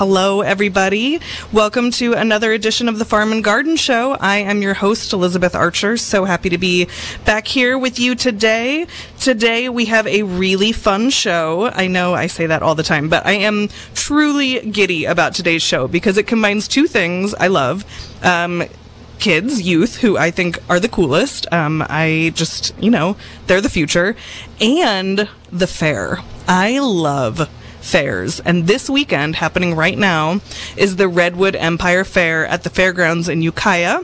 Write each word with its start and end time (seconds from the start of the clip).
Hello, 0.00 0.40
everybody. 0.40 1.20
Welcome 1.52 1.90
to 1.90 2.14
another 2.14 2.54
edition 2.54 2.88
of 2.88 2.98
the 2.98 3.04
Farm 3.04 3.32
and 3.32 3.44
Garden 3.44 3.76
Show. 3.76 4.12
I 4.12 4.38
am 4.38 4.62
your 4.62 4.72
host, 4.72 5.12
Elizabeth 5.12 5.54
Archer. 5.54 5.98
So 5.98 6.24
happy 6.24 6.48
to 6.48 6.56
be 6.56 6.88
back 7.26 7.46
here 7.46 7.76
with 7.76 7.98
you 7.98 8.14
today. 8.14 8.86
Today, 9.18 9.68
we 9.68 9.84
have 9.84 10.06
a 10.06 10.22
really 10.22 10.72
fun 10.72 11.10
show. 11.10 11.66
I 11.66 11.86
know 11.86 12.14
I 12.14 12.28
say 12.28 12.46
that 12.46 12.62
all 12.62 12.74
the 12.74 12.82
time, 12.82 13.10
but 13.10 13.26
I 13.26 13.32
am 13.32 13.68
truly 13.92 14.60
giddy 14.70 15.04
about 15.04 15.34
today's 15.34 15.62
show 15.62 15.86
because 15.86 16.16
it 16.16 16.26
combines 16.26 16.66
two 16.66 16.86
things 16.86 17.34
I 17.34 17.48
love. 17.48 17.84
Um, 18.24 18.64
kids, 19.18 19.60
youth, 19.60 19.96
who 19.96 20.16
I 20.16 20.30
think 20.30 20.58
are 20.70 20.80
the 20.80 20.88
coolest. 20.88 21.46
Um, 21.52 21.84
I 21.90 22.32
just, 22.34 22.74
you 22.82 22.90
know, 22.90 23.18
they're 23.48 23.60
the 23.60 23.68
future. 23.68 24.16
And 24.62 25.28
the 25.52 25.66
fair. 25.66 26.20
I 26.48 26.78
love 26.78 27.50
fairs. 27.80 28.40
And 28.40 28.66
this 28.66 28.88
weekend, 28.88 29.36
happening 29.36 29.74
right 29.74 29.98
now, 29.98 30.40
is 30.76 30.96
the 30.96 31.08
Redwood 31.08 31.56
Empire 31.56 32.04
Fair 32.04 32.46
at 32.46 32.62
the 32.62 32.70
fairgrounds 32.70 33.28
in 33.28 33.42
Ukiah. 33.42 34.02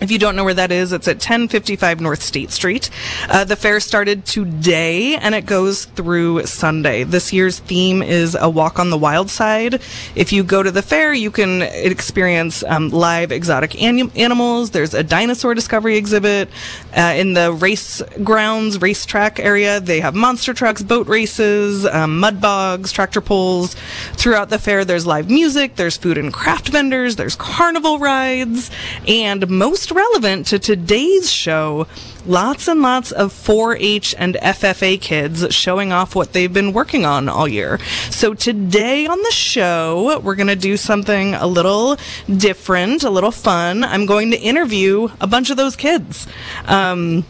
If 0.00 0.10
you 0.10 0.18
don't 0.18 0.34
know 0.34 0.42
where 0.42 0.54
that 0.54 0.72
is, 0.72 0.92
it's 0.92 1.06
at 1.06 1.16
1055 1.16 2.00
North 2.00 2.20
State 2.20 2.50
Street. 2.50 2.90
Uh, 3.28 3.44
the 3.44 3.54
fair 3.54 3.78
started 3.78 4.26
today 4.26 5.14
and 5.14 5.36
it 5.36 5.46
goes 5.46 5.84
through 5.84 6.46
Sunday. 6.46 7.04
This 7.04 7.32
year's 7.32 7.60
theme 7.60 8.02
is 8.02 8.36
a 8.38 8.50
walk 8.50 8.80
on 8.80 8.90
the 8.90 8.98
wild 8.98 9.30
side. 9.30 9.80
If 10.16 10.32
you 10.32 10.42
go 10.42 10.64
to 10.64 10.72
the 10.72 10.82
fair, 10.82 11.14
you 11.14 11.30
can 11.30 11.62
experience 11.62 12.64
um, 12.64 12.90
live 12.90 13.30
exotic 13.30 13.80
anim- 13.80 14.10
animals. 14.16 14.72
There's 14.72 14.94
a 14.94 15.04
dinosaur 15.04 15.54
discovery 15.54 15.96
exhibit. 15.96 16.48
Uh, 16.96 17.14
in 17.16 17.34
the 17.34 17.52
race 17.52 18.02
grounds, 18.24 18.80
racetrack 18.80 19.38
area, 19.38 19.78
they 19.78 20.00
have 20.00 20.14
monster 20.16 20.52
trucks, 20.52 20.82
boat 20.82 21.06
races, 21.06 21.86
um, 21.86 22.18
mud 22.18 22.40
bogs, 22.40 22.90
tractor 22.90 23.20
pulls. 23.20 23.74
Throughout 24.14 24.50
the 24.50 24.58
fair, 24.58 24.84
there's 24.84 25.06
live 25.06 25.30
music, 25.30 25.76
there's 25.76 25.96
food 25.96 26.18
and 26.18 26.32
craft 26.32 26.70
vendors, 26.70 27.14
there's 27.14 27.36
carnival 27.36 28.00
rides, 28.00 28.72
and 29.06 29.48
most 29.48 29.83
relevant 29.90 30.46
to 30.46 30.58
today's 30.58 31.30
show, 31.30 31.86
lots 32.26 32.68
and 32.68 32.82
lots 32.82 33.12
of 33.12 33.32
4 33.32 33.76
H 33.76 34.14
and 34.18 34.34
FFA 34.36 35.00
kids 35.00 35.54
showing 35.54 35.92
off 35.92 36.14
what 36.14 36.32
they've 36.32 36.52
been 36.52 36.72
working 36.72 37.04
on 37.04 37.28
all 37.28 37.48
year. 37.48 37.78
So 38.10 38.34
today 38.34 39.06
on 39.06 39.18
the 39.22 39.32
show, 39.32 40.20
we're 40.20 40.34
going 40.34 40.48
to 40.48 40.56
do 40.56 40.76
something 40.76 41.34
a 41.34 41.46
little 41.46 41.96
different, 42.28 43.02
a 43.02 43.10
little 43.10 43.30
fun. 43.30 43.84
I'm 43.84 44.06
going 44.06 44.30
to 44.30 44.38
interview 44.38 45.08
a 45.20 45.26
bunch 45.26 45.50
of 45.50 45.56
those 45.56 45.76
kids. 45.76 46.26
Um, 46.66 47.24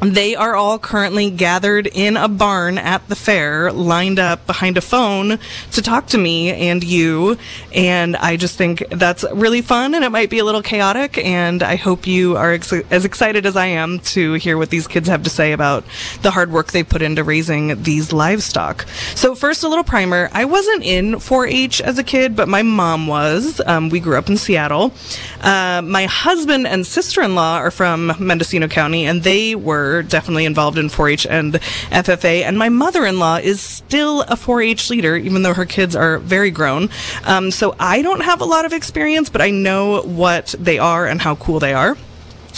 they 0.00 0.34
are 0.36 0.54
all 0.54 0.78
currently 0.78 1.30
gathered 1.30 1.86
in 1.86 2.16
a 2.16 2.28
barn 2.28 2.78
at 2.78 3.06
the 3.08 3.16
fair, 3.16 3.72
lined 3.72 4.18
up 4.18 4.46
behind 4.46 4.76
a 4.76 4.80
phone 4.80 5.38
to 5.72 5.82
talk 5.82 6.06
to 6.08 6.18
me 6.18 6.50
and 6.50 6.84
you. 6.84 7.36
And 7.74 8.16
I 8.16 8.36
just 8.36 8.56
think 8.56 8.84
that's 8.90 9.24
really 9.32 9.62
fun 9.62 9.94
and 9.94 10.04
it 10.04 10.10
might 10.10 10.30
be 10.30 10.38
a 10.38 10.44
little 10.44 10.62
chaotic. 10.62 11.18
And 11.18 11.62
I 11.62 11.76
hope 11.76 12.06
you 12.06 12.36
are 12.36 12.52
ex- 12.52 12.72
as 12.72 13.04
excited 13.04 13.46
as 13.46 13.56
I 13.56 13.66
am 13.66 13.98
to 14.00 14.34
hear 14.34 14.56
what 14.56 14.70
these 14.70 14.86
kids 14.86 15.08
have 15.08 15.22
to 15.24 15.30
say 15.30 15.52
about 15.52 15.84
the 16.22 16.30
hard 16.30 16.52
work 16.52 16.72
they 16.72 16.82
put 16.82 17.02
into 17.02 17.24
raising 17.24 17.82
these 17.82 18.12
livestock. 18.12 18.86
So, 19.14 19.34
first, 19.34 19.62
a 19.62 19.68
little 19.68 19.84
primer. 19.84 20.30
I 20.32 20.44
wasn't 20.44 20.84
in 20.84 21.18
4 21.18 21.46
H 21.46 21.80
as 21.80 21.98
a 21.98 22.04
kid, 22.04 22.36
but 22.36 22.48
my 22.48 22.62
mom 22.62 23.06
was. 23.06 23.60
Um, 23.66 23.88
we 23.88 24.00
grew 24.00 24.16
up 24.16 24.28
in 24.28 24.36
Seattle. 24.36 24.92
Uh, 25.40 25.82
my 25.84 26.06
husband 26.06 26.66
and 26.66 26.86
sister 26.86 27.22
in 27.22 27.34
law 27.34 27.56
are 27.56 27.70
from 27.70 28.12
Mendocino 28.18 28.68
County, 28.68 29.06
and 29.06 29.22
they 29.22 29.54
were 29.54 29.77
were 29.78 30.02
definitely 30.02 30.44
involved 30.44 30.78
in 30.78 30.88
4-H 30.88 31.26
and 31.26 31.54
FFA, 31.54 32.42
and 32.42 32.58
my 32.58 32.68
mother-in-law 32.68 33.36
is 33.36 33.60
still 33.60 34.22
a 34.22 34.36
4-H 34.36 34.90
leader, 34.90 35.16
even 35.16 35.42
though 35.42 35.54
her 35.54 35.64
kids 35.64 35.94
are 35.96 36.18
very 36.18 36.50
grown. 36.50 36.90
Um, 37.24 37.50
so 37.50 37.74
I 37.78 38.02
don't 38.02 38.22
have 38.22 38.40
a 38.40 38.44
lot 38.44 38.64
of 38.64 38.72
experience, 38.72 39.28
but 39.28 39.40
I 39.40 39.50
know 39.50 40.02
what 40.02 40.54
they 40.58 40.78
are 40.78 41.06
and 41.06 41.20
how 41.20 41.36
cool 41.36 41.60
they 41.60 41.74
are. 41.74 41.96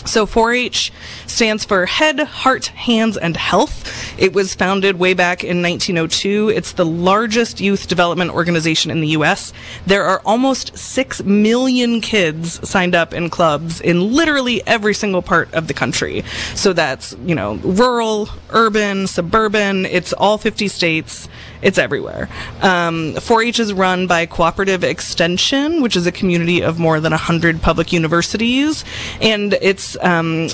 So 0.06 0.27
4-H 0.27 0.93
stands 1.27 1.65
for 1.65 1.87
Head, 1.87 2.21
Heart, 2.21 2.66
Hands, 2.69 3.16
and 3.16 3.37
Health. 3.37 4.19
It 4.19 4.33
was 4.33 4.55
founded 4.55 4.99
way 4.99 5.15
back 5.15 5.44
in 5.44 5.62
1902. 5.62 6.50
It's 6.50 6.72
the 6.72 6.87
largest 6.87 7.61
youth 7.61 7.87
development 7.87 8.31
organization 8.33 8.91
in 8.91 9.00
the 9.00 9.09
U.S. 9.09 9.53
There 9.87 10.05
are 10.05 10.21
almost 10.25 10.77
6 10.77 11.25
million 11.25 12.00
kids 12.00 12.66
signed 12.69 12.94
up 12.94 13.12
in 13.12 13.31
clubs 13.31 13.81
in 13.81 14.12
literally 14.15 14.66
every 14.66 14.94
single 14.94 15.22
part 15.22 15.53
of 15.55 15.69
the 15.69 15.75
country. 15.75 16.25
So 16.55 16.72
that's, 16.72 17.15
you 17.25 17.34
know, 17.34 17.55
rural, 17.56 18.28
urban, 18.50 19.06
suburban, 19.06 19.87
it's 19.87 20.12
all 20.12 20.38
50 20.38 20.69
states. 20.69 21.28
It's 21.62 21.77
everywhere. 21.77 22.28
Um, 22.62 23.15
4-H 23.15 23.61
is 23.61 23.72
run 23.75 24.06
by 24.06 24.25
Cooperative 24.25 24.82
Extension, 24.82 25.82
which 25.82 25.94
is 25.94 26.06
a 26.06 26.12
community 26.12 26.62
of 26.62 26.78
more 26.78 27.00
than 27.00 27.11
100 27.12 27.61
public 27.61 27.93
universities, 27.93 28.82
and 29.21 29.53
it's 29.61 29.89
um, 30.00 30.48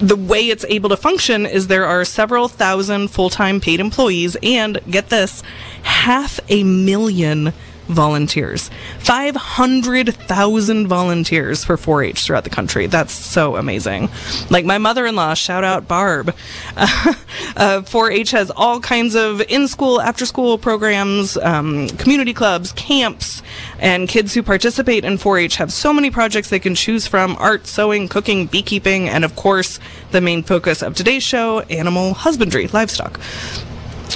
the 0.00 0.16
way 0.16 0.48
it's 0.48 0.64
able 0.68 0.88
to 0.90 0.96
function 0.96 1.46
is 1.46 1.68
there 1.68 1.86
are 1.86 2.04
several 2.04 2.48
thousand 2.48 3.08
full-time 3.08 3.60
paid 3.60 3.80
employees 3.80 4.36
and 4.42 4.80
get 4.90 5.08
this 5.08 5.42
half 5.82 6.40
a 6.48 6.64
million 6.64 7.52
volunteers. 7.88 8.70
500,000 8.98 10.86
volunteers 10.88 11.64
for 11.64 11.76
4 11.76 12.02
H 12.02 12.24
throughout 12.24 12.44
the 12.44 12.50
country. 12.50 12.86
That's 12.86 13.12
so 13.12 13.56
amazing. 13.56 14.08
Like 14.50 14.64
my 14.64 14.78
mother 14.78 15.06
in 15.06 15.16
law, 15.16 15.34
shout 15.34 15.64
out 15.64 15.88
Barb. 15.88 16.34
Uh, 17.56 17.82
4 17.82 18.10
H 18.10 18.32
has 18.32 18.50
all 18.50 18.80
kinds 18.80 19.14
of 19.14 19.40
in 19.42 19.68
school, 19.68 20.00
after 20.00 20.26
school 20.26 20.58
programs, 20.58 21.36
um, 21.38 21.88
community 21.90 22.34
clubs, 22.34 22.72
camps, 22.72 23.42
and 23.78 24.08
kids 24.08 24.34
who 24.34 24.42
participate 24.42 25.04
in 25.04 25.18
4 25.18 25.38
H 25.38 25.56
have 25.56 25.72
so 25.72 25.92
many 25.92 26.10
projects 26.10 26.50
they 26.50 26.58
can 26.58 26.74
choose 26.74 27.06
from 27.06 27.36
art, 27.38 27.66
sewing, 27.66 28.08
cooking, 28.08 28.46
beekeeping, 28.46 29.08
and 29.08 29.24
of 29.24 29.36
course, 29.36 29.78
the 30.10 30.20
main 30.20 30.42
focus 30.42 30.82
of 30.82 30.94
today's 30.94 31.22
show 31.22 31.60
animal 31.60 32.14
husbandry, 32.14 32.68
livestock. 32.68 33.20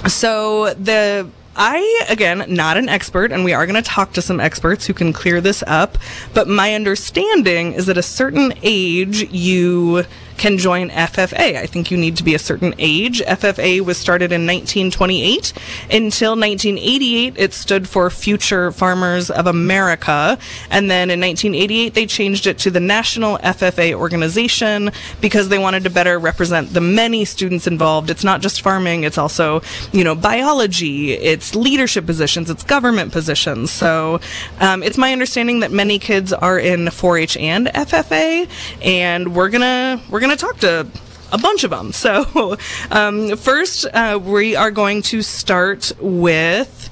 So 0.07 0.75
the 0.75 1.29
I, 1.57 2.07
again, 2.09 2.45
not 2.49 2.77
an 2.77 2.89
expert, 2.89 3.33
and 3.33 3.45
we 3.45 3.53
are 3.53 3.67
going 3.67 3.83
to 3.83 3.89
talk 3.89 4.13
to 4.13 4.23
some 4.23 4.41
experts 4.41 4.87
who 4.87 4.95
can 4.95 5.13
clear 5.13 5.41
this 5.41 5.65
up. 5.67 5.99
But 6.33 6.49
my 6.49 6.75
understanding 6.75 7.73
is 7.73 7.87
that 7.87 7.99
a 7.99 8.03
certain 8.03 8.55
age 8.63 9.31
you 9.31 10.05
can 10.41 10.57
join 10.57 10.89
FFA. 10.89 11.57
I 11.57 11.67
think 11.67 11.91
you 11.91 11.99
need 11.99 12.17
to 12.17 12.25
be 12.25 12.35
a 12.35 12.39
certain 12.39 12.75
age. 12.79 13.21
FFA 13.21 13.83
was 13.83 13.99
started 13.99 14.33
in 14.33 14.47
1928. 14.47 15.53
Until 15.91 16.31
1988, 16.31 17.35
it 17.37 17.53
stood 17.53 17.87
for 17.87 18.09
Future 18.09 18.73
Farmers 18.73 19.31
of 19.31 19.47
America. 19.47 20.39
And 20.71 20.91
then 20.91 21.11
in 21.11 21.21
1988, 21.21 21.93
they 21.93 22.07
changed 22.07 22.47
it 22.47 22.57
to 22.59 22.71
the 22.71 22.81
National 22.81 23.37
FFA 23.39 23.93
Organization 23.93 24.91
because 25.21 25.51
they 25.51 25.59
wanted 25.59 25.85
to 25.85 25.91
better 25.91 26.19
represent 26.19 26.73
the 26.73 26.81
many 26.81 27.27
students 27.27 27.67
involved. 27.67 28.09
It's 28.09 28.25
not 28.25 28.41
just 28.41 28.63
farming, 28.63 29.05
it's 29.05 29.19
also, 29.19 29.61
you 29.93 30.05
know, 30.05 30.15
biology, 30.15 31.13
it's 31.13 31.55
leadership 31.55 32.07
positions, 32.07 32.49
it's 32.49 32.63
government 32.63 33.13
positions. 33.13 33.71
So 33.71 34.21
um, 34.59 34.83
it's 34.83 34.97
my 34.97 35.13
understanding 35.13 35.61
that 35.61 35.71
many 35.71 35.99
kids 35.99 36.33
are 36.33 36.59
in 36.59 36.87
4-H 36.87 37.37
and 37.37 37.67
FFA, 37.67 38.49
and 38.83 39.35
we're 39.35 39.51
gonna 39.51 40.01
we're 40.09 40.21
gonna 40.21 40.30
going 40.31 40.39
to 40.39 40.47
talk 40.47 40.59
to 40.59 40.87
a 41.33 41.39
bunch 41.39 41.65
of 41.65 41.71
them. 41.71 41.93
So, 42.01 42.57
um, 42.91 43.37
first, 43.37 43.87
uh, 43.93 44.19
we 44.23 44.57
are 44.57 44.71
going 44.71 45.03
to 45.03 45.23
start 45.23 45.93
with. 46.01 46.89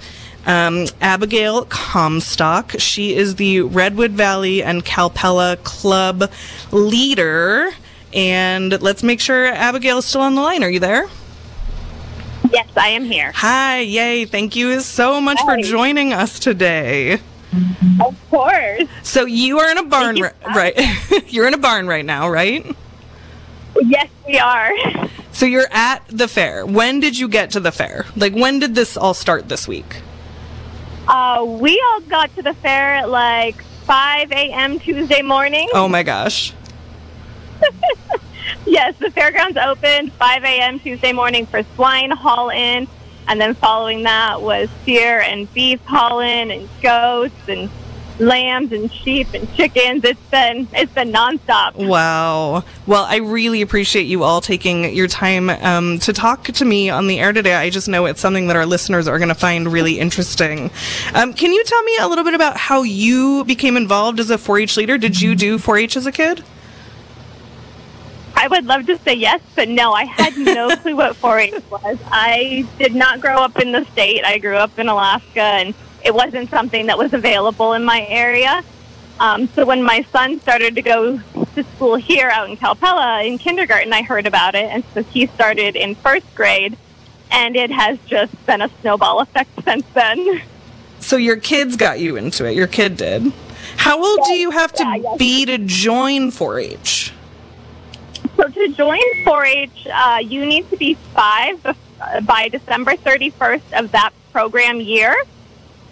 Um, 0.47 0.87
Abigail 1.03 1.66
Comstock. 1.66 2.77
She 2.78 3.15
is 3.15 3.34
the 3.34 3.60
Redwood 3.60 4.12
Valley 4.12 4.62
and 4.62 4.82
Calpella 4.82 5.62
Club 5.62 6.31
leader. 6.72 7.68
And 8.15 8.80
let's 8.80 9.03
make 9.03 9.21
sure 9.21 9.45
Abigail 9.45 9.98
is 9.98 10.07
still 10.07 10.22
on 10.22 10.36
the 10.36 10.41
line. 10.41 10.65
Are 10.65 10.71
you 10.71 10.80
there? 10.80 11.07
Yes, 12.51 12.68
I 12.78 12.89
am 12.89 13.04
here. 13.04 13.33
Hi, 13.34 13.80
yay. 13.80 14.24
Thank 14.24 14.57
you 14.57 14.80
so 14.80 15.21
much 15.21 15.36
Hi. 15.41 15.57
for 15.57 15.63
joining 15.63 16.15
us 16.15 16.39
today. 16.39 17.21
Of 18.01 18.16
course. 18.30 18.89
So 19.03 19.27
you 19.27 19.59
are 19.59 19.71
in 19.71 19.77
a 19.77 19.84
barn, 19.84 20.18
right? 20.47 20.74
You're 21.28 21.47
in 21.47 21.53
a 21.53 21.59
barn 21.59 21.86
right 21.86 22.07
now, 22.07 22.30
right? 22.30 22.65
Yes, 23.80 24.09
we 24.26 24.38
are. 24.38 24.70
So 25.32 25.47
you're 25.47 25.68
at 25.70 26.04
the 26.09 26.28
fair. 26.28 26.66
When 26.66 27.00
did 27.00 27.18
you 27.18 27.28
get 27.28 27.50
to 27.53 27.60
the 27.60 27.72
fair? 27.72 28.06
Like, 28.16 28.34
when 28.34 28.59
did 28.59 28.74
this 28.74 28.97
all 28.97 29.15
start 29.15 29.48
this 29.48 29.68
week? 29.68 30.03
Uh, 31.06 31.44
we 31.47 31.82
all 31.88 32.00
got 32.03 32.34
to 32.36 32.42
the 32.42 32.54
fair 32.54 32.97
at 32.97 33.09
like 33.09 33.62
5 33.62 34.32
a.m. 34.32 34.78
Tuesday 34.78 35.22
morning. 35.22 35.68
Oh 35.72 35.88
my 35.88 36.03
gosh. 36.03 36.53
yes, 38.66 38.94
the 38.98 39.10
fairgrounds 39.10 39.56
opened 39.56 40.12
5 40.12 40.44
a.m. 40.44 40.80
Tuesday 40.80 41.12
morning 41.12 41.47
for 41.47 41.62
swine 41.74 42.10
haul 42.10 42.50
in. 42.50 42.86
And 43.28 43.41
then 43.41 43.54
following 43.54 44.04
that 44.04 44.42
was 44.42 44.68
steer 44.82 45.20
and 45.20 45.53
beef 45.53 45.80
haul 45.84 46.20
in 46.20 46.50
and 46.50 46.68
goats 46.82 47.48
and 47.48 47.70
lambs 48.18 48.72
and 48.72 48.92
sheep 48.92 49.28
and 49.34 49.53
chickens. 49.54 50.04
It's 50.04 50.20
been 50.30 50.68
it's 50.72 50.92
been 50.92 51.12
nonstop. 51.12 51.74
Wow. 51.74 52.65
Well, 52.86 53.04
I 53.04 53.16
really 53.16 53.62
appreciate 53.62 54.04
you 54.04 54.22
all 54.22 54.41
taking 54.41 54.94
your 54.94 55.09
time 55.09 55.50
um, 55.50 55.98
to 56.00 56.12
talk 56.12 56.44
to 56.44 56.65
me 56.65 56.91
on 56.91 57.06
the 57.06 57.18
air 57.20 57.32
today. 57.32 57.54
I 57.54 57.70
just 57.70 57.88
know 57.88 58.06
it's 58.06 58.20
something 58.20 58.48
that 58.48 58.56
our 58.56 58.66
listeners 58.66 59.09
are 59.09 59.18
going 59.18 59.28
to 59.28 59.34
find 59.34 59.70
really 59.72 59.98
interesting. 59.98 60.70
Um, 61.15 61.32
can 61.32 61.53
you 61.53 61.65
tell 61.65 61.82
me 61.82 61.97
a 62.00 62.09
little 62.09 62.24
bit 62.24 62.34
about 62.34 62.56
how 62.56 62.82
you 62.82 63.44
became 63.44 63.76
involved 63.76 64.20
as 64.20 64.30
a 64.30 64.36
4-H 64.36 64.76
leader? 64.76 64.98
Did 64.98 65.20
you 65.20 65.34
do 65.34 65.59
4-H 65.59 65.97
as 65.97 66.06
a 66.06 66.12
kid? 66.12 66.44
I 68.34 68.47
would 68.47 68.66
love 68.66 68.86
to 68.86 68.97
say 68.98 69.15
yes, 69.15 69.41
but 69.56 69.68
no, 69.68 69.92
I 69.92 70.04
had 70.04 70.36
no 70.38 70.74
clue 70.76 70.94
what 70.94 71.16
4-H 71.16 71.60
was. 71.70 71.98
I 72.06 72.66
did 72.78 72.94
not 72.94 73.20
grow 73.20 73.36
up 73.36 73.59
in 73.59 73.72
the 73.72 73.84
state. 73.86 74.24
I 74.24 74.38
grew 74.38 74.54
up 74.54 74.78
in 74.78 74.88
Alaska, 74.88 75.41
and 75.41 75.74
it 76.04 76.15
wasn't 76.15 76.50
something 76.50 76.86
that 76.86 76.98
was 76.98 77.12
available 77.12 77.72
in 77.72 77.84
my 77.84 78.06
area. 78.09 78.62
Um, 79.21 79.48
so 79.48 79.65
when 79.65 79.83
my 79.83 80.03
son 80.12 80.41
started 80.41 80.77
to 80.77 80.83
go 80.83 81.18
to 81.54 81.65
school 81.74 81.97
here 81.97 82.28
out 82.30 82.48
in 82.48 82.56
Calpella 82.56 83.27
in 83.27 83.39
kindergarten, 83.39 83.92
I 83.92 84.03
heard 84.03 84.27
about 84.27 84.54
it, 84.54 84.66
and 84.71 84.84
so 84.95 85.03
he 85.03 85.27
started 85.27 85.74
in 85.74 85.97
first 85.97 86.33
grade, 86.36 86.77
and 87.33 87.56
it 87.56 87.71
has 87.71 87.98
just 88.06 88.33
been 88.47 88.62
a 88.62 88.71
snowball 88.80 89.21
effect 89.21 89.50
since 89.65 89.84
then. 89.95 90.42
So 91.00 91.16
your 91.16 91.36
kids 91.36 91.77
got 91.77 91.98
you 91.98 92.16
into 92.16 92.44
it. 92.47 92.54
Your 92.54 92.66
kid 92.68 92.97
did. 92.97 93.33
How 93.77 94.03
old 94.03 94.21
do 94.24 94.34
you 94.34 94.51
have 94.51 94.72
to 94.74 94.84
Yeah, 94.84 94.94
yes. 94.97 95.18
be 95.18 95.47
to 95.47 95.59
join 95.59 96.30
4-H? 96.30 97.12
So 98.36 98.48
to 98.48 98.68
join 98.68 99.01
4-H, 99.24 99.86
uh, 99.92 100.18
you 100.22 100.47
need 100.47 100.71
to 100.71 100.77
be 100.77 100.94
five 100.94 101.65
uh, 101.66 102.21
by 102.21 102.48
December 102.48 102.92
31st 102.92 103.72
of 103.78 103.91
that 103.92 104.10
program 104.33 104.80
year. 104.80 105.15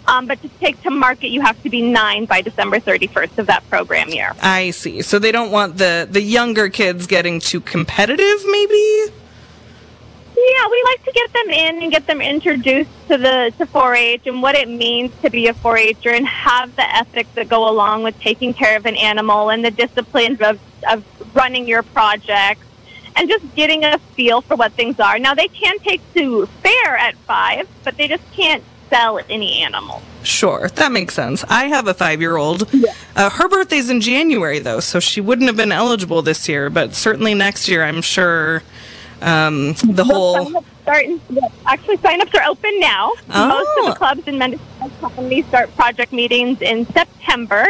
Um, 0.07 0.25
but 0.25 0.41
to 0.41 0.47
take 0.59 0.81
to 0.83 0.89
market, 0.89 1.29
you 1.29 1.41
have 1.41 1.61
to 1.63 1.69
be 1.69 1.81
nine 1.81 2.25
by 2.25 2.41
December 2.41 2.79
31st 2.79 3.37
of 3.39 3.47
that 3.47 3.69
program 3.69 4.09
year. 4.09 4.33
I 4.41 4.71
see. 4.71 5.01
So 5.01 5.19
they 5.19 5.33
don't 5.33 5.51
want 5.51 5.77
the 5.77 6.07
the 6.09 6.21
younger 6.21 6.69
kids 6.69 7.07
getting 7.07 7.39
too 7.39 7.59
competitive, 7.59 8.39
maybe. 8.49 9.13
Yeah, 10.37 10.67
we 10.71 10.83
like 10.85 11.03
to 11.03 11.11
get 11.11 11.33
them 11.33 11.49
in 11.49 11.83
and 11.83 11.91
get 11.91 12.07
them 12.07 12.21
introduced 12.21 12.89
to 13.09 13.17
the 13.17 13.51
to 13.57 13.65
4-H 13.65 14.27
and 14.27 14.41
what 14.41 14.55
it 14.55 14.69
means 14.69 15.11
to 15.23 15.29
be 15.29 15.47
a 15.47 15.53
4-H'er 15.53 16.15
and 16.15 16.25
have 16.25 16.73
the 16.75 16.95
ethics 16.95 17.29
that 17.33 17.49
go 17.49 17.67
along 17.69 18.03
with 18.03 18.17
taking 18.21 18.53
care 18.53 18.77
of 18.77 18.85
an 18.85 18.95
animal 18.95 19.49
and 19.49 19.65
the 19.65 19.71
disciplines 19.71 20.39
of, 20.39 20.59
of 20.89 21.03
running 21.35 21.67
your 21.67 21.83
projects 21.83 22.65
and 23.17 23.27
just 23.27 23.43
getting 23.55 23.83
a 23.83 23.97
feel 24.15 24.41
for 24.41 24.55
what 24.55 24.71
things 24.73 24.99
are. 24.99 25.19
Now 25.19 25.33
they 25.33 25.47
can 25.47 25.79
take 25.79 26.01
to 26.13 26.45
fair 26.45 26.95
at 26.97 27.15
five, 27.15 27.67
but 27.83 27.97
they 27.97 28.07
just 28.07 28.23
can't 28.31 28.63
sell 28.89 29.19
any 29.29 29.61
animal. 29.63 30.01
Sure, 30.23 30.67
that 30.75 30.91
makes 30.91 31.13
sense. 31.13 31.43
I 31.49 31.65
have 31.65 31.87
a 31.87 31.93
five 31.93 32.21
year 32.21 32.37
old. 32.37 32.69
Uh, 33.15 33.29
her 33.29 33.47
birthday's 33.49 33.89
in 33.89 34.01
January, 34.01 34.59
though, 34.59 34.79
so 34.79 34.99
she 34.99 35.21
wouldn't 35.21 35.47
have 35.47 35.57
been 35.57 35.71
eligible 35.71 36.21
this 36.21 36.47
year, 36.49 36.69
but 36.69 36.93
certainly 36.93 37.33
next 37.33 37.67
year, 37.67 37.83
I'm 37.83 38.01
sure 38.01 38.61
um, 39.21 39.73
the 39.83 40.03
whole. 40.03 40.35
Sign-ups 40.45 40.67
Starting, 40.83 41.19
yes, 41.29 41.51
actually, 41.65 41.97
sign-ups 41.97 42.33
are 42.33 42.43
open 42.43 42.79
now. 42.79 43.11
Most 43.27 43.33
Oh. 43.33 43.83
of 43.87 43.93
the 43.93 43.95
clubs 43.97 44.25
in 44.27 44.37
Mendocino 44.37 44.89
County 45.01 45.41
start 45.43 45.75
project 45.75 46.13
meetings 46.13 46.61
in 46.61 46.85
September. 46.93 47.67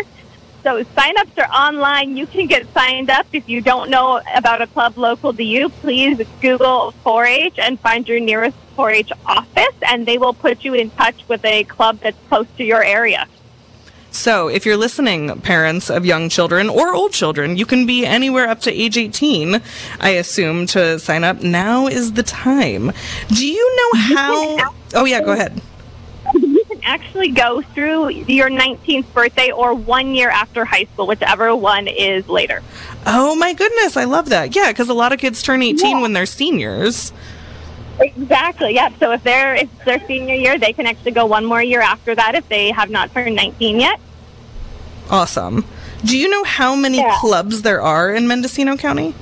So 0.63 0.83
sign-ups 0.83 1.37
are 1.37 1.49
online. 1.49 2.17
You 2.17 2.27
can 2.27 2.47
get 2.47 2.71
signed 2.73 3.09
up. 3.09 3.25
If 3.31 3.47
you 3.47 3.61
don't 3.61 3.89
know 3.89 4.21
about 4.35 4.61
a 4.61 4.67
club 4.67 4.97
local 4.97 5.33
to 5.33 5.43
you, 5.43 5.69
please 5.69 6.19
Google 6.41 6.93
4-H 7.05 7.57
and 7.57 7.79
find 7.79 8.07
your 8.07 8.19
nearest 8.19 8.57
4-H 8.75 9.11
office, 9.25 9.75
and 9.81 10.05
they 10.05 10.17
will 10.17 10.33
put 10.33 10.65
you 10.65 10.73
in 10.73 10.89
touch 10.91 11.27
with 11.27 11.45
a 11.45 11.63
club 11.63 11.99
that's 12.01 12.17
close 12.27 12.47
to 12.57 12.63
your 12.63 12.83
area. 12.83 13.27
So, 14.11 14.47
if 14.47 14.65
you're 14.65 14.77
listening, 14.77 15.41
parents 15.41 15.89
of 15.89 16.05
young 16.05 16.29
children 16.29 16.69
or 16.69 16.93
old 16.93 17.11
children, 17.11 17.55
you 17.55 17.65
can 17.65 17.85
be 17.85 18.05
anywhere 18.05 18.47
up 18.49 18.61
to 18.61 18.73
age 18.73 18.97
18, 18.97 19.61
I 19.99 20.09
assume, 20.09 20.65
to 20.67 20.97
sign 20.97 21.23
up. 21.23 21.43
Now 21.43 21.87
is 21.87 22.13
the 22.13 22.23
time. 22.23 22.91
Do 23.29 23.45
you 23.45 23.75
know 23.75 23.99
how. 24.15 24.73
Oh, 24.95 25.05
yeah, 25.05 25.21
go 25.21 25.33
ahead. 25.33 25.61
Can 26.67 26.81
actually 26.83 27.29
go 27.29 27.61
through 27.61 28.09
your 28.09 28.49
19th 28.49 29.13
birthday 29.13 29.51
or 29.51 29.73
one 29.73 30.15
year 30.15 30.29
after 30.29 30.65
high 30.65 30.83
school, 30.93 31.07
whichever 31.07 31.55
one 31.55 31.87
is 31.87 32.27
later. 32.27 32.61
Oh, 33.05 33.35
my 33.35 33.53
goodness, 33.53 33.95
I 33.95 34.03
love 34.03 34.29
that. 34.29 34.53
Yeah, 34.55 34.67
because 34.67 34.89
a 34.89 34.93
lot 34.93 35.13
of 35.13 35.19
kids 35.19 35.41
turn 35.41 35.61
18 35.61 36.01
when 36.01 36.11
they're 36.13 36.25
seniors. 36.25 37.13
Exactly. 37.99 38.73
Yep. 38.75 38.93
So 38.99 39.11
if 39.13 39.23
they're 39.23 39.55
if 39.55 39.63
it's 39.73 39.85
their 39.85 40.05
senior 40.07 40.35
year, 40.35 40.59
they 40.59 40.73
can 40.73 40.85
actually 40.85 41.11
go 41.11 41.25
one 41.25 41.45
more 41.45 41.63
year 41.63 41.81
after 41.81 42.13
that 42.13 42.35
if 42.35 42.47
they 42.49 42.71
have 42.71 42.89
not 42.89 43.11
turned 43.13 43.35
19 43.35 43.79
yet. 43.79 43.99
Awesome. 45.09 45.65
Do 46.03 46.17
you 46.17 46.29
know 46.29 46.43
how 46.43 46.75
many 46.75 46.97
Yeah. 46.97 47.17
clubs 47.19 47.63
there 47.63 47.81
are 47.81 48.11
in 48.13 48.27
Mendocino 48.27 48.77
County? 48.77 49.15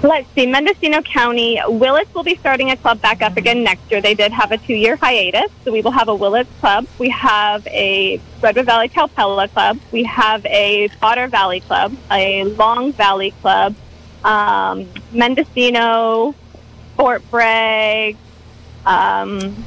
Let's 0.00 0.28
see. 0.34 0.46
Mendocino 0.46 1.02
County 1.02 1.60
Willits 1.66 2.14
will 2.14 2.22
be 2.22 2.36
starting 2.36 2.70
a 2.70 2.76
club 2.76 3.00
back 3.00 3.20
up 3.20 3.36
again 3.36 3.64
next 3.64 3.90
year. 3.90 4.00
They 4.00 4.14
did 4.14 4.30
have 4.30 4.52
a 4.52 4.58
two-year 4.58 4.94
hiatus, 4.94 5.50
so 5.64 5.72
we 5.72 5.82
will 5.82 5.90
have 5.90 6.08
a 6.08 6.14
Willits 6.14 6.50
club. 6.60 6.86
We 6.98 7.08
have 7.10 7.66
a 7.66 8.20
Redwood 8.40 8.66
Valley 8.66 8.88
Calpella 8.88 9.50
club. 9.52 9.80
We 9.90 10.04
have 10.04 10.46
a 10.46 10.88
Potter 11.00 11.26
Valley 11.26 11.60
club, 11.60 11.96
a 12.12 12.44
Long 12.44 12.92
Valley 12.92 13.32
club, 13.42 13.74
um, 14.22 14.88
Mendocino, 15.10 16.32
Fort 16.96 17.28
Bragg. 17.28 18.16
Um, 18.86 19.64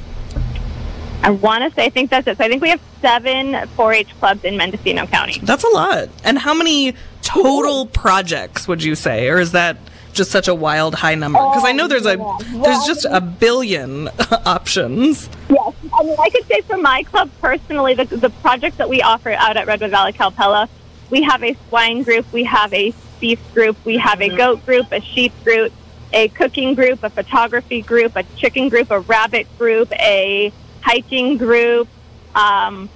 I 1.24 1.32
want 1.32 1.66
to 1.66 1.76
say, 1.76 1.86
I 1.86 1.90
think 1.90 2.10
that's 2.10 2.26
it. 2.28 2.38
So 2.38 2.46
I 2.46 2.48
think 2.48 2.62
we 2.62 2.70
have 2.70 2.82
seven 3.02 3.52
4-H 3.52 4.18
clubs 4.20 4.46
in 4.46 4.56
Mendocino 4.56 5.08
County. 5.08 5.40
That's 5.44 5.66
a 5.66 5.70
lot. 5.70 6.08
And 6.24 6.40
how 6.40 6.54
many 6.54 6.96
total 7.22 7.86
projects 7.88 8.66
would 8.70 8.82
you 8.82 8.96
say, 8.96 9.28
or 9.28 9.38
is 9.38 9.52
that 9.52 9.78
just 10.12 10.32
such 10.32 10.48
a 10.48 10.56
wild 10.56 10.96
high 10.96 11.16
number? 11.16 11.40
Because 11.40 11.64
I 11.66 11.72
know 11.72 11.88
there's 11.88 12.06
a 12.06 12.18
Oh, 12.20 12.38
there's 12.64 12.86
just 12.86 13.06
a 13.10 13.22
billion 13.22 14.08
options. 14.46 15.30
Yes, 15.50 15.74
I 15.98 16.04
mean, 16.04 16.16
I 16.20 16.30
could 16.30 16.46
say 16.48 16.62
for 16.62 16.78
my 16.78 17.04
club 17.04 17.30
personally, 17.42 17.94
the, 17.94 18.06
the 18.06 18.30
projects 18.30 18.78
that 18.78 18.90
we 18.90 19.02
offer 19.02 19.32
out 19.32 19.58
at 19.58 19.68
Redwood 19.68 19.92
Valley 19.92 20.14
Calpella, 20.14 20.70
we 21.10 21.22
have 21.24 21.44
a 21.44 21.56
swine 21.70 22.04
group, 22.04 22.32
we 22.32 22.44
have 22.44 22.74
a 22.74 22.94
beef 23.20 23.40
group, 23.54 23.78
we 23.86 23.98
have 23.98 24.22
a 24.22 24.30
goat 24.30 24.66
group, 24.66 24.92
a 24.92 25.02
sheep 25.02 25.34
group, 25.44 25.72
a 26.14 26.28
cooking 26.30 26.76
group, 26.76 27.04
a 27.04 27.10
photography 27.10 27.82
group, 27.82 28.16
a 28.16 28.24
chicken 28.38 28.70
group, 28.70 28.92
a 28.92 29.00
rabbit 29.00 29.48
group, 29.58 29.92
a 29.94 30.52
hiking 30.82 31.38
group, 31.38 31.88
um, 32.36 32.90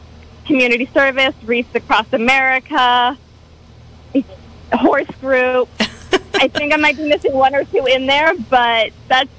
community 0.45 0.85
service, 0.93 1.35
Wreaths 1.43 1.73
Across 1.75 2.13
America, 2.13 3.17
a 4.13 4.77
horse 4.77 5.07
group. 5.21 5.69
I 6.35 6.47
think 6.47 6.73
I 6.73 6.77
might 6.77 6.97
be 6.97 7.07
missing 7.07 7.33
one 7.33 7.55
or 7.55 7.63
two 7.65 7.85
in 7.85 8.05
there, 8.05 8.33
but 8.49 8.91
that's 9.07 9.29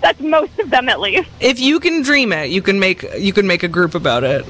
that's 0.00 0.20
most 0.20 0.58
of 0.58 0.70
them 0.70 0.88
at 0.88 1.00
least. 1.00 1.28
If 1.40 1.60
you 1.60 1.78
can 1.80 2.02
dream 2.02 2.32
it, 2.32 2.50
you 2.50 2.62
can 2.62 2.78
make 2.78 3.04
you 3.18 3.32
can 3.32 3.46
make 3.46 3.62
a 3.62 3.68
group 3.68 3.94
about 3.94 4.24
it. 4.24 4.44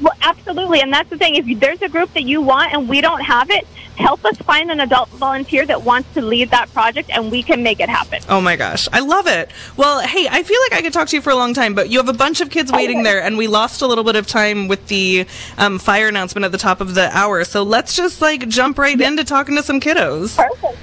Well, 0.00 0.14
absolutely, 0.22 0.80
and 0.80 0.92
that's 0.92 1.10
the 1.10 1.18
thing. 1.18 1.34
If 1.34 1.60
there's 1.60 1.82
a 1.82 1.88
group 1.88 2.12
that 2.14 2.22
you 2.22 2.40
want 2.40 2.72
and 2.72 2.88
we 2.88 3.00
don't 3.00 3.20
have 3.20 3.50
it, 3.50 3.66
help 3.96 4.24
us 4.24 4.36
find 4.38 4.70
an 4.70 4.80
adult 4.80 5.10
volunteer 5.10 5.66
that 5.66 5.82
wants 5.82 6.12
to 6.14 6.22
lead 6.22 6.50
that 6.50 6.72
project, 6.72 7.10
and 7.12 7.30
we 7.30 7.42
can 7.42 7.62
make 7.62 7.78
it 7.78 7.88
happen. 7.90 8.22
Oh 8.28 8.40
my 8.40 8.56
gosh, 8.56 8.88
I 8.92 9.00
love 9.00 9.26
it. 9.26 9.50
Well, 9.76 10.00
hey, 10.00 10.26
I 10.30 10.42
feel 10.42 10.58
like 10.64 10.78
I 10.78 10.82
could 10.82 10.92
talk 10.94 11.08
to 11.08 11.16
you 11.16 11.20
for 11.22 11.30
a 11.30 11.34
long 11.36 11.52
time, 11.52 11.74
but 11.74 11.90
you 11.90 11.98
have 11.98 12.08
a 12.08 12.12
bunch 12.14 12.40
of 12.40 12.48
kids 12.50 12.72
waiting 12.72 12.98
Okay. 13.00 13.04
there, 13.04 13.22
and 13.22 13.36
we 13.36 13.48
lost 13.48 13.82
a 13.82 13.86
little 13.86 14.04
bit 14.04 14.16
of 14.16 14.26
time 14.26 14.66
with 14.66 14.86
the 14.88 15.26
um, 15.58 15.78
fire 15.78 16.08
announcement 16.08 16.44
at 16.44 16.52
the 16.52 16.58
top 16.58 16.80
of 16.80 16.94
the 16.94 17.14
hour. 17.16 17.44
So 17.44 17.62
let's 17.62 17.94
just 17.94 18.22
like 18.22 18.48
jump 18.48 18.78
right 18.78 18.98
into 18.98 19.24
talking 19.24 19.56
to 19.56 19.62
some 19.62 19.78
kiddos. 19.78 20.36
Perfect. 20.36 20.78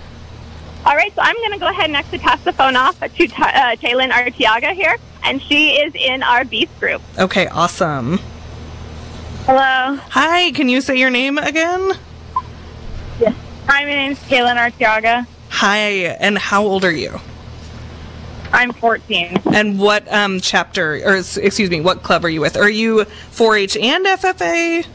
All 0.85 0.95
right, 0.95 1.13
so 1.13 1.21
I'm 1.21 1.35
going 1.35 1.51
to 1.51 1.59
go 1.59 1.67
ahead 1.67 1.85
and 1.87 1.95
actually 1.95 2.19
pass 2.19 2.41
the 2.43 2.53
phone 2.53 2.75
off 2.75 2.99
to 2.99 3.05
uh, 3.07 3.75
Taylin 3.75 4.11
Artiaga 4.11 4.73
here, 4.73 4.95
and 5.23 5.41
she 5.41 5.71
is 5.71 5.93
in 5.95 6.23
our 6.23 6.45
beef 6.45 6.69
group. 6.79 7.01
Okay, 7.17 7.47
awesome. 7.47 8.19
Hello. 9.51 9.95
Hi, 10.11 10.51
can 10.51 10.69
you 10.69 10.79
say 10.79 10.95
your 10.95 11.09
name 11.09 11.39
again? 11.39 11.93
Yes. 13.19 13.35
Hi, 13.65 13.83
my 13.83 13.95
name's 13.95 14.19
Taylin 14.19 14.57
Artiaga. 14.57 15.25
Hi, 15.49 15.79
and 16.19 16.37
how 16.37 16.61
old 16.61 16.85
are 16.85 16.91
you? 16.91 17.19
I'm 18.53 18.71
14. 18.71 19.41
And 19.51 19.79
what 19.79 20.07
um, 20.13 20.39
chapter, 20.39 21.01
or 21.03 21.15
excuse 21.15 21.71
me, 21.71 21.81
what 21.81 22.03
club 22.03 22.23
are 22.25 22.29
you 22.29 22.41
with? 22.41 22.57
Are 22.57 22.69
you 22.69 23.05
4-H 23.31 23.75
and 23.77 24.05
FFA? 24.05 24.85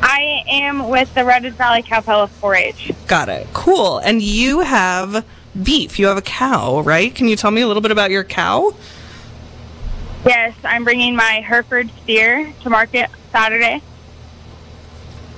I 0.00 0.42
am 0.48 0.88
with 0.88 1.12
the 1.12 1.26
Redwood 1.26 1.52
Valley 1.56 1.82
Calpella 1.82 2.26
4-H. 2.40 2.92
Got 3.06 3.28
it. 3.28 3.48
Cool. 3.52 3.98
And 3.98 4.22
you 4.22 4.60
have 4.60 5.26
beef. 5.62 5.98
You 5.98 6.06
have 6.06 6.16
a 6.16 6.22
cow, 6.22 6.80
right? 6.80 7.14
Can 7.14 7.28
you 7.28 7.36
tell 7.36 7.50
me 7.50 7.60
a 7.60 7.66
little 7.66 7.82
bit 7.82 7.92
about 7.92 8.10
your 8.10 8.24
cow? 8.24 8.74
Yes, 10.24 10.54
I'm 10.64 10.84
bringing 10.84 11.16
my 11.16 11.42
Hereford 11.44 11.90
steer 12.02 12.52
to 12.62 12.70
market 12.70 13.10
Saturday. 13.32 13.82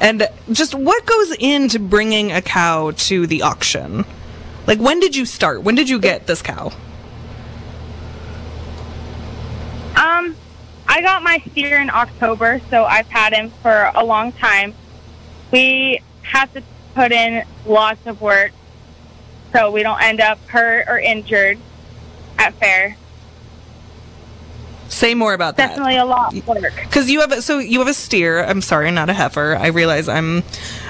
And 0.01 0.29
just 0.51 0.75
what 0.75 1.07
goes 1.07 1.37
into 1.39 1.79
bringing 1.79 2.33
a 2.33 2.43
cow 2.43 2.91
to 2.91 3.27
the 3.27 3.43
auction? 3.43 4.05
Like, 4.67 4.81
when 4.81 4.99
did 4.99 5.15
you 5.15 5.25
start? 5.25 5.63
When 5.63 5.77
did 5.77 5.89
you 5.89 6.01
get 6.01 6.27
this 6.27 6.43
cow? 6.43 6.73
Um, 9.95 10.37
I 10.89 11.03
I 11.03 11.05
got 11.05 11.23
my 11.25 11.43
steer 11.51 11.81
in 11.81 11.91
October, 11.91 12.61
so 12.71 12.85
I've 12.85 13.09
had 13.09 13.33
him 13.33 13.51
for 13.63 13.91
a 13.95 14.05
long 14.05 14.31
time. 14.33 14.73
We 15.51 16.01
have 16.23 16.53
to 16.53 16.63
put 16.95 17.11
in 17.11 17.45
lots 17.67 18.07
of 18.07 18.21
work 18.21 18.53
so 19.53 19.73
we 19.73 19.83
don't 19.83 20.01
end 20.01 20.21
up 20.21 20.39
hurt 20.47 20.85
or 20.87 21.01
injured 21.01 21.59
at 22.39 22.55
fair. 22.55 22.97
Say 25.03 25.15
more 25.17 25.35
about 25.35 25.57
that. 25.57 25.71
Definitely 25.71 25.97
a 25.97 26.05
lot 26.05 26.33
of 26.33 26.47
work. 26.47 26.75
Because 26.77 27.11
you 27.11 27.23
have 27.23 27.33
a, 27.33 27.43
so 27.43 27.59
you 27.59 27.81
have 27.81 27.89
a 27.89 27.93
steer. 27.93 28.45
I'm 28.45 28.63
sorry, 28.63 28.89
not 28.93 29.11
a 29.11 29.13
heifer. 29.13 29.57
I 29.57 29.67
realize 29.67 30.09
I'm 30.09 30.45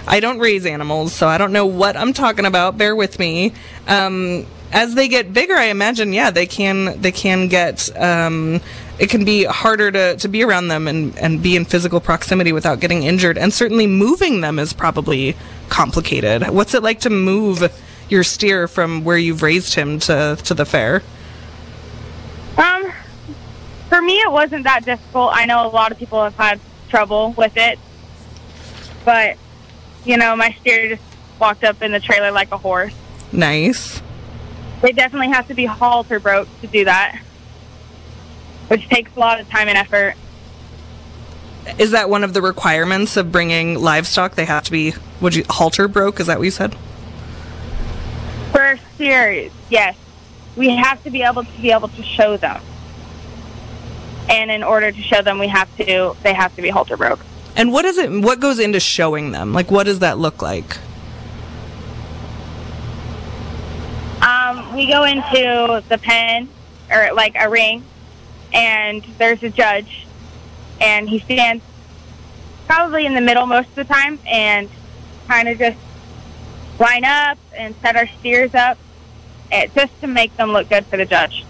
I 0.06 0.20
don't 0.20 0.38
raise 0.38 0.66
animals, 0.66 1.14
so 1.14 1.28
I 1.28 1.38
don't 1.38 1.50
know 1.50 1.64
what 1.64 1.96
I'm 1.96 2.12
talking 2.12 2.44
about. 2.44 2.76
Bear 2.76 2.94
with 2.94 3.18
me. 3.18 3.54
Um, 3.88 4.44
as 4.70 4.94
they 4.94 5.08
get 5.08 5.32
bigger, 5.32 5.54
I 5.54 5.68
imagine, 5.68 6.12
yeah, 6.12 6.30
they 6.30 6.44
can 6.44 7.00
they 7.00 7.10
can 7.10 7.48
get. 7.48 7.88
Um, 7.98 8.60
it 8.98 9.08
can 9.08 9.24
be 9.24 9.44
harder 9.44 9.90
to, 9.90 10.16
to 10.16 10.28
be 10.28 10.42
around 10.44 10.68
them 10.68 10.88
and, 10.88 11.18
and 11.18 11.42
be 11.42 11.56
in 11.56 11.64
physical 11.64 11.98
proximity 11.98 12.52
without 12.52 12.80
getting 12.80 13.04
injured. 13.04 13.38
And 13.38 13.50
certainly 13.50 13.86
moving 13.86 14.42
them 14.42 14.58
is 14.58 14.74
probably 14.74 15.36
complicated. 15.70 16.50
What's 16.50 16.74
it 16.74 16.82
like 16.82 17.00
to 17.00 17.10
move 17.10 17.72
your 18.10 18.24
steer 18.24 18.68
from 18.68 19.04
where 19.04 19.16
you've 19.16 19.40
raised 19.40 19.72
him 19.72 19.98
to, 20.00 20.36
to 20.44 20.52
the 20.52 20.66
fair? 20.66 21.02
For 23.92 24.00
me, 24.00 24.14
it 24.14 24.32
wasn't 24.32 24.64
that 24.64 24.86
difficult. 24.86 25.32
I 25.34 25.44
know 25.44 25.66
a 25.66 25.68
lot 25.68 25.92
of 25.92 25.98
people 25.98 26.24
have 26.24 26.34
had 26.34 26.58
trouble 26.88 27.34
with 27.36 27.58
it, 27.58 27.78
but 29.04 29.36
you 30.06 30.16
know, 30.16 30.34
my 30.34 30.56
steer 30.58 30.96
just 30.96 31.02
walked 31.38 31.62
up 31.62 31.82
in 31.82 31.92
the 31.92 32.00
trailer 32.00 32.30
like 32.30 32.50
a 32.52 32.56
horse. 32.56 32.94
Nice. 33.32 34.00
They 34.80 34.92
definitely 34.92 35.28
have 35.28 35.46
to 35.48 35.54
be 35.54 35.66
halter 35.66 36.18
broke 36.20 36.48
to 36.62 36.68
do 36.68 36.86
that, 36.86 37.20
which 38.68 38.88
takes 38.88 39.14
a 39.14 39.20
lot 39.20 39.38
of 39.38 39.50
time 39.50 39.68
and 39.68 39.76
effort. 39.76 40.14
Is 41.78 41.90
that 41.90 42.08
one 42.08 42.24
of 42.24 42.32
the 42.32 42.40
requirements 42.40 43.18
of 43.18 43.30
bringing 43.30 43.78
livestock? 43.78 44.36
They 44.36 44.46
have 44.46 44.64
to 44.64 44.70
be, 44.70 44.94
would 45.20 45.34
you, 45.34 45.44
halter 45.50 45.86
broke? 45.86 46.18
Is 46.18 46.28
that 46.28 46.38
what 46.38 46.44
you 46.44 46.50
said? 46.50 46.74
For 48.52 48.78
steers, 48.94 49.52
yes, 49.68 49.98
we 50.56 50.70
have 50.70 51.04
to 51.04 51.10
be 51.10 51.22
able 51.22 51.44
to 51.44 51.60
be 51.60 51.72
able 51.72 51.88
to 51.88 52.02
show 52.02 52.38
them, 52.38 52.62
and 54.28 54.50
in 54.50 54.62
order 54.62 54.92
to 54.92 55.02
show 55.02 55.22
them, 55.22 55.38
we 55.38 55.48
have 55.48 55.74
to 55.78 56.16
they 56.22 56.34
have 56.34 56.54
to 56.56 56.62
be 56.62 56.68
halter 56.68 56.96
broke. 56.96 57.20
And 57.56 57.72
what 57.72 57.84
is 57.84 57.98
it? 57.98 58.10
What 58.10 58.40
goes 58.40 58.58
into 58.58 58.80
showing 58.80 59.32
them? 59.32 59.52
Like, 59.52 59.70
what 59.70 59.84
does 59.84 59.98
that 59.98 60.18
look 60.18 60.40
like? 60.40 60.78
Um, 64.22 64.74
we 64.74 64.86
go 64.86 65.04
into 65.04 65.82
the 65.88 65.98
pen 65.98 66.48
or 66.90 67.12
like 67.12 67.34
a 67.38 67.48
ring, 67.50 67.84
and 68.52 69.02
there's 69.18 69.42
a 69.42 69.50
judge, 69.50 70.06
and 70.80 71.08
he 71.08 71.18
stands 71.18 71.64
probably 72.66 73.04
in 73.04 73.14
the 73.14 73.20
middle 73.20 73.46
most 73.46 73.68
of 73.70 73.74
the 73.74 73.84
time, 73.84 74.18
and 74.26 74.68
kind 75.26 75.48
of 75.48 75.58
just 75.58 75.78
line 76.78 77.04
up 77.04 77.38
and 77.56 77.74
set 77.82 77.96
our 77.96 78.06
steers 78.20 78.54
up, 78.54 78.78
eh, 79.50 79.66
just 79.74 80.00
to 80.00 80.06
make 80.06 80.34
them 80.36 80.52
look 80.52 80.68
good 80.68 80.86
for 80.86 80.96
the 80.96 81.04
judge. 81.04 81.44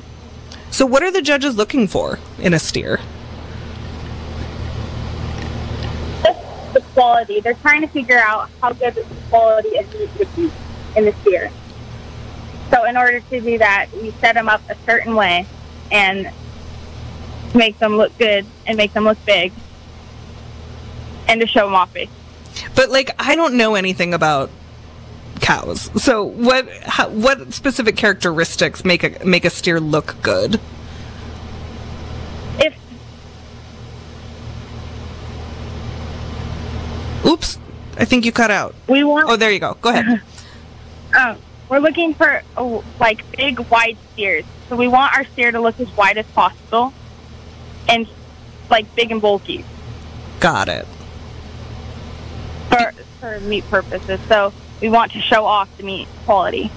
So, 0.73 0.87
what 0.87 1.03
are 1.03 1.11
the 1.11 1.21
judges 1.21 1.55
looking 1.57 1.87
for 1.87 2.19
in 2.39 2.55
a 2.55 2.59
steer? 2.59 2.99
Just 6.25 6.73
the 6.73 6.81
quality. 6.95 7.41
They're 7.41 7.53
trying 7.53 7.83
to 7.83 7.89
figure 7.89 8.19
out 8.19 8.49
how 8.63 8.73
good 8.73 8.95
the 8.95 9.05
quality 9.29 9.69
is 9.69 9.93
meat 9.93 10.11
would 10.19 10.35
be 10.35 10.51
in 10.97 11.05
the 11.05 11.13
steer. 11.21 11.53
So, 12.71 12.85
in 12.85 12.97
order 12.97 13.21
to 13.21 13.41
do 13.43 13.59
that, 13.59 13.89
we 14.01 14.13
set 14.13 14.35
them 14.35 14.49
up 14.49 14.63
a 14.71 14.75
certain 14.87 15.15
way 15.15 15.47
and 15.91 16.33
make 17.55 17.79
them 17.79 17.99
look 17.99 18.17
good 18.17 18.47
and 18.67 18.79
make 18.79 18.95
them 18.95 19.05
look 19.05 19.23
big, 19.27 19.53
and 21.29 21.39
to 21.43 21.47
show 21.47 21.67
them 21.67 21.75
off. 21.75 21.95
But 22.75 22.89
like, 22.89 23.11
I 23.19 23.37
don't 23.37 23.59
know 23.59 23.75
anything 23.75 24.15
about 24.15 24.51
cows. 25.43 25.91
So, 26.03 26.25
what 26.25 26.67
how, 26.85 27.11
what 27.11 27.53
specific 27.53 27.97
characteristics 27.97 28.85
make 28.85 29.05
a 29.05 29.25
make 29.27 29.45
a 29.45 29.51
steer 29.51 29.79
look 29.81 30.17
good? 30.23 30.59
If 32.59 32.75
Oops, 37.27 37.59
I 37.99 38.05
think 38.07 38.25
you 38.25 38.33
cut 38.33 38.51
out. 38.51 38.75
we 38.89 39.05
want 39.05 39.29
Oh, 39.29 39.37
there 39.37 39.51
you 39.51 39.59
go. 39.61 39.77
Go 39.81 39.91
ahead. 39.91 40.23
um, 41.19 41.37
we're 41.69 41.79
looking 41.79 42.15
for 42.15 42.43
oh, 42.57 42.83
like 42.99 43.31
big 43.37 43.61
wide 43.61 43.99
steers. 44.13 44.45
So 44.69 44.77
we 44.77 44.89
want 44.89 45.15
our 45.15 45.25
steer 45.27 45.53
to 45.53 45.61
look 45.61 45.79
as 45.81 45.95
wide 45.97 46.17
as 46.19 46.27
possible 46.29 46.93
and 47.89 48.09
like 48.71 48.93
big 48.95 49.11
and 49.11 49.21
bulky 49.21 49.65
Got 50.41 50.69
it. 50.69 50.87
for 52.71 52.93
for 53.21 53.41
meat 53.41 53.69
purposes. 53.69 54.19
So 54.29 54.53
we 54.83 54.89
want 54.89 55.13
to 55.13 55.21
show 55.21 55.47
off 55.47 55.75
the 55.79 55.85
meat 55.85 56.09
quality. 56.27 56.71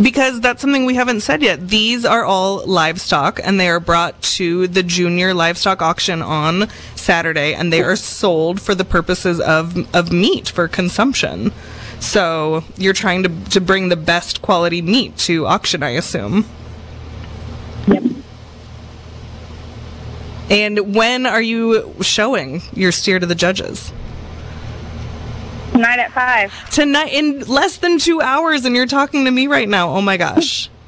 Because 0.00 0.40
that's 0.40 0.60
something 0.60 0.86
we 0.86 0.96
haven't 0.96 1.20
said 1.20 1.42
yet. 1.42 1.68
These 1.68 2.04
are 2.04 2.24
all 2.24 2.66
livestock 2.66 3.38
and 3.42 3.60
they 3.60 3.68
are 3.68 3.78
brought 3.78 4.20
to 4.22 4.66
the 4.66 4.82
junior 4.82 5.34
livestock 5.34 5.80
auction 5.80 6.20
on 6.20 6.68
Saturday 6.96 7.54
and 7.54 7.72
they 7.72 7.82
are 7.82 7.94
sold 7.94 8.60
for 8.60 8.74
the 8.74 8.84
purposes 8.84 9.38
of, 9.38 9.94
of 9.94 10.10
meat 10.10 10.48
for 10.48 10.66
consumption. 10.66 11.52
So 12.00 12.64
you're 12.76 12.94
trying 12.94 13.22
to, 13.22 13.44
to 13.50 13.60
bring 13.60 13.88
the 13.88 13.96
best 13.96 14.42
quality 14.42 14.82
meat 14.82 15.16
to 15.18 15.46
auction, 15.46 15.82
I 15.82 15.90
assume. 15.90 16.46
Yep. 17.86 18.02
And 20.50 20.94
when 20.94 21.26
are 21.26 21.42
you 21.42 21.94
showing 22.00 22.62
your 22.72 22.92
steer 22.92 23.20
to 23.20 23.26
the 23.26 23.34
judges? 23.34 23.92
Tonight 25.72 25.98
at 25.98 26.12
five. 26.12 26.70
Tonight, 26.70 27.12
in 27.12 27.40
less 27.40 27.78
than 27.78 27.98
two 27.98 28.20
hours, 28.20 28.64
and 28.64 28.76
you're 28.76 28.86
talking 28.86 29.24
to 29.24 29.30
me 29.30 29.46
right 29.46 29.68
now. 29.68 29.90
Oh 29.90 30.00
my 30.02 30.16
gosh. 30.16 30.68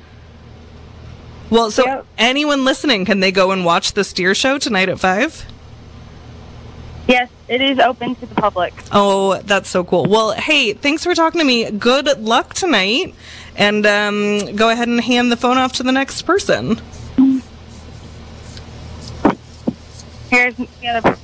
Well, 1.50 1.70
so 1.70 1.84
Yep. 1.84 2.06
anyone 2.18 2.64
listening, 2.64 3.04
can 3.04 3.20
they 3.20 3.30
go 3.30 3.52
and 3.52 3.64
watch 3.64 3.92
the 3.92 4.02
steer 4.02 4.34
show 4.34 4.58
tonight 4.58 4.88
at 4.88 4.98
five? 4.98 5.44
Yes, 7.06 7.28
it 7.46 7.60
is 7.60 7.78
open 7.78 8.16
to 8.16 8.26
the 8.26 8.34
public. 8.34 8.72
Oh, 8.90 9.36
that's 9.42 9.68
so 9.68 9.84
cool. 9.84 10.06
Well, 10.06 10.32
hey, 10.32 10.72
thanks 10.72 11.04
for 11.04 11.14
talking 11.14 11.38
to 11.38 11.44
me. 11.44 11.70
Good 11.70 12.18
luck 12.18 12.54
tonight. 12.54 13.14
And 13.54 13.86
um, 13.86 14.56
go 14.56 14.70
ahead 14.70 14.88
and 14.88 15.00
hand 15.00 15.30
the 15.30 15.36
phone 15.36 15.56
off 15.58 15.74
to 15.74 15.84
the 15.84 15.92
next 15.92 16.22
person. 16.22 16.80
Here's 20.30 20.56
the 20.56 20.68
other. 20.88 21.16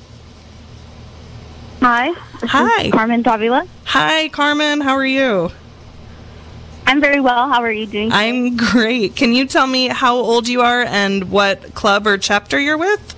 Hi. 1.81 2.13
this 2.39 2.51
Hi. 2.51 2.91
Carmen 2.91 3.23
Davila. 3.23 3.67
Hi, 3.85 4.29
Carmen. 4.29 4.81
How 4.81 4.93
are 4.93 5.05
you? 5.05 5.49
I'm 6.85 7.01
very 7.01 7.19
well. 7.19 7.49
How 7.49 7.63
are 7.63 7.71
you 7.71 7.87
doing? 7.87 8.11
I'm 8.11 8.55
great. 8.55 9.15
Can 9.15 9.33
you 9.33 9.47
tell 9.47 9.65
me 9.65 9.87
how 9.87 10.15
old 10.15 10.47
you 10.47 10.61
are 10.61 10.83
and 10.83 11.31
what 11.31 11.73
club 11.73 12.05
or 12.05 12.19
chapter 12.19 12.59
you're 12.59 12.77
with? 12.77 13.15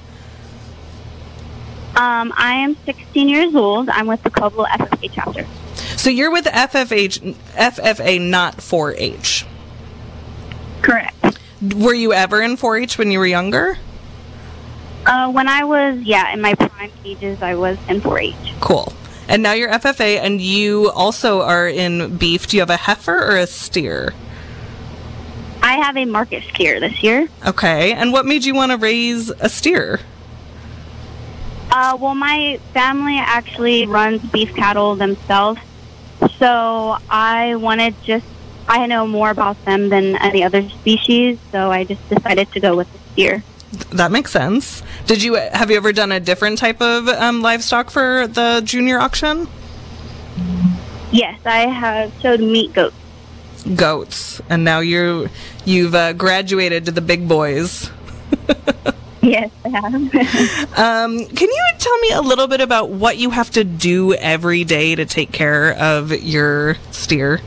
Um, 1.98 2.34
I 2.38 2.54
am 2.54 2.78
16 2.86 3.28
years 3.28 3.54
old. 3.54 3.90
I'm 3.90 4.08
with 4.08 4.24
the 4.24 4.32
Covelo 4.32 4.66
FFA 4.68 5.10
chapter. 5.12 5.46
So 5.98 6.10
you're 6.10 6.32
with 6.32 6.46
FFH, 6.46 7.36
FFA, 7.56 8.22
not 8.22 8.58
4-H. 8.58 9.46
Correct. 10.82 11.40
Were 11.76 11.94
you 11.94 12.14
ever 12.14 12.42
in 12.42 12.56
4-H 12.56 12.98
when 12.98 13.12
you 13.12 13.20
were 13.20 13.26
younger? 13.26 13.78
Uh, 15.06 15.32
when 15.32 15.50
I 15.50 15.64
was, 15.64 16.00
yeah, 16.00 16.34
in 16.34 16.42
my 16.42 16.54
prime 16.56 16.92
ages, 17.04 17.42
I 17.42 17.56
was 17.56 17.78
in 17.90 18.02
4-H. 18.02 18.36
Cool. 18.62 18.94
And 19.28 19.44
now 19.44 19.54
you're 19.54 19.72
FFA, 19.72 20.20
and 20.20 20.42
you 20.42 20.92
also 20.92 21.42
are 21.42 21.68
in 21.68 22.18
beef. 22.18 22.48
Do 22.48 22.58
you 22.58 22.62
have 22.62 22.70
a 22.70 22.78
heifer 22.78 23.18
or 23.18 23.38
a 23.38 23.48
steer? 23.48 24.14
I 25.62 25.78
have 25.78 25.96
a 25.96 26.06
market 26.06 26.44
steer 26.54 26.80
this 26.80 27.02
year. 27.02 27.28
Okay. 27.46 27.94
And 27.94 28.12
what 28.12 28.26
made 28.26 28.44
you 28.44 28.54
want 28.54 28.72
to 28.72 28.78
raise 28.78 29.30
a 29.30 29.50
steer? 29.50 30.02
Uh, 31.72 31.98
well, 32.00 32.16
my 32.16 32.60
family 32.74 33.18
actually 33.18 33.88
runs 33.88 34.22
beef 34.32 34.54
cattle 34.54 34.96
themselves, 34.96 35.60
so 36.38 36.98
I 37.10 37.56
wanted 37.56 37.96
just, 38.04 38.26
I 38.68 38.86
know 38.86 39.08
more 39.08 39.32
about 39.32 39.64
them 39.66 39.90
than 39.90 40.16
any 40.18 40.44
other 40.44 40.70
species, 40.70 41.40
so 41.52 41.72
I 41.72 41.84
just 41.84 42.08
decided 42.10 42.52
to 42.52 42.60
go 42.60 42.76
with 42.76 42.92
the 42.94 43.00
steer. 43.14 43.44
That 43.92 44.12
makes 44.12 44.32
sense. 44.32 44.84
Did 45.08 45.24
you 45.24 45.36
have 45.36 45.72
you 45.72 45.78
ever 45.78 45.92
done 45.92 46.12
a 46.12 46.20
different 46.20 46.60
type 46.60 46.82
of 46.82 47.08
um, 47.08 47.42
livestock 47.42 47.90
for 47.90 48.28
the 48.28 48.62
junior 48.64 49.00
auction? 49.00 49.48
Yes, 51.12 51.40
I 51.46 51.68
have 51.68 52.12
showed 52.22 52.40
meat 52.40 52.74
goats. 52.74 52.96
Goats, 53.76 54.42
and 54.50 54.64
now 54.64 54.80
you 54.80 55.30
you've 55.66 55.96
uh, 55.96 56.14
graduated 56.14 56.86
to 56.86 56.92
the 56.92 57.02
big 57.02 57.28
boys. 57.28 57.90
Yes, 59.24 59.52
I 59.64 59.70
have. 59.70 59.94
Um, 60.78 61.26
can 61.26 61.48
you 61.48 61.66
tell 61.78 61.98
me 62.00 62.12
a 62.12 62.22
little 62.22 62.48
bit 62.48 62.60
about 62.60 62.90
what 62.90 63.18
you 63.18 63.30
have 63.30 63.50
to 63.52 63.64
do 63.64 64.14
every 64.16 64.66
day 64.66 64.96
to 64.96 65.06
take 65.06 65.32
care 65.32 65.74
of 65.78 66.12
your 66.12 66.76
steer? 66.92 67.40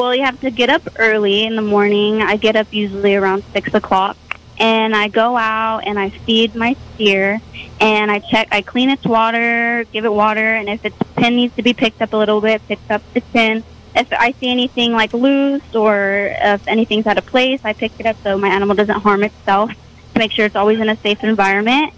Well, 0.00 0.14
you 0.14 0.22
have 0.22 0.40
to 0.40 0.50
get 0.50 0.70
up 0.70 0.80
early 0.96 1.44
in 1.44 1.56
the 1.56 1.62
morning. 1.62 2.22
I 2.22 2.38
get 2.38 2.56
up 2.56 2.72
usually 2.72 3.16
around 3.16 3.44
six 3.52 3.74
o'clock, 3.74 4.16
and 4.58 4.96
I 4.96 5.08
go 5.08 5.36
out 5.36 5.80
and 5.80 5.98
I 5.98 6.08
feed 6.08 6.54
my 6.54 6.74
steer 6.94 7.38
and 7.78 8.10
I 8.10 8.20
check, 8.20 8.48
I 8.50 8.62
clean 8.62 8.88
its 8.88 9.04
water, 9.04 9.84
give 9.92 10.06
it 10.06 10.12
water, 10.12 10.54
and 10.54 10.70
if 10.70 10.86
its 10.86 10.96
pin 11.16 11.36
needs 11.36 11.54
to 11.56 11.62
be 11.62 11.74
picked 11.74 12.00
up 12.00 12.14
a 12.14 12.16
little 12.16 12.40
bit, 12.40 12.66
pick 12.66 12.78
up 12.88 13.02
the 13.12 13.20
pin. 13.20 13.62
If 13.94 14.10
I 14.10 14.32
see 14.40 14.48
anything 14.48 14.94
like 14.94 15.12
loose 15.12 15.74
or 15.74 16.30
if 16.32 16.66
anything's 16.66 17.06
out 17.06 17.18
of 17.18 17.26
place, 17.26 17.60
I 17.62 17.74
pick 17.74 17.92
it 17.98 18.06
up 18.06 18.16
so 18.22 18.38
my 18.38 18.48
animal 18.48 18.74
doesn't 18.74 19.02
harm 19.02 19.22
itself 19.22 19.70
to 20.14 20.18
make 20.18 20.32
sure 20.32 20.46
it's 20.46 20.56
always 20.56 20.80
in 20.80 20.88
a 20.88 20.96
safe 20.96 21.22
environment. 21.22 21.92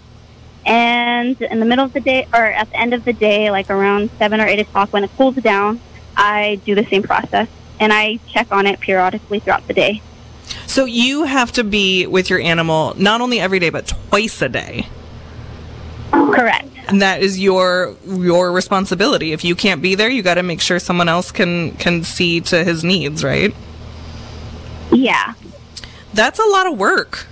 And 0.65 1.41
in 1.41 1.61
the 1.61 1.65
middle 1.65 1.85
of 1.85 1.93
the 1.93 2.01
day, 2.01 2.27
or 2.33 2.43
at 2.43 2.69
the 2.69 2.77
end 2.77 2.93
of 2.93 3.05
the 3.05 3.13
day, 3.13 3.49
like 3.49 3.69
around 3.69 4.09
7 4.19 4.41
or 4.41 4.45
8 4.45 4.59
o'clock 4.59 4.91
when 4.91 5.05
it 5.05 5.11
cools 5.15 5.35
down, 5.35 5.79
I 6.17 6.59
do 6.65 6.75
the 6.75 6.85
same 6.87 7.03
process 7.03 7.47
and 7.79 7.93
I 7.93 8.19
check 8.27 8.51
on 8.51 8.67
it 8.67 8.79
periodically 8.79 9.39
throughout 9.39 9.67
the 9.67 9.73
day. 9.73 10.01
So 10.67 10.85
you 10.85 11.23
have 11.23 11.51
to 11.53 11.63
be 11.63 12.05
with 12.07 12.29
your 12.29 12.39
animal 12.39 12.93
not 12.97 13.21
only 13.21 13.39
every 13.39 13.59
day 13.59 13.69
but 13.69 13.87
twice 13.87 14.41
a 14.41 14.49
day. 14.49 14.87
Correct. 16.11 16.67
And 16.87 17.01
that 17.01 17.21
is 17.21 17.39
your 17.39 17.95
your 18.05 18.51
responsibility. 18.51 19.31
If 19.31 19.43
you 19.43 19.55
can't 19.55 19.81
be 19.81 19.95
there, 19.95 20.09
you 20.09 20.21
got 20.21 20.35
to 20.35 20.43
make 20.43 20.61
sure 20.61 20.79
someone 20.79 21.09
else 21.09 21.31
can 21.31 21.71
can 21.77 22.03
see 22.03 22.41
to 22.41 22.63
his 22.63 22.83
needs, 22.83 23.23
right? 23.23 23.53
Yeah. 24.91 25.33
That's 26.13 26.39
a 26.39 26.45
lot 26.45 26.67
of 26.67 26.77
work. 26.77 27.25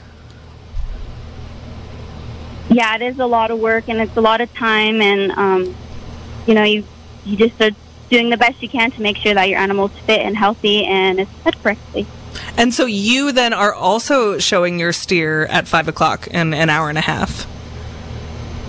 Yeah, 2.70 2.96
it 2.96 3.02
is 3.02 3.20
a 3.20 3.26
lot 3.26 3.52
of 3.52 3.60
work 3.60 3.90
and 3.90 4.00
it's 4.00 4.16
a 4.16 4.22
lot 4.22 4.40
of 4.40 4.54
time 4.54 5.02
and 5.02 5.32
um 5.34 5.76
you 6.48 6.54
know, 6.54 6.64
you 6.64 6.84
you 7.26 7.38
just 7.38 7.62
are 7.62 7.72
doing 8.12 8.30
the 8.30 8.38
best 8.38 8.62
you 8.62 8.70
can 8.70 8.92
to 8.92 9.02
make 9.02 9.18
sure 9.18 9.34
that 9.34 9.50
your 9.50 9.58
animal's 9.58 9.98
fit 10.06 10.20
and 10.22 10.38
healthy 10.38 10.86
and 10.86 11.20
is 11.22 11.28
fed 11.44 11.56
correctly. 11.64 12.06
And 12.58 12.74
so 12.74 12.86
you 12.86 13.32
then 13.32 13.54
are 13.54 13.74
also 13.74 14.38
showing 14.38 14.78
your 14.78 14.94
steer 14.94 15.46
at 15.46 15.68
five 15.68 15.88
o'clock 15.88 16.28
in 16.28 16.54
an 16.54 16.70
hour 16.70 16.90
and 16.90 16.98
a 16.98 17.02
half. 17.02 17.48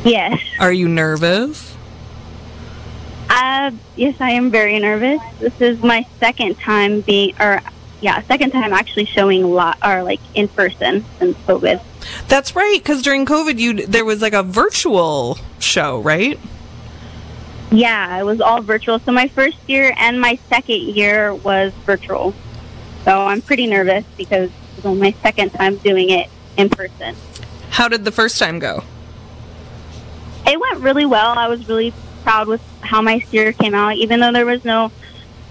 Yes. 0.04 0.40
Are 0.58 0.72
you 0.72 0.88
nervous? 0.88 1.76
Uh, 3.28 3.70
yes, 3.96 4.20
I 4.20 4.30
am 4.30 4.50
very 4.50 4.78
nervous. 4.78 5.20
This 5.38 5.60
is 5.60 5.82
my 5.82 6.06
second 6.20 6.58
time 6.58 7.00
being, 7.00 7.34
or 7.40 7.60
yeah, 8.00 8.20
second 8.22 8.50
time 8.50 8.72
actually 8.72 9.06
showing 9.06 9.42
a 9.44 9.48
lot 9.48 9.78
or 9.84 10.02
like 10.02 10.20
in 10.34 10.48
person 10.48 11.04
since 11.18 11.36
COVID. 11.46 11.80
That's 12.28 12.54
right, 12.56 12.78
because 12.78 13.00
during 13.00 13.24
COVID, 13.26 13.58
you 13.58 13.86
there 13.86 14.04
was 14.04 14.20
like 14.20 14.32
a 14.32 14.42
virtual 14.42 15.38
show, 15.60 16.00
right? 16.00 16.38
Yeah, 17.72 18.18
it 18.18 18.24
was 18.24 18.40
all 18.40 18.60
virtual. 18.60 18.98
So 18.98 19.12
my 19.12 19.28
first 19.28 19.56
year 19.66 19.94
and 19.96 20.20
my 20.20 20.38
second 20.48 20.80
year 20.80 21.34
was 21.34 21.72
virtual. 21.86 22.34
So 23.04 23.22
I'm 23.26 23.40
pretty 23.40 23.66
nervous 23.66 24.04
because 24.16 24.50
it 24.78 24.84
was 24.84 24.98
my 24.98 25.12
second 25.22 25.50
time 25.50 25.76
doing 25.76 26.10
it 26.10 26.28
in 26.56 26.68
person. 26.68 27.16
How 27.70 27.88
did 27.88 28.04
the 28.04 28.12
first 28.12 28.38
time 28.38 28.58
go? 28.58 28.84
It 30.46 30.60
went 30.60 30.80
really 30.80 31.06
well. 31.06 31.38
I 31.38 31.48
was 31.48 31.66
really 31.68 31.94
proud 32.22 32.46
with 32.46 32.60
how 32.82 33.00
my 33.00 33.20
steer 33.20 33.52
came 33.52 33.74
out. 33.74 33.96
Even 33.96 34.20
though 34.20 34.32
there 34.32 34.46
was 34.46 34.64
no 34.64 34.92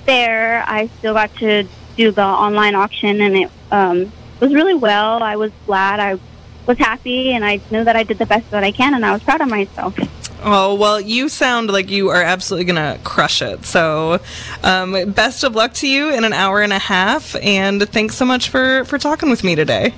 fair, 0.05 0.63
I 0.67 0.87
still 0.99 1.13
got 1.13 1.33
to 1.37 1.67
do 1.97 2.11
the 2.11 2.23
online 2.23 2.75
auction, 2.75 3.21
and 3.21 3.35
it 3.35 3.51
um, 3.71 4.11
was 4.39 4.53
really 4.53 4.73
well. 4.73 5.23
I 5.23 5.35
was 5.37 5.51
glad. 5.65 5.99
I 5.99 6.19
was 6.65 6.77
happy, 6.77 7.33
and 7.33 7.43
I 7.43 7.59
knew 7.69 7.83
that 7.83 7.95
I 7.95 8.03
did 8.03 8.17
the 8.17 8.25
best 8.25 8.49
that 8.51 8.63
I 8.63 8.71
can, 8.71 8.93
and 8.93 9.05
I 9.05 9.11
was 9.11 9.23
proud 9.23 9.41
of 9.41 9.49
myself. 9.49 9.97
Oh, 10.43 10.73
well, 10.73 10.99
you 10.99 11.29
sound 11.29 11.69
like 11.69 11.91
you 11.91 12.09
are 12.09 12.21
absolutely 12.21 12.73
going 12.73 12.97
to 12.97 13.03
crush 13.03 13.41
it. 13.41 13.63
So, 13.65 14.19
um, 14.63 15.11
best 15.11 15.43
of 15.43 15.55
luck 15.55 15.73
to 15.75 15.87
you 15.87 16.11
in 16.11 16.23
an 16.23 16.33
hour 16.33 16.61
and 16.61 16.73
a 16.73 16.79
half. 16.79 17.35
And 17.35 17.87
thanks 17.87 18.15
so 18.15 18.25
much 18.25 18.49
for, 18.49 18.83
for 18.85 18.97
talking 18.97 19.29
with 19.29 19.43
me 19.43 19.53
today. 19.53 19.93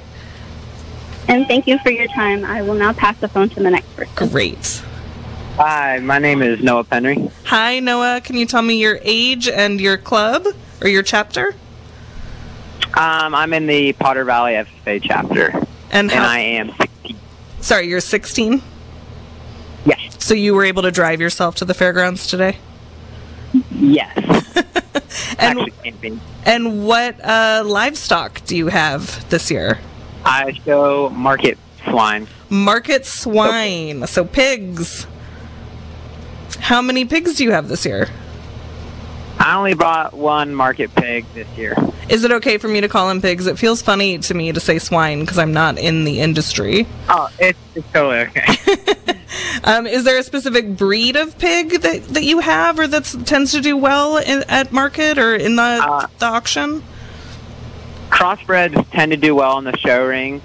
And 1.30 1.48
thank 1.48 1.66
you 1.66 1.80
for 1.80 1.92
your 1.92 2.08
time. 2.08 2.44
I 2.44 2.62
will 2.62 2.74
now 2.74 2.92
pass 2.92 3.18
the 3.20 3.30
phone 3.30 3.50
to 3.50 3.64
the 3.64 3.70
next 3.70 3.96
person. 3.96 4.28
Great. 4.28 4.84
Hi, 5.56 6.00
my 6.00 6.20
name 6.20 6.42
is 6.42 6.62
Noah 6.62 6.84
Penry. 6.84 7.32
Hi, 7.46 7.80
Noah. 7.80 8.20
Can 8.22 8.36
you 8.36 8.46
tell 8.46 8.62
me 8.62 8.82
your 8.82 9.00
age 9.04 9.48
and 9.48 9.80
your 9.80 9.98
club 9.98 10.46
or 10.82 10.90
your 10.90 11.04
chapter? 11.04 11.56
Um, 12.96 13.34
I'm 13.34 13.54
in 13.54 13.68
the 13.68 13.94
Potter 13.94 14.26
Valley 14.26 14.54
FFA 14.54 15.00
chapter, 15.02 15.66
And 15.92 16.12
and 16.12 16.24
I 16.24 16.40
am 16.40 16.70
16. 16.78 17.18
sorry, 17.62 17.88
you're 17.88 18.00
16? 18.02 18.62
Yes, 19.86 20.16
So 20.24 20.34
you 20.34 20.54
were 20.56 20.64
able 20.64 20.82
to 20.84 20.92
drive 20.92 21.20
yourself 21.22 21.56
to 21.56 21.66
the 21.66 21.74
fairgrounds 21.74 22.28
today? 22.28 22.58
yes. 23.72 24.18
And 25.38 25.60
Actually, 25.60 26.20
and 26.46 26.86
what 26.88 27.24
uh, 27.24 27.64
livestock 27.66 28.44
do 28.46 28.58
you 28.58 28.68
have 28.68 29.30
this 29.30 29.52
year? 29.52 29.80
I 30.26 30.54
show 30.66 31.10
market 31.10 31.58
swine. 31.84 32.28
Market 32.50 33.06
swine, 33.06 34.08
so 34.08 34.26
pigs. 34.26 35.06
How 36.60 36.82
many 36.82 37.06
pigs 37.06 37.36
do 37.36 37.44
you 37.44 37.52
have 37.52 37.68
this 37.68 37.86
year? 37.86 38.08
I 39.44 39.56
only 39.58 39.74
bought 39.74 40.14
one 40.14 40.56
market 40.56 40.96
pig 40.96 41.26
this 41.34 41.50
year. 41.58 41.76
Is 42.08 42.24
it 42.24 42.32
okay 42.32 42.58
for 42.58 42.70
me 42.70 42.80
to 42.80 42.88
call 42.88 43.10
them 43.10 43.22
pigs? 43.22 43.46
It 43.46 43.60
feels 43.60 43.82
funny 43.82 44.18
to 44.20 44.34
me 44.34 44.54
to 44.54 44.60
say 44.62 44.80
swine 44.80 45.20
because 45.20 45.38
I'm 45.38 45.52
not 45.52 45.78
in 45.78 46.06
the 46.06 46.22
industry. 46.22 46.88
Oh, 47.10 47.30
it's, 47.40 47.60
it's 47.76 47.92
totally 47.92 48.20
okay. 48.20 48.46
Um, 49.64 49.88
is 49.88 50.04
there 50.04 50.18
a 50.18 50.24
specific 50.24 50.76
breed 50.76 51.16
of 51.16 51.38
pig 51.38 51.82
that, 51.82 52.04
that 52.10 52.24
you 52.24 52.40
have 52.40 52.78
or 52.78 52.88
that 52.88 53.04
tends 53.26 53.54
to 53.54 53.62
do 53.62 53.78
well 53.78 54.18
in, 54.18 54.44
at 54.50 54.72
market 54.72 55.18
or 55.18 55.36
in 55.36 55.56
the, 55.56 55.62
Uh, 55.62 56.08
the 56.20 56.26
auction? 56.26 56.84
Crossbreds 58.10 58.90
tend 58.92 59.12
to 59.12 59.18
do 59.18 59.34
well 59.34 59.58
in 59.58 59.64
the 59.64 59.78
show 59.78 60.06
ring 60.06 60.42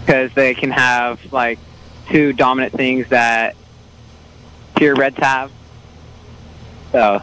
because 0.00 0.32
they 0.34 0.54
can 0.54 0.70
have 0.70 1.20
like 1.32 1.58
two 2.10 2.32
dominant 2.32 2.74
things 2.74 3.08
that 3.08 3.56
purebreds 4.74 5.18
have. 5.18 5.50
So 6.92 7.22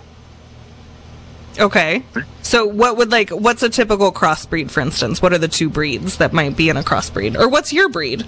Okay. 1.59 2.03
So 2.41 2.65
what 2.65 2.97
would 2.97 3.11
like 3.11 3.29
what's 3.29 3.63
a 3.63 3.69
typical 3.69 4.11
crossbreed 4.11 4.69
for 4.69 4.81
instance? 4.81 5.21
What 5.21 5.33
are 5.33 5.37
the 5.37 5.47
two 5.47 5.69
breeds 5.69 6.17
that 6.17 6.33
might 6.33 6.55
be 6.55 6.69
in 6.69 6.77
a 6.77 6.83
crossbreed? 6.83 7.37
Or 7.37 7.49
what's 7.49 7.73
your 7.73 7.89
breed? 7.89 8.25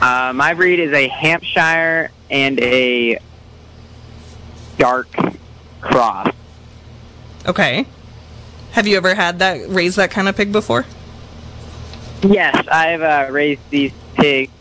Uh, 0.00 0.32
my 0.34 0.54
breed 0.54 0.80
is 0.80 0.92
a 0.92 1.08
Hampshire 1.08 2.10
and 2.30 2.58
a 2.60 3.18
Duroc 4.78 5.36
cross. 5.80 6.32
Okay. 7.46 7.86
Have 8.72 8.86
you 8.86 8.96
ever 8.96 9.14
had 9.14 9.40
that 9.40 9.68
raised 9.68 9.96
that 9.96 10.10
kind 10.10 10.28
of 10.28 10.36
pig 10.36 10.52
before? 10.52 10.86
Yes, 12.22 12.66
I've 12.68 13.02
uh, 13.02 13.28
raised 13.30 13.60
these 13.70 13.92
pigs 14.14 14.52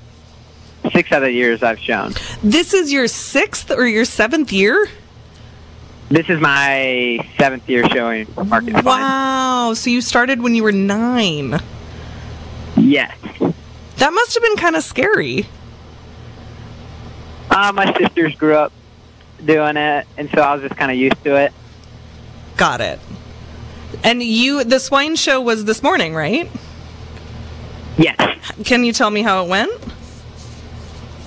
six 0.92 1.12
out 1.12 1.18
other 1.18 1.30
years 1.30 1.64
I've 1.64 1.80
shown. 1.80 2.14
This 2.44 2.74
is 2.74 2.92
your 2.92 3.08
sixth 3.08 3.72
or 3.72 3.86
your 3.86 4.06
seventh 4.06 4.52
year? 4.52 4.88
This 6.10 6.30
is 6.30 6.40
my 6.40 7.20
seventh 7.38 7.68
year 7.68 7.88
showing 7.90 8.28
market 8.46 8.74
fine. 8.76 8.84
Wow. 8.86 9.74
So 9.76 9.90
you 9.90 10.02
started 10.02 10.42
when 10.42 10.56
you 10.56 10.64
were 10.64 10.72
nine. 10.72 11.60
Yes. 12.78 13.18
That 13.98 14.14
must 14.14 14.34
have 14.34 14.44
been 14.44 14.56
kind 14.56 14.76
of 14.76 14.84
scary. 14.84 15.46
Uh, 17.50 17.72
my 17.74 17.94
sisters 17.98 18.36
grew 18.36 18.56
up 18.56 18.72
doing 19.44 19.76
it, 19.76 20.08
and 20.18 20.30
so 20.30 20.42
I 20.42 20.54
was 20.54 20.62
just 20.62 20.76
kind 20.78 20.92
of 20.92 20.98
used 20.98 21.22
to 21.24 21.36
it. 21.36 21.54
Got 22.56 22.82
it. 22.82 23.00
And 24.04 24.22
you, 24.22 24.64
the 24.64 24.80
swine 24.80 25.16
show 25.16 25.42
was 25.42 25.66
this 25.66 25.82
morning, 25.82 26.14
right? 26.14 26.50
Yes. 27.98 28.18
Can 28.64 28.86
you 28.86 28.94
tell 28.94 29.10
me 29.10 29.24
how 29.24 29.44
it 29.44 29.50
went? 29.50 29.72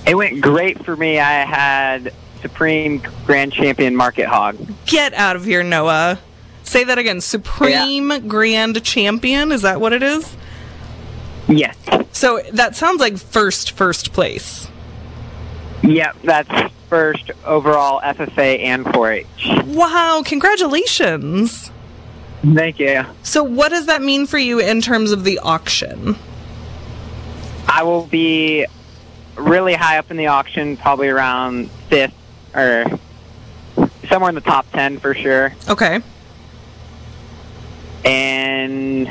It 0.07 0.15
went 0.15 0.41
great 0.41 0.83
for 0.83 0.95
me. 0.95 1.19
I 1.19 1.45
had 1.45 2.13
Supreme 2.41 3.01
Grand 3.25 3.53
Champion 3.53 3.95
Market 3.95 4.27
Hog. 4.27 4.57
Get 4.85 5.13
out 5.13 5.35
of 5.35 5.45
here, 5.45 5.63
Noah. 5.63 6.19
Say 6.63 6.83
that 6.83 6.97
again. 6.97 7.21
Supreme 7.21 8.27
Grand 8.27 8.83
Champion. 8.83 9.51
Is 9.51 9.63
that 9.63 9.81
what 9.81 9.93
it 9.93 10.03
is? 10.03 10.35
Yes. 11.47 11.77
So 12.11 12.41
that 12.53 12.75
sounds 12.75 12.99
like 12.99 13.17
first, 13.17 13.71
first 13.71 14.13
place. 14.13 14.67
Yep, 15.83 16.17
that's 16.23 16.73
first 16.89 17.31
overall 17.45 18.01
FFA 18.01 18.59
and 18.59 18.85
4-H. 18.85 19.65
Wow. 19.65 20.21
Congratulations. 20.25 21.71
Thank 22.41 22.79
you. 22.79 23.05
So, 23.23 23.43
what 23.43 23.69
does 23.69 23.85
that 23.85 24.01
mean 24.01 24.25
for 24.25 24.37
you 24.37 24.59
in 24.59 24.81
terms 24.81 25.11
of 25.11 25.23
the 25.23 25.39
auction? 25.39 26.15
I 27.67 27.83
will 27.83 28.07
be 28.07 28.65
really 29.35 29.73
high 29.73 29.97
up 29.99 30.11
in 30.11 30.17
the 30.17 30.27
auction, 30.27 30.75
probably 30.75 31.09
around 31.09 31.69
fifth 31.89 32.13
or 32.53 32.85
somewhere 34.09 34.29
in 34.29 34.35
the 34.35 34.41
top 34.41 34.69
ten 34.71 34.97
for 34.99 35.13
sure. 35.13 35.53
Okay. 35.69 35.99
And 38.03 39.07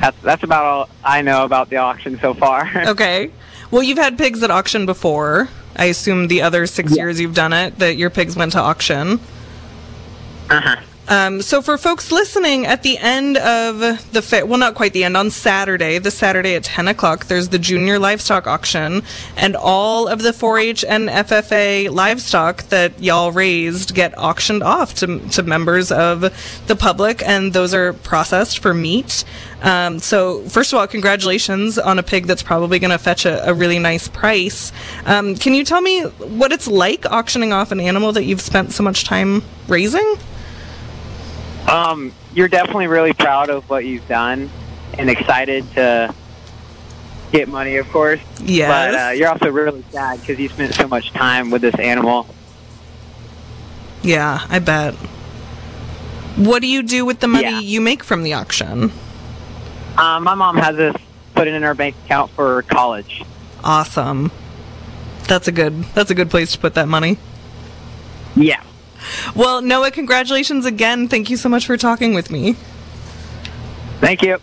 that's 0.00 0.20
that's 0.22 0.42
about 0.42 0.64
all 0.64 0.88
I 1.04 1.22
know 1.22 1.44
about 1.44 1.70
the 1.70 1.76
auction 1.76 2.18
so 2.20 2.34
far. 2.34 2.70
Okay. 2.88 3.30
Well, 3.70 3.82
you've 3.82 3.98
had 3.98 4.18
pigs 4.18 4.42
at 4.42 4.50
auction 4.50 4.84
before. 4.84 5.48
I 5.76 5.86
assume 5.86 6.28
the 6.28 6.42
other 6.42 6.66
six 6.66 6.94
Yeah. 6.94 7.04
years 7.04 7.18
you've 7.20 7.34
done 7.34 7.54
it, 7.54 7.78
that 7.78 7.96
your 7.96 8.10
pigs 8.10 8.36
went 8.36 8.52
to 8.52 8.58
auction. 8.60 9.18
uh-huh. 10.50 10.76
Um, 11.08 11.42
so 11.42 11.60
for 11.60 11.76
folks 11.78 12.12
listening, 12.12 12.64
at 12.64 12.82
the 12.82 12.96
end 12.98 13.36
of 13.36 13.78
the 14.12 14.22
fair, 14.22 14.46
well, 14.46 14.58
not 14.58 14.74
quite 14.74 14.92
the 14.92 15.04
end, 15.04 15.16
on 15.16 15.30
Saturday, 15.30 15.98
this 15.98 16.14
Saturday 16.14 16.54
at 16.54 16.64
10 16.64 16.88
o'clock, 16.88 17.26
there's 17.26 17.48
the 17.48 17.58
junior 17.58 17.98
livestock 17.98 18.46
auction, 18.46 19.02
and 19.36 19.56
all 19.56 20.06
of 20.06 20.22
the 20.22 20.30
4-H 20.30 20.84
and 20.84 21.08
FFA 21.08 21.90
livestock 21.90 22.62
that 22.64 23.02
y'all 23.02 23.32
raised 23.32 23.94
get 23.94 24.16
auctioned 24.16 24.62
off 24.62 24.94
to, 24.94 25.18
to 25.30 25.42
members 25.42 25.90
of 25.90 26.20
the 26.68 26.76
public, 26.76 27.22
and 27.26 27.52
those 27.52 27.74
are 27.74 27.92
processed 27.92 28.60
for 28.60 28.72
meat. 28.72 29.24
Um, 29.62 29.98
so 29.98 30.42
first 30.48 30.72
of 30.72 30.78
all, 30.78 30.86
congratulations 30.86 31.78
on 31.78 31.98
a 31.98 32.02
pig 32.02 32.26
that's 32.26 32.42
probably 32.42 32.78
going 32.78 32.90
to 32.90 32.98
fetch 32.98 33.26
a, 33.26 33.48
a, 33.48 33.54
really 33.54 33.78
nice 33.78 34.08
price. 34.08 34.72
Um, 35.06 35.36
can 35.36 35.54
you 35.54 35.64
tell 35.64 35.80
me 35.80 36.02
what 36.02 36.50
it's 36.50 36.66
like 36.66 37.06
auctioning 37.06 37.52
off 37.52 37.70
an 37.70 37.78
animal 37.78 38.12
that 38.12 38.24
you've 38.24 38.40
spent 38.40 38.72
so 38.72 38.82
much 38.82 39.04
time 39.04 39.42
raising? 39.68 40.16
Um, 41.68 42.12
you're 42.34 42.48
definitely 42.48 42.86
really 42.86 43.12
proud 43.12 43.50
of 43.50 43.68
what 43.70 43.84
you've 43.84 44.06
done 44.08 44.50
and 44.98 45.08
excited 45.08 45.70
to 45.74 46.14
get 47.30 47.48
money, 47.48 47.76
of 47.76 47.88
course. 47.90 48.20
Yes. 48.40 48.68
But 48.68 49.00
uh, 49.00 49.10
you're 49.12 49.28
also 49.28 49.50
really 49.50 49.84
sad 49.90 50.20
because 50.20 50.38
you 50.38 50.48
spent 50.48 50.74
so 50.74 50.86
much 50.86 51.12
time 51.12 51.50
with 51.50 51.62
this 51.62 51.74
animal. 51.76 52.26
Yeah, 54.02 54.44
I 54.48 54.58
bet. 54.58 54.94
What 56.36 56.60
do 56.60 56.66
you 56.68 56.82
do 56.82 57.04
with 57.04 57.20
the 57.20 57.28
money 57.28 57.44
Yeah. 57.44 57.60
you 57.60 57.80
make 57.80 58.02
from 58.02 58.22
the 58.22 58.34
auction? 58.34 58.92
Um, 59.96 60.24
my 60.24 60.34
mom 60.34 60.56
has 60.56 60.76
this 60.76 60.96
put 61.34 61.46
it 61.48 61.54
in 61.54 61.62
her 61.62 61.74
bank 61.74 61.94
account 62.04 62.30
for 62.32 62.62
college. 62.62 63.22
Awesome. 63.62 64.30
That's 65.28 65.48
a 65.48 65.52
good 65.52 65.84
that's 65.94 66.10
a 66.10 66.14
good 66.14 66.30
place 66.30 66.52
to 66.52 66.58
put 66.58 66.74
that 66.74 66.88
money. 66.88 67.18
Yeah. 68.34 68.62
Well, 69.34 69.62
Noah, 69.62 69.90
congratulations 69.90 70.66
again. 70.66 71.08
Thank 71.08 71.30
you 71.30 71.36
so 71.36 71.48
much 71.48 71.66
for 71.66 71.76
talking 71.76 72.14
with 72.14 72.30
me. 72.30 72.56
Thank 74.00 74.22
you. 74.22 74.38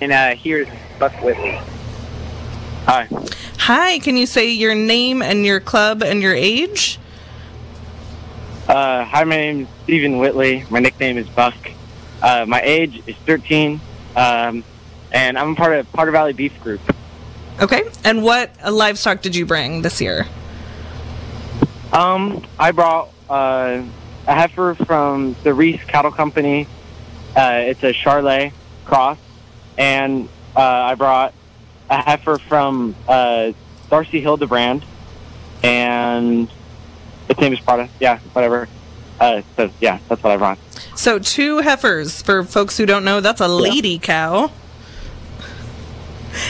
And 0.00 0.12
uh, 0.12 0.34
here's 0.34 0.68
Buck 0.98 1.12
Whitley. 1.22 1.60
Hi. 2.86 3.08
Hi, 3.58 3.98
can 4.00 4.16
you 4.16 4.26
say 4.26 4.50
your 4.50 4.74
name 4.74 5.22
and 5.22 5.46
your 5.46 5.60
club 5.60 6.02
and 6.02 6.20
your 6.20 6.34
age? 6.34 6.98
Uh, 8.66 9.04
hi, 9.04 9.22
my 9.24 9.36
name 9.36 9.60
is 9.62 9.68
Stephen 9.84 10.18
Whitley. 10.18 10.64
My 10.70 10.80
nickname 10.80 11.18
is 11.18 11.28
Buck. 11.28 11.54
Uh, 12.22 12.44
my 12.46 12.60
age 12.62 13.02
is 13.06 13.16
13, 13.26 13.80
um, 14.16 14.64
and 15.10 15.38
I'm 15.38 15.54
part 15.54 15.74
of 15.74 15.92
Potter 15.92 16.10
Valley 16.10 16.32
Beef 16.32 16.58
Group. 16.62 16.80
Okay. 17.60 17.82
And 18.04 18.22
what 18.22 18.50
livestock 18.68 19.22
did 19.22 19.36
you 19.36 19.46
bring 19.46 19.82
this 19.82 20.00
year? 20.00 20.26
Um, 21.92 22.44
I 22.58 22.72
brought 22.72 23.10
uh, 23.28 23.82
a 24.26 24.34
heifer 24.34 24.74
from 24.74 25.36
the 25.42 25.54
Reese 25.54 25.82
Cattle 25.84 26.12
Company. 26.12 26.66
Uh, 27.36 27.62
it's 27.64 27.82
a 27.82 27.92
Charolais 27.92 28.52
cross, 28.84 29.18
and 29.78 30.28
uh, 30.54 30.60
I 30.60 30.94
brought 30.94 31.34
a 31.88 32.02
heifer 32.02 32.38
from 32.38 32.94
uh, 33.08 33.52
Darcy 33.90 34.20
Hildebrand, 34.20 34.84
and 35.62 36.48
its 37.28 37.40
name 37.40 37.52
is 37.52 37.60
Prada. 37.60 37.88
Yeah, 38.00 38.18
whatever. 38.32 38.68
Uh, 39.20 39.42
so 39.56 39.70
yeah, 39.80 39.98
that's 40.08 40.22
what 40.22 40.32
I 40.32 40.36
brought. 40.36 40.58
So 40.96 41.18
two 41.18 41.58
heifers 41.58 42.22
for 42.22 42.44
folks 42.44 42.76
who 42.76 42.86
don't 42.86 43.04
know. 43.04 43.20
That's 43.20 43.40
a 43.40 43.48
lady 43.48 43.98
cow. 43.98 44.50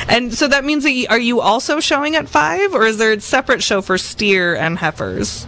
And 0.08 0.32
so 0.32 0.46
that 0.48 0.64
means 0.64 0.84
that 0.84 0.92
you, 0.92 1.06
are 1.10 1.18
you 1.18 1.40
also 1.40 1.80
showing 1.80 2.14
at 2.14 2.28
five, 2.28 2.72
or 2.72 2.86
is 2.86 2.98
there 2.98 3.12
a 3.12 3.20
separate 3.20 3.62
show 3.62 3.82
for 3.82 3.98
steer 3.98 4.54
and 4.54 4.78
heifers? 4.78 5.46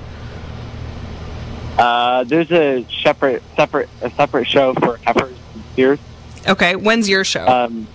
Uh, 1.78 2.24
there's 2.24 2.50
a 2.52 2.86
separate, 3.02 3.42
separate, 3.56 3.88
a 4.00 4.10
separate 4.10 4.46
show 4.46 4.74
for 4.74 4.98
heifers 4.98 5.36
and 5.54 5.64
steers. 5.72 5.98
Okay, 6.46 6.76
when's 6.76 7.08
your 7.08 7.24
show? 7.24 7.46
Um, 7.46 7.88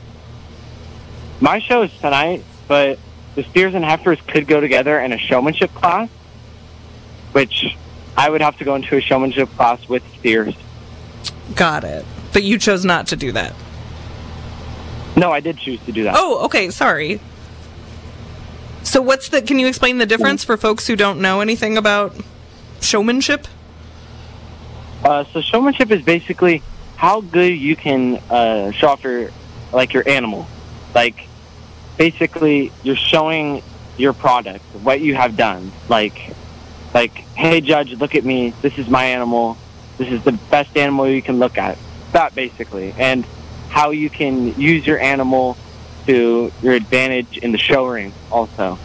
my 1.39 1.59
show 1.59 1.83
is 1.83 1.91
tonight, 1.99 2.43
but 2.67 2.99
the 3.35 3.43
steers 3.43 3.73
and 3.73 3.85
heifers 3.85 4.19
could 4.27 4.47
go 4.47 4.59
together 4.59 4.99
in 4.99 5.13
a 5.13 5.17
showmanship 5.17 5.73
class, 5.73 6.09
which 7.31 7.77
I 8.17 8.29
would 8.29 8.41
have 8.41 8.57
to 8.57 8.65
go 8.65 8.75
into 8.75 8.97
a 8.97 9.01
showmanship 9.01 9.49
class 9.55 9.87
with 9.87 10.03
steers. 10.17 10.55
Got 11.55 11.83
it. 11.83 12.05
But 12.33 12.43
you 12.43 12.57
chose 12.57 12.83
not 12.83 13.07
to 13.07 13.15
do 13.15 13.31
that. 13.31 13.53
No, 15.15 15.31
I 15.31 15.39
did 15.39 15.57
choose 15.57 15.79
to 15.85 15.91
do 15.91 16.03
that. 16.03 16.15
Oh, 16.17 16.45
okay. 16.45 16.69
Sorry. 16.69 17.19
So 18.83 19.01
what's 19.01 19.29
the? 19.29 19.41
Can 19.41 19.59
you 19.59 19.67
explain 19.67 19.97
the 19.97 20.05
difference 20.05 20.43
for 20.43 20.57
folks 20.57 20.87
who 20.87 20.95
don't 20.95 21.21
know 21.21 21.41
anything 21.41 21.77
about 21.77 22.15
showmanship? 22.81 23.47
Uh, 25.03 25.23
so 25.31 25.41
showmanship 25.41 25.91
is 25.91 26.01
basically 26.01 26.61
how 26.95 27.21
good 27.21 27.53
you 27.53 27.75
can 27.75 28.17
uh, 28.29 28.71
show 28.71 28.89
off 28.89 29.03
your 29.03 29.31
like 29.71 29.93
your 29.93 30.07
animal. 30.07 30.47
Like 30.93 31.27
basically, 31.97 32.71
you're 32.83 32.95
showing 32.95 33.61
your 33.97 34.13
product, 34.13 34.63
what 34.83 35.01
you 35.01 35.15
have 35.15 35.37
done. 35.37 35.71
Like, 35.87 36.33
like, 36.93 37.11
hey 37.35 37.61
judge, 37.61 37.93
look 37.93 38.15
at 38.15 38.25
me. 38.25 38.53
This 38.61 38.77
is 38.77 38.89
my 38.89 39.05
animal. 39.05 39.57
This 39.97 40.09
is 40.09 40.23
the 40.23 40.31
best 40.31 40.75
animal 40.77 41.07
you 41.07 41.21
can 41.21 41.39
look 41.39 41.57
at. 41.57 41.77
That 42.13 42.33
basically, 42.35 42.93
and 42.97 43.25
how 43.69 43.91
you 43.91 44.09
can 44.09 44.59
use 44.59 44.85
your 44.85 44.99
animal 44.99 45.57
to 46.07 46.51
your 46.63 46.73
advantage 46.73 47.37
in 47.37 47.51
the 47.51 47.57
show 47.57 47.85
ring 47.85 48.11
also. 48.31 48.79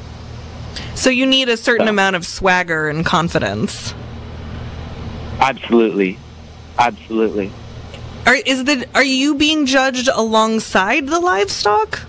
So 0.94 1.11
you 1.11 1.27
need 1.27 1.48
a 1.48 1.57
certain 1.57 1.87
So- 1.87 1.90
amount 1.90 2.16
of 2.16 2.27
swagger 2.27 2.88
and 2.88 3.05
confidence. 3.05 3.94
Absolutely, 5.44 6.18
absolutely. 6.78 7.52
Are 8.26 8.35
is 8.35 8.64
the 8.64 8.88
are 8.94 9.04
you 9.04 9.35
being 9.35 9.66
judged 9.66 10.09
alongside 10.09 11.07
the 11.07 11.20
livestock? 11.20 12.00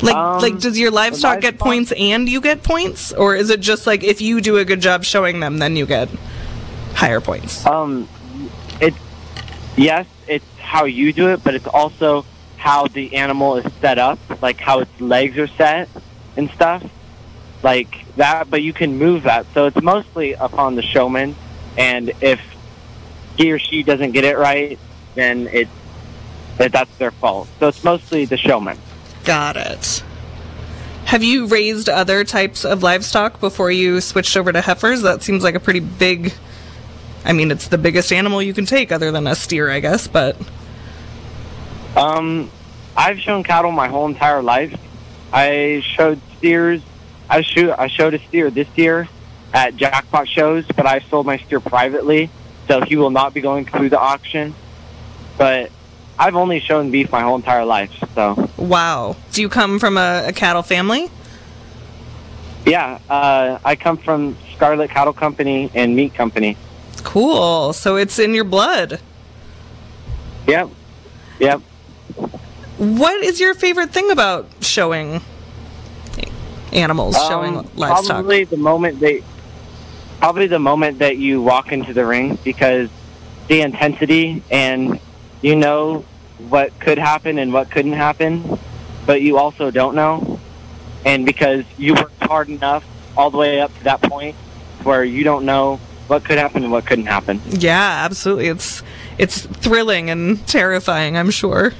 Like 0.00 0.16
Um, 0.16 0.40
like 0.40 0.58
does 0.58 0.78
your 0.78 0.90
livestock 0.90 1.40
get 1.42 1.58
points 1.58 1.92
and 1.92 2.26
you 2.26 2.40
get 2.40 2.62
points 2.62 3.12
or 3.12 3.36
is 3.36 3.50
it 3.50 3.60
just 3.60 3.86
like 3.86 4.02
if 4.02 4.22
you 4.22 4.40
do 4.40 4.56
a 4.56 4.64
good 4.64 4.80
job 4.80 5.04
showing 5.04 5.40
them 5.40 5.58
then 5.58 5.76
you 5.76 5.84
get 5.84 6.08
higher 6.94 7.20
points? 7.20 7.66
Um, 7.66 8.08
it's 8.80 8.96
yes, 9.76 10.06
it's 10.26 10.46
how 10.58 10.86
you 10.86 11.12
do 11.12 11.28
it, 11.28 11.44
but 11.44 11.54
it's 11.54 11.66
also 11.66 12.24
how 12.56 12.86
the 12.86 13.14
animal 13.14 13.56
is 13.56 13.70
set 13.82 13.98
up, 13.98 14.18
like 14.40 14.58
how 14.58 14.80
its 14.80 15.00
legs 15.00 15.36
are 15.36 15.48
set 15.48 15.90
and 16.36 16.50
stuff, 16.52 16.82
like 17.62 18.06
that. 18.16 18.48
But 18.48 18.62
you 18.62 18.72
can 18.72 18.98
move 18.98 19.24
that, 19.24 19.44
so 19.52 19.66
it's 19.66 19.82
mostly 19.82 20.32
upon 20.32 20.76
the 20.76 20.82
showman. 20.82 21.36
And 21.76 22.12
if 22.20 22.40
he 23.36 23.52
or 23.52 23.58
she 23.58 23.82
doesn't 23.82 24.12
get 24.12 24.24
it 24.24 24.36
right, 24.36 24.78
then 25.14 25.48
it 25.48 25.68
that 26.58 26.72
that's 26.72 26.94
their 26.96 27.10
fault. 27.10 27.48
So 27.58 27.68
it's 27.68 27.82
mostly 27.82 28.24
the 28.24 28.36
showman. 28.36 28.78
Got 29.24 29.56
it. 29.56 30.04
Have 31.06 31.22
you 31.22 31.46
raised 31.46 31.88
other 31.88 32.24
types 32.24 32.64
of 32.64 32.82
livestock 32.82 33.40
before 33.40 33.70
you 33.70 34.00
switched 34.00 34.36
over 34.36 34.52
to 34.52 34.60
heifers? 34.60 35.02
That 35.02 35.22
seems 35.22 35.42
like 35.42 35.54
a 35.54 35.60
pretty 35.60 35.80
big 35.80 36.32
I 37.24 37.32
mean, 37.32 37.50
it's 37.50 37.68
the 37.68 37.78
biggest 37.78 38.12
animal 38.12 38.42
you 38.42 38.52
can 38.52 38.66
take 38.66 38.90
other 38.90 39.12
than 39.12 39.26
a 39.26 39.34
steer, 39.34 39.70
I 39.70 39.80
guess, 39.80 40.08
but 40.08 40.36
Um, 41.96 42.50
I've 42.96 43.20
shown 43.20 43.42
cattle 43.44 43.70
my 43.70 43.88
whole 43.88 44.06
entire 44.06 44.42
life. 44.42 44.74
I 45.32 45.82
showed 45.84 46.20
steers. 46.38 46.82
I 47.28 47.42
shoot. 47.42 47.70
I 47.70 47.86
showed 47.88 48.14
a 48.14 48.18
steer 48.18 48.50
this 48.50 48.68
year 48.76 49.08
at 49.52 49.76
jackpot 49.76 50.28
shows, 50.28 50.64
but 50.76 50.86
I 50.86 51.00
sold 51.00 51.26
my 51.26 51.36
steer 51.38 51.60
privately, 51.60 52.30
so 52.68 52.80
he 52.80 52.96
will 52.96 53.10
not 53.10 53.34
be 53.34 53.40
going 53.40 53.66
through 53.66 53.90
the 53.90 53.98
auction. 54.00 54.54
But 55.38 55.70
I've 56.18 56.36
only 56.36 56.60
shown 56.60 56.90
beef 56.90 57.10
my 57.10 57.20
whole 57.22 57.36
entire 57.36 57.64
life, 57.64 57.92
so 58.14 58.48
wow. 58.56 59.16
Do 59.32 59.40
you 59.42 59.48
come 59.48 59.78
from 59.78 59.96
a, 59.96 60.24
a 60.28 60.32
cattle 60.32 60.62
family? 60.62 61.10
yeah. 62.64 62.98
Uh, 63.10 63.58
I 63.64 63.74
come 63.76 63.96
from 63.96 64.36
Scarlet 64.54 64.90
Cattle 64.90 65.12
Company 65.12 65.70
and 65.74 65.96
Meat 65.96 66.14
Company. 66.14 66.56
Cool. 67.02 67.72
So 67.72 67.96
it's 67.96 68.18
in 68.20 68.34
your 68.34 68.44
blood. 68.44 69.00
Yep. 70.46 70.70
Yep. 71.40 71.60
What 72.78 73.24
is 73.24 73.40
your 73.40 73.54
favorite 73.54 73.90
thing 73.90 74.10
about 74.12 74.48
showing 74.60 75.20
animals, 76.72 77.16
showing 77.28 77.56
Um, 77.58 77.68
livestock? 77.74 78.06
Probably 78.06 78.44
the 78.44 78.56
moment 78.56 79.00
they, 79.00 79.22
probably 80.22 80.46
the 80.46 80.56
moment 80.56 81.00
that 81.00 81.18
you 81.18 81.42
walk 81.42 81.72
into 81.72 81.92
the 81.92 82.06
ring 82.06 82.38
because 82.44 82.88
the 83.48 83.60
intensity 83.60 84.40
and 84.52 85.00
you 85.40 85.56
know 85.56 86.04
what 86.48 86.70
could 86.78 86.96
happen 86.96 87.40
and 87.40 87.52
what 87.52 87.68
couldn't 87.72 87.94
happen, 87.94 88.56
but 89.04 89.20
you 89.20 89.36
also 89.36 89.72
don't 89.72 89.96
know, 89.96 90.38
and 91.04 91.26
because 91.26 91.64
you 91.76 91.92
worked 91.94 92.22
hard 92.22 92.48
enough 92.48 92.84
all 93.16 93.32
the 93.32 93.36
way 93.36 93.60
up 93.60 93.76
to 93.78 93.82
that 93.82 94.00
point 94.00 94.36
where 94.84 95.02
you 95.02 95.24
don't 95.24 95.44
know 95.44 95.80
what 96.06 96.24
could 96.24 96.38
happen 96.38 96.62
and 96.62 96.70
what 96.70 96.86
couldn't 96.86 97.06
happen. 97.06 97.42
Yeah, 97.48 98.04
absolutely. 98.04 98.46
It's 98.46 98.80
it's 99.18 99.40
thrilling 99.40 100.08
and 100.08 100.46
terrifying, 100.46 101.16
I'm 101.16 101.32
sure. 101.32 101.72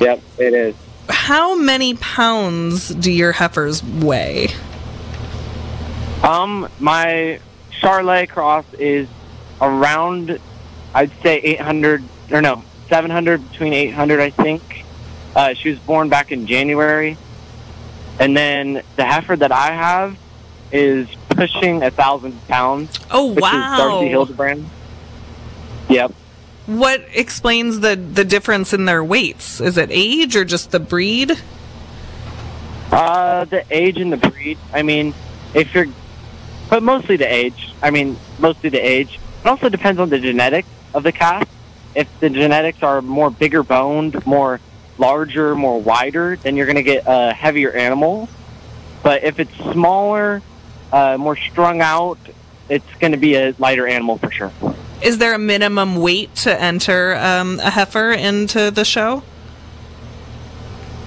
Yep, 0.00 0.20
it 0.36 0.52
is. 0.52 0.74
How 1.08 1.56
many 1.58 1.94
pounds 1.94 2.90
do 2.90 3.10
your 3.10 3.32
heifers 3.32 3.82
weigh? 3.82 4.48
Um, 6.26 6.68
my 6.80 7.38
Charolais 7.80 8.28
cross 8.28 8.64
is 8.74 9.08
around, 9.60 10.40
I'd 10.92 11.12
say 11.22 11.38
800 11.38 12.02
or 12.32 12.42
no, 12.42 12.64
700 12.88 13.48
between 13.50 13.72
800, 13.72 14.18
I 14.18 14.30
think. 14.30 14.84
Uh, 15.36 15.54
she 15.54 15.70
was 15.70 15.78
born 15.78 16.08
back 16.08 16.32
in 16.32 16.46
January, 16.46 17.16
and 18.18 18.36
then 18.36 18.82
the 18.96 19.04
heifer 19.04 19.36
that 19.36 19.52
I 19.52 19.72
have 19.72 20.18
is 20.72 21.06
pushing 21.28 21.82
a 21.82 21.90
thousand 21.90 22.40
pounds, 22.48 22.98
Oh 23.10 23.26
which 23.26 23.44
is 23.44 23.50
Darcy 23.50 24.06
wow! 24.06 24.08
Hildebrand. 24.08 24.68
Yep. 25.88 26.12
What 26.66 27.04
explains 27.12 27.80
the 27.80 27.94
the 27.94 28.24
difference 28.24 28.72
in 28.72 28.86
their 28.86 29.04
weights? 29.04 29.60
Is 29.60 29.76
it 29.76 29.90
age 29.92 30.34
or 30.34 30.44
just 30.44 30.72
the 30.72 30.80
breed? 30.80 31.38
Uh, 32.90 33.44
the 33.44 33.64
age 33.70 33.98
and 33.98 34.12
the 34.12 34.16
breed. 34.16 34.58
I 34.72 34.82
mean, 34.82 35.14
if 35.54 35.72
you're, 35.74 35.86
but 36.68 36.82
mostly 36.82 37.16
the 37.16 37.32
age. 37.32 37.74
I 37.82 37.90
mean, 37.90 38.16
mostly 38.38 38.70
the 38.70 38.78
age. 38.78 39.18
It 39.44 39.48
also 39.48 39.68
depends 39.68 40.00
on 40.00 40.08
the 40.08 40.18
genetics 40.18 40.68
of 40.94 41.02
the 41.02 41.12
calf. 41.12 41.48
If 41.94 42.08
the 42.20 42.30
genetics 42.30 42.82
are 42.82 43.00
more 43.00 43.30
bigger 43.30 43.62
boned, 43.62 44.24
more 44.26 44.60
larger, 44.98 45.54
more 45.54 45.80
wider, 45.80 46.36
then 46.36 46.56
you're 46.56 46.66
going 46.66 46.76
to 46.76 46.82
get 46.82 47.04
a 47.06 47.32
heavier 47.32 47.72
animal. 47.72 48.28
But 49.02 49.24
if 49.24 49.38
it's 49.38 49.54
smaller, 49.72 50.42
uh, 50.92 51.16
more 51.18 51.36
strung 51.36 51.80
out, 51.80 52.18
it's 52.68 52.94
going 52.98 53.12
to 53.12 53.18
be 53.18 53.34
a 53.34 53.54
lighter 53.58 53.86
animal 53.86 54.18
for 54.18 54.30
sure. 54.30 54.52
Is 55.02 55.18
there 55.18 55.34
a 55.34 55.38
minimum 55.38 55.96
weight 55.96 56.34
to 56.36 56.60
enter 56.60 57.14
um, 57.16 57.60
a 57.60 57.70
heifer 57.70 58.12
into 58.12 58.70
the 58.70 58.84
show? 58.84 59.22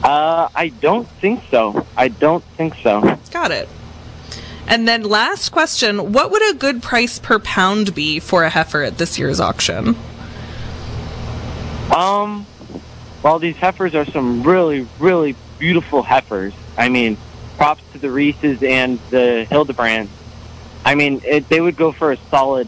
Uh, 0.04 0.48
I 0.56 0.70
don't 0.70 1.08
think 1.20 1.44
so. 1.52 1.86
I 1.98 2.08
don't 2.08 2.44
think 2.56 2.76
so. 2.82 3.18
Got 3.32 3.52
it. 3.52 3.68
And 4.70 4.88
then 4.88 5.02
last 5.04 5.50
question, 5.50 6.14
what 6.14 6.30
would 6.30 6.56
a 6.56 6.58
good 6.58 6.84
price 6.84 7.18
per 7.18 7.40
pound 7.40 7.96
be 7.96 8.20
for 8.20 8.44
a 8.44 8.50
heifer 8.50 8.84
at 8.84 9.00
this 9.00 9.18
year's 9.18 9.40
auction? 9.40 9.96
Um, 11.94 12.46
well, 13.24 13.40
these 13.40 13.58
heifers 13.58 13.96
are 13.96 14.06
some 14.06 14.44
really, 14.44 14.88
really 15.00 15.36
beautiful 15.58 16.04
heifers. 16.04 16.54
I 16.78 16.88
mean, 16.88 17.18
props 17.58 17.82
to 17.94 17.98
the 17.98 18.10
Reeses 18.10 18.62
and 18.62 19.00
the 19.10 19.48
Hildebrands. 19.50 20.10
I 20.86 20.94
mean, 20.94 21.22
it, 21.26 21.50
they 21.50 21.60
would 21.60 21.76
go 21.76 21.92
for 21.92 22.12
a 22.12 22.18
solid 22.30 22.68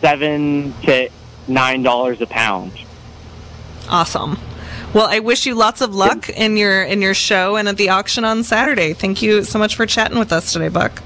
seven 0.00 0.74
to 0.82 1.08
nine 1.46 1.84
dollars 1.84 2.20
a 2.20 2.26
pound. 2.26 2.72
Awesome. 3.88 4.38
Well, 4.94 5.08
I 5.10 5.18
wish 5.18 5.44
you 5.44 5.56
lots 5.56 5.80
of 5.80 5.92
luck 5.92 6.28
in 6.28 6.56
your 6.56 6.84
in 6.84 7.02
your 7.02 7.14
show 7.14 7.56
and 7.56 7.68
at 7.68 7.76
the 7.76 7.88
auction 7.88 8.24
on 8.24 8.44
Saturday. 8.44 8.92
Thank 8.92 9.22
you 9.22 9.42
so 9.42 9.58
much 9.58 9.74
for 9.74 9.86
chatting 9.86 10.20
with 10.20 10.32
us 10.32 10.52
today, 10.52 10.68
Buck. 10.68 11.02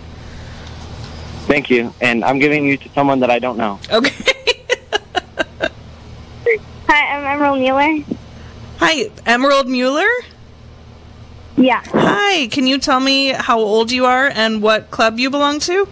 Thank 1.47 1.71
you, 1.71 1.95
and 2.03 2.23
I'm 2.23 2.39
giving 2.39 2.67
you 2.67 2.77
to 2.77 2.89
someone 2.91 3.21
that 3.21 3.31
I 3.31 3.39
don't 3.39 3.57
know. 3.57 3.81
Okay. 3.91 4.35
Hi, 6.87 7.17
I'm 7.17 7.25
Emerald 7.25 7.61
Mueller. 7.61 8.05
Hi, 8.77 9.11
Emerald 9.25 9.67
Mueller. 9.69 10.07
Yeah. 11.57 11.83
Hi, 11.87 12.49
can 12.49 12.67
you 12.67 12.79
tell 12.79 13.01
me 13.01 13.29
how 13.29 13.59
old 13.59 13.91
you 13.91 14.05
are 14.05 14.29
and 14.29 14.61
what 14.61 14.91
club 14.91 15.19
you 15.19 15.31
belong 15.31 15.61
to? 15.61 15.89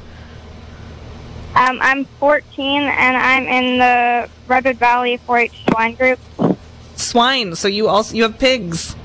Um, 1.54 1.78
I'm 1.80 2.04
14 2.04 2.82
and 2.82 3.16
I'm 3.16 3.46
in 3.46 3.78
the 3.78 4.28
Redwood 4.46 4.76
Valley 4.76 5.18
4-H 5.26 5.64
swine 5.70 5.94
group. 5.94 6.18
Swine. 6.96 7.54
So 7.54 7.68
you 7.68 7.88
also 7.88 8.14
you 8.14 8.22
have 8.24 8.38
pigs. 8.38 8.96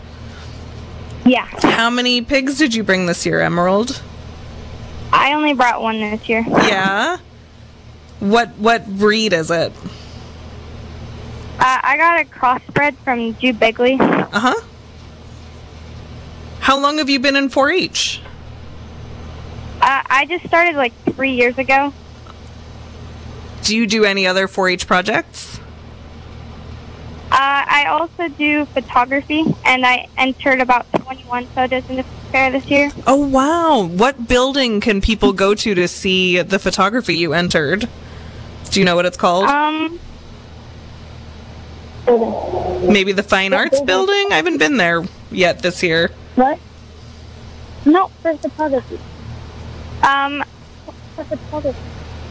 Yeah. 1.26 1.46
How 1.62 1.90
many 1.90 2.22
pigs 2.22 2.58
did 2.58 2.74
you 2.74 2.84
bring 2.84 3.06
this 3.06 3.26
year, 3.26 3.40
Emerald? 3.42 4.02
I 5.14 5.34
only 5.34 5.54
brought 5.54 5.82
one 5.82 6.00
this 6.00 6.28
year. 6.28 6.44
Yeah. 6.48 7.18
What 8.20 8.50
what 8.58 8.88
breed 8.88 9.34
is 9.34 9.52
it? 9.52 9.72
Uh, 11.60 11.80
I 11.84 11.98
got 11.98 12.22
a 12.22 12.26
crossbred 12.26 12.96
from 12.98 13.36
Jew 13.38 13.54
Bigley. 13.54 13.98
Uh 14.00 14.40
huh. 14.40 14.62
How 16.60 16.80
long 16.80 17.00
have 17.00 17.10
you 17.10 17.20
been 17.20 17.36
in 17.36 17.50
4-H? 17.50 18.22
Uh, 19.82 20.04
I 20.10 20.26
just 20.30 20.46
started 20.46 20.76
like 20.76 20.94
three 21.16 21.34
years 21.34 21.58
ago. 21.58 21.92
Do 23.64 23.76
you 23.76 23.88
do 23.88 24.06
any 24.06 24.26
other 24.28 24.48
4-H 24.48 24.88
projects? 24.88 25.51
Uh, 27.32 27.64
I 27.66 27.86
also 27.90 28.28
do 28.28 28.66
photography, 28.66 29.46
and 29.66 29.86
I 29.86 30.08
entered 30.18 30.60
about 30.60 30.86
21 30.92 31.46
photos 31.48 31.90
in 31.90 31.96
the 31.96 32.04
fair 32.32 32.52
this 32.52 32.66
year. 32.66 32.92
Oh 33.08 33.26
wow! 33.26 33.84
What 33.88 34.28
building 34.28 34.82
can 34.82 35.00
people 35.00 35.32
go 35.32 35.56
to 35.56 35.74
to 35.74 35.88
see 35.88 36.42
the 36.42 36.60
photography 36.60 37.16
you 37.16 37.34
entered? 37.34 37.88
Do 38.72 38.80
you 38.80 38.86
know 38.86 38.96
what 38.98 39.06
it's 39.06 39.16
called? 39.18 39.46
Um, 39.46 40.00
Maybe 42.92 43.12
the 43.14 43.24
Fine 43.24 43.54
Arts 43.54 43.80
Building? 43.82 44.28
I 44.32 44.36
haven't 44.36 44.58
been 44.58 44.78
there 44.78 45.04
yet 45.32 45.60
this 45.62 45.82
year. 45.84 46.12
what? 46.36 46.60
No, 47.86 48.08
for 48.22 48.36
photography. 48.36 49.00
Um, 50.04 50.44
for 51.16 51.24
photography. 51.24 51.80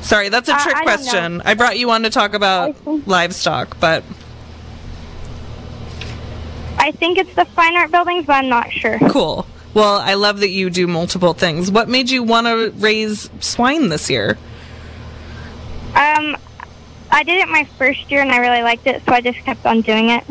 Sorry, 0.03 0.29
that's 0.29 0.49
a 0.49 0.55
Uh, 0.55 0.63
trick 0.63 0.77
I 0.77 0.79
know. 0.81 0.85
question. 0.85 1.43
I 1.45 1.55
brought 1.55 1.79
you 1.79 1.91
on 1.91 2.03
to 2.03 2.11
talk 2.11 2.35
about 2.35 2.77
livestock, 3.07 3.79
but 3.81 4.03
I 6.81 6.93
think 6.93 7.19
it's 7.19 7.35
the 7.35 7.45
fine 7.45 7.77
art 7.77 7.91
buildings, 7.91 8.25
but 8.25 8.33
I'm 8.33 8.49
not 8.49 8.73
sure. 8.73 8.99
cool. 9.11 9.47
Well, 9.75 9.99
I 9.99 10.15
love 10.15 10.41
that 10.41 10.49
you 10.49 10.71
do 10.71 10.87
multiple 10.87 11.35
things. 11.35 11.71
What 11.71 11.89
made 11.89 12.11
you 12.11 12.23
want 12.23 12.47
to 12.47 12.73
raise 12.79 13.31
swine 13.39 13.89
this 13.91 14.11
year? 14.11 14.39
Um, 15.95 16.37
I 17.11 17.23
did 17.23 17.39
it 17.39 17.49
my 17.49 17.65
first 17.79 18.11
year, 18.11 18.23
and 18.23 18.33
I 18.33 18.39
really 18.39 18.63
liked 18.63 18.87
it, 18.87 19.03
so 19.05 19.13
I 19.13 19.21
just 19.21 19.39
kept 19.41 19.65
on 19.67 19.83
doing 19.83 20.09
it. 20.09 20.25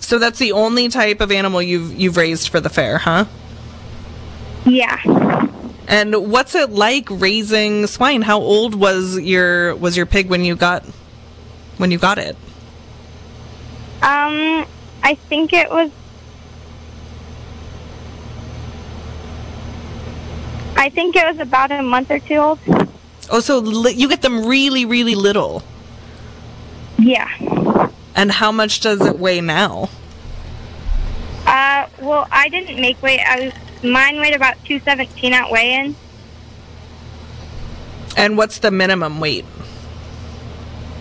So 0.00 0.18
that's 0.18 0.38
the 0.38 0.52
only 0.52 0.88
type 0.88 1.20
of 1.20 1.30
animal 1.30 1.62
you've 1.62 1.94
you've 1.94 2.16
raised 2.16 2.48
for 2.48 2.60
the 2.60 2.68
fair, 2.68 2.98
huh? 2.98 3.26
Yeah. 4.66 5.00
And 5.88 6.30
what's 6.30 6.54
it 6.54 6.70
like 6.70 7.06
raising 7.10 7.86
swine? 7.86 8.22
How 8.22 8.40
old 8.40 8.74
was 8.74 9.18
your 9.20 9.76
was 9.76 9.96
your 9.96 10.06
pig 10.06 10.28
when 10.28 10.44
you 10.44 10.56
got 10.56 10.84
when 11.78 11.90
you 11.90 11.98
got 11.98 12.18
it? 12.18 12.36
Um, 14.02 14.66
I 15.02 15.14
think 15.14 15.52
it 15.52 15.70
was. 15.70 15.90
I 20.76 20.88
think 20.88 21.16
it 21.16 21.24
was 21.26 21.38
about 21.38 21.70
a 21.70 21.82
month 21.82 22.10
or 22.10 22.18
two 22.18 22.36
old. 22.36 22.58
Oh, 23.30 23.40
so 23.40 23.58
li- 23.58 23.94
you 23.94 24.08
get 24.08 24.22
them 24.22 24.46
really 24.46 24.84
really 24.84 25.14
little. 25.14 25.62
Yeah. 26.98 27.28
And 28.14 28.30
how 28.30 28.52
much 28.52 28.80
does 28.80 29.00
it 29.00 29.18
weigh 29.18 29.40
now? 29.40 29.88
Uh, 31.46 31.86
well, 32.00 32.28
I 32.30 32.48
didn't 32.48 32.80
make 32.80 33.02
weight. 33.02 33.20
I 33.20 33.46
was 33.46 33.90
mine 33.90 34.18
weighed 34.18 34.34
about 34.34 34.62
two 34.64 34.78
seventeen 34.80 35.32
at 35.32 35.50
weigh-in. 35.50 35.96
And 38.16 38.36
what's 38.36 38.58
the 38.58 38.70
minimum 38.70 39.18
weight? 39.20 39.44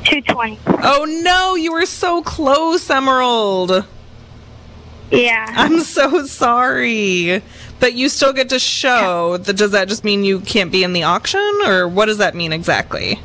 Two 0.04 0.22
twenty. 0.22 0.60
Oh 0.68 1.06
no, 1.24 1.56
you 1.56 1.72
were 1.72 1.86
so 1.86 2.22
close, 2.22 2.90
Emerald. 2.90 3.86
Yeah. 5.12 5.46
I'm 5.50 5.82
so 5.82 6.26
sorry. 6.26 7.44
But 7.80 7.94
you 7.94 8.10
still 8.10 8.34
get 8.34 8.50
to 8.50 8.60
show. 8.60 9.38
That 9.38 9.58
does 9.58 9.72
that 9.72 9.88
just 9.88 10.04
mean 10.04 10.24
you 10.24 10.40
can't 10.40 10.72
be 10.72 10.84
in 10.84 10.94
the 10.94 11.04
auction 11.04 11.62
or 11.66 11.88
what 11.88 12.06
does 12.06 12.18
that 12.20 12.36
mean 12.36 12.54
exactly? 12.54 13.20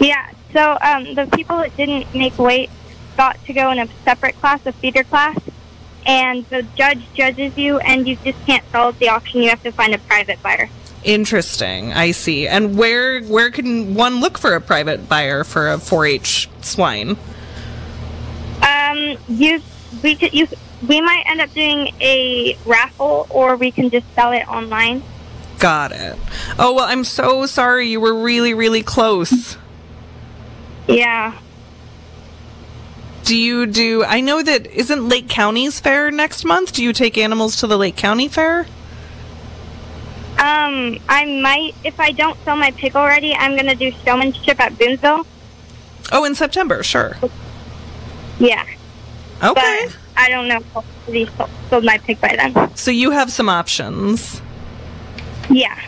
Yeah. 0.00 0.30
So 0.52 0.78
um, 0.80 1.14
the 1.14 1.26
people 1.26 1.58
that 1.58 1.76
didn't 1.76 2.14
make 2.14 2.38
weight 2.38 2.70
got 3.16 3.42
to 3.44 3.52
go 3.52 3.70
in 3.70 3.78
a 3.78 3.88
separate 4.04 4.38
class, 4.40 4.64
a 4.66 4.72
feeder 4.72 5.04
class, 5.04 5.38
and 6.06 6.44
the 6.46 6.62
judge 6.76 7.02
judges 7.14 7.56
you, 7.58 7.78
and 7.78 8.06
you 8.06 8.16
just 8.24 8.44
can't 8.46 8.64
sell 8.70 8.88
at 8.88 8.98
the 8.98 9.08
auction. 9.08 9.42
You 9.42 9.50
have 9.50 9.62
to 9.64 9.72
find 9.72 9.94
a 9.94 9.98
private 9.98 10.42
buyer. 10.42 10.68
Interesting. 11.06 11.92
I 11.92 12.10
see. 12.10 12.48
And 12.48 12.76
where 12.76 13.22
where 13.22 13.52
can 13.52 13.94
one 13.94 14.20
look 14.20 14.36
for 14.36 14.54
a 14.56 14.60
private 14.60 15.08
buyer 15.08 15.44
for 15.44 15.68
a 15.72 15.76
4-H 15.76 16.50
swine? 16.62 17.16
Um, 18.60 19.16
you 19.28 19.62
we 20.02 20.16
could 20.16 20.34
you 20.34 20.48
we 20.88 21.00
might 21.00 21.22
end 21.26 21.40
up 21.40 21.54
doing 21.54 21.94
a 22.00 22.58
raffle, 22.66 23.28
or 23.30 23.54
we 23.54 23.70
can 23.70 23.88
just 23.88 24.04
sell 24.16 24.32
it 24.32 24.48
online. 24.48 25.04
Got 25.60 25.92
it. 25.92 26.18
Oh, 26.58 26.74
well, 26.74 26.86
I'm 26.86 27.04
so 27.04 27.46
sorry. 27.46 27.88
You 27.88 28.00
were 28.00 28.20
really 28.20 28.52
really 28.52 28.82
close. 28.82 29.56
Yeah. 30.88 31.38
Do 33.22 33.36
you 33.36 33.66
do 33.66 34.02
I 34.02 34.20
know 34.20 34.42
that 34.42 34.66
isn't 34.66 35.08
Lake 35.08 35.28
County's 35.28 35.78
fair 35.78 36.10
next 36.10 36.44
month? 36.44 36.72
Do 36.72 36.82
you 36.82 36.92
take 36.92 37.16
animals 37.16 37.54
to 37.60 37.68
the 37.68 37.78
Lake 37.78 37.96
County 37.96 38.26
fair? 38.26 38.66
Um, 40.66 40.98
I 41.08 41.24
might 41.40 41.74
if 41.84 41.98
I 42.00 42.12
don't 42.12 42.36
sell 42.44 42.56
my 42.56 42.70
pig 42.72 42.96
already. 42.96 43.34
I'm 43.34 43.56
gonna 43.56 43.74
do 43.74 43.90
showmanship 44.04 44.58
at 44.60 44.76
Boonville. 44.78 45.26
Oh, 46.12 46.24
in 46.24 46.34
September, 46.34 46.82
sure. 46.82 47.16
Yeah, 48.38 48.62
Okay. 49.42 49.86
but 49.86 49.96
I 50.16 50.28
don't 50.28 50.46
know 50.48 50.58
if 50.58 50.66
sold, 51.36 51.50
sold 51.70 51.84
my 51.84 51.98
pick 51.98 52.20
by 52.20 52.36
then. 52.36 52.76
So 52.76 52.90
you 52.90 53.10
have 53.12 53.32
some 53.32 53.48
options. 53.48 54.40
Yeah. 55.50 55.78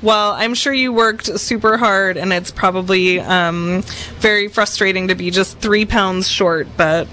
Well, 0.00 0.32
I'm 0.32 0.54
sure 0.54 0.72
you 0.72 0.92
worked 0.92 1.26
super 1.40 1.76
hard, 1.76 2.16
and 2.16 2.32
it's 2.32 2.50
probably 2.52 3.18
um, 3.20 3.82
very 4.20 4.48
frustrating 4.48 5.08
to 5.08 5.14
be 5.16 5.30
just 5.30 5.58
three 5.58 5.84
pounds 5.84 6.28
short. 6.28 6.68
But 6.76 7.08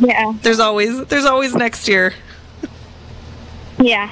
Yeah. 0.00 0.32
there's 0.42 0.58
always 0.58 1.04
there's 1.06 1.24
always 1.26 1.54
next 1.54 1.86
year. 1.88 2.12
Yeah. 3.78 4.10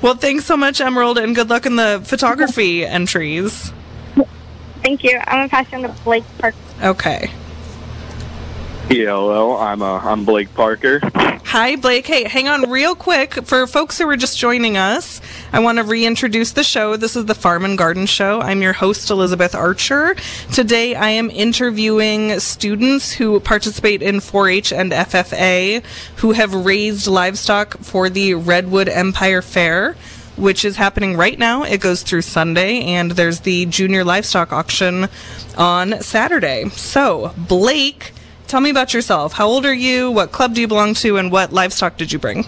Well, 0.00 0.14
thanks 0.14 0.44
so 0.44 0.56
much, 0.56 0.80
Emerald, 0.80 1.18
and 1.18 1.34
good 1.34 1.48
luck 1.48 1.66
in 1.66 1.76
the 1.76 2.02
photography 2.04 2.84
entries. 2.84 3.72
Thank 4.82 5.04
you. 5.04 5.18
I'm 5.26 5.38
gonna 5.38 5.48
pass 5.48 5.70
you 5.70 5.78
on 5.78 5.84
to 5.84 6.02
Blake 6.02 6.24
Park. 6.38 6.54
Okay. 6.82 7.30
Hello, 8.88 9.56
I'm 9.56 9.80
uh, 9.80 9.98
I'm 9.98 10.24
Blake 10.24 10.52
Parker. 10.54 11.00
Hi, 11.14 11.76
Blake. 11.76 12.06
Hey, 12.06 12.24
hang 12.24 12.48
on 12.48 12.70
real 12.70 12.94
quick. 12.94 13.34
For 13.44 13.66
folks 13.66 13.98
who 13.98 14.08
are 14.08 14.16
just 14.16 14.38
joining 14.38 14.76
us, 14.76 15.20
I 15.52 15.60
want 15.60 15.78
to 15.78 15.84
reintroduce 15.84 16.52
the 16.52 16.64
show. 16.64 16.96
This 16.96 17.14
is 17.14 17.26
the 17.26 17.34
Farm 17.34 17.64
and 17.64 17.76
Garden 17.76 18.06
Show. 18.06 18.40
I'm 18.40 18.62
your 18.62 18.72
host, 18.72 19.10
Elizabeth 19.10 19.54
Archer. 19.54 20.16
Today, 20.52 20.94
I 20.94 21.10
am 21.10 21.30
interviewing 21.30 22.40
students 22.40 23.12
who 23.12 23.38
participate 23.40 24.02
in 24.02 24.20
4 24.20 24.48
H 24.48 24.72
and 24.72 24.92
FFA 24.92 25.84
who 26.16 26.32
have 26.32 26.54
raised 26.54 27.06
livestock 27.06 27.78
for 27.78 28.08
the 28.08 28.34
Redwood 28.34 28.88
Empire 28.88 29.42
Fair. 29.42 29.96
Which 30.36 30.64
is 30.64 30.76
happening 30.76 31.18
right 31.18 31.38
now. 31.38 31.62
It 31.62 31.82
goes 31.82 32.02
through 32.02 32.22
Sunday, 32.22 32.80
and 32.84 33.10
there's 33.10 33.40
the 33.40 33.66
junior 33.66 34.02
livestock 34.02 34.50
auction 34.50 35.08
on 35.58 36.00
Saturday. 36.00 36.70
So, 36.70 37.34
Blake, 37.36 38.12
tell 38.52 38.60
me 38.60 38.68
about 38.68 38.92
yourself. 38.92 39.32
How 39.32 39.46
old 39.46 39.64
are 39.64 39.72
you? 39.72 40.10
What 40.10 40.30
club 40.30 40.54
do 40.54 40.60
you 40.60 40.68
belong 40.68 40.92
to? 40.96 41.16
And 41.16 41.32
what 41.32 41.54
livestock 41.54 41.96
did 41.96 42.12
you 42.12 42.18
bring? 42.18 42.44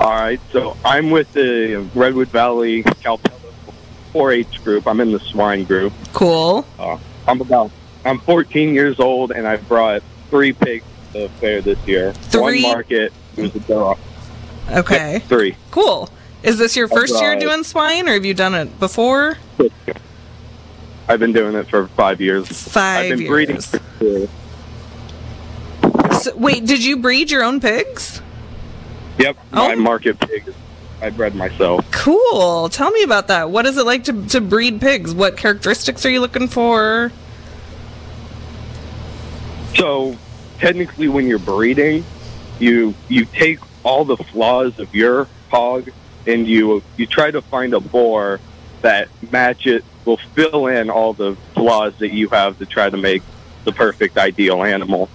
All 0.00 0.10
right, 0.10 0.40
so 0.50 0.76
I'm 0.84 1.10
with 1.12 1.32
the 1.32 1.88
Redwood 1.94 2.26
Valley 2.26 2.82
Calpella 2.82 3.40
4-H 4.12 4.64
group. 4.64 4.88
I'm 4.88 4.98
in 4.98 5.12
the 5.12 5.20
swine 5.20 5.62
group. 5.62 5.92
Cool. 6.12 6.66
Uh, 6.76 6.98
I'm 7.28 7.40
about 7.40 7.70
I'm 8.04 8.18
14 8.18 8.74
years 8.74 8.98
old, 8.98 9.30
and 9.30 9.46
I 9.46 9.58
brought 9.58 10.02
three 10.28 10.52
pigs 10.52 10.84
to 11.12 11.20
the 11.20 11.28
fair 11.28 11.60
this 11.62 11.78
year. 11.86 12.06
One 12.06 12.50
Three? 12.50 12.62
market 12.62 13.12
was 13.36 13.54
a 13.54 13.60
dog. 13.60 13.96
Okay. 14.72 15.20
Three. 15.28 15.54
Cool. 15.70 16.10
Is 16.42 16.58
this 16.58 16.74
your 16.74 16.88
first 16.88 17.14
year 17.20 17.38
doing 17.38 17.62
swine, 17.62 18.08
or 18.08 18.14
have 18.14 18.24
you 18.24 18.34
done 18.34 18.56
it 18.56 18.80
before? 18.80 19.36
I've 21.12 21.20
been 21.20 21.34
doing 21.34 21.54
it 21.56 21.68
for 21.68 21.88
five 21.88 22.22
years. 22.22 22.48
5 22.48 23.04
I've 23.12 23.18
been 23.18 23.26
breeding. 23.26 23.56
years. 23.56 23.74
two. 23.98 24.28
So, 26.22 26.34
wait, 26.36 26.64
did 26.64 26.82
you 26.82 26.96
breed 26.96 27.30
your 27.30 27.42
own 27.44 27.60
pigs? 27.60 28.22
Yep, 29.18 29.36
my 29.50 29.74
Oh. 29.74 29.76
market 29.76 30.18
pigs. 30.18 30.54
I 31.02 31.10
bred 31.10 31.34
myself. 31.34 31.84
Cool. 31.90 32.70
Tell 32.70 32.90
me 32.92 33.02
about 33.02 33.28
that. 33.28 33.50
What 33.50 33.66
is 33.66 33.76
it 33.76 33.84
like 33.84 34.04
to, 34.04 34.26
to 34.28 34.40
breed 34.40 34.80
pigs? 34.80 35.12
What 35.12 35.36
characteristics 35.36 36.06
are 36.06 36.10
you 36.10 36.20
looking 36.20 36.48
for? 36.48 37.12
So 39.76 40.16
technically, 40.60 41.08
when 41.08 41.26
you're 41.26 41.38
breeding, 41.38 42.04
you 42.58 42.94
you 43.08 43.26
take 43.26 43.58
all 43.82 44.04
the 44.06 44.16
flaws 44.16 44.78
of 44.78 44.94
your 44.94 45.26
hog 45.50 45.90
and 46.26 46.46
you 46.46 46.82
you 46.96 47.06
try 47.06 47.30
to 47.30 47.42
find 47.42 47.74
a 47.74 47.80
boar 47.80 48.40
that 48.80 49.08
match 49.30 49.66
it 49.66 49.84
will 50.04 50.18
fill 50.34 50.66
in 50.66 50.90
all 50.90 51.12
the 51.12 51.36
flaws 51.54 51.94
that 51.98 52.12
you 52.12 52.28
have 52.28 52.58
to 52.58 52.66
try 52.66 52.90
to 52.90 52.96
make 52.96 53.22
the 53.64 53.72
perfect 53.72 54.18
ideal 54.18 54.62
animal. 54.62 55.08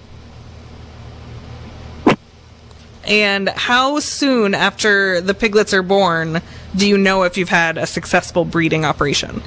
And 3.07 3.47
how 3.49 3.99
soon 3.99 4.53
after 4.53 5.21
the 5.21 5.33
piglets 5.33 5.73
are 5.73 5.81
born 5.81 6.41
do 6.75 6.87
you 6.87 6.97
know 6.97 7.23
if 7.23 7.37
you've 7.37 7.49
had 7.49 7.77
a 7.77 7.87
successful 7.87 8.43
breeding 8.43 8.83
operation? 8.83 9.41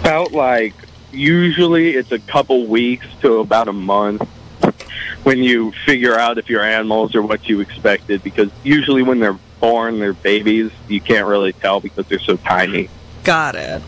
About 0.00 0.32
like 0.32 0.74
usually 1.12 1.94
it's 1.94 2.12
a 2.12 2.18
couple 2.18 2.66
weeks 2.66 3.06
to 3.20 3.38
about 3.38 3.68
a 3.68 3.72
month 3.72 4.22
when 5.22 5.38
you 5.38 5.72
figure 5.84 6.18
out 6.18 6.38
if 6.38 6.48
your 6.48 6.62
animals 6.62 7.14
are 7.14 7.22
what 7.22 7.48
you 7.48 7.60
expected 7.60 8.22
because 8.22 8.50
usually 8.62 9.02
when 9.02 9.18
they're 9.18 9.38
born 9.60 9.98
they're 9.98 10.12
babies 10.12 10.70
you 10.88 11.00
can't 11.00 11.26
really 11.26 11.52
tell 11.54 11.80
because 11.80 12.06
they're 12.06 12.18
so 12.18 12.36
tiny. 12.36 12.88
Got 13.26 13.56
it. 13.56 13.82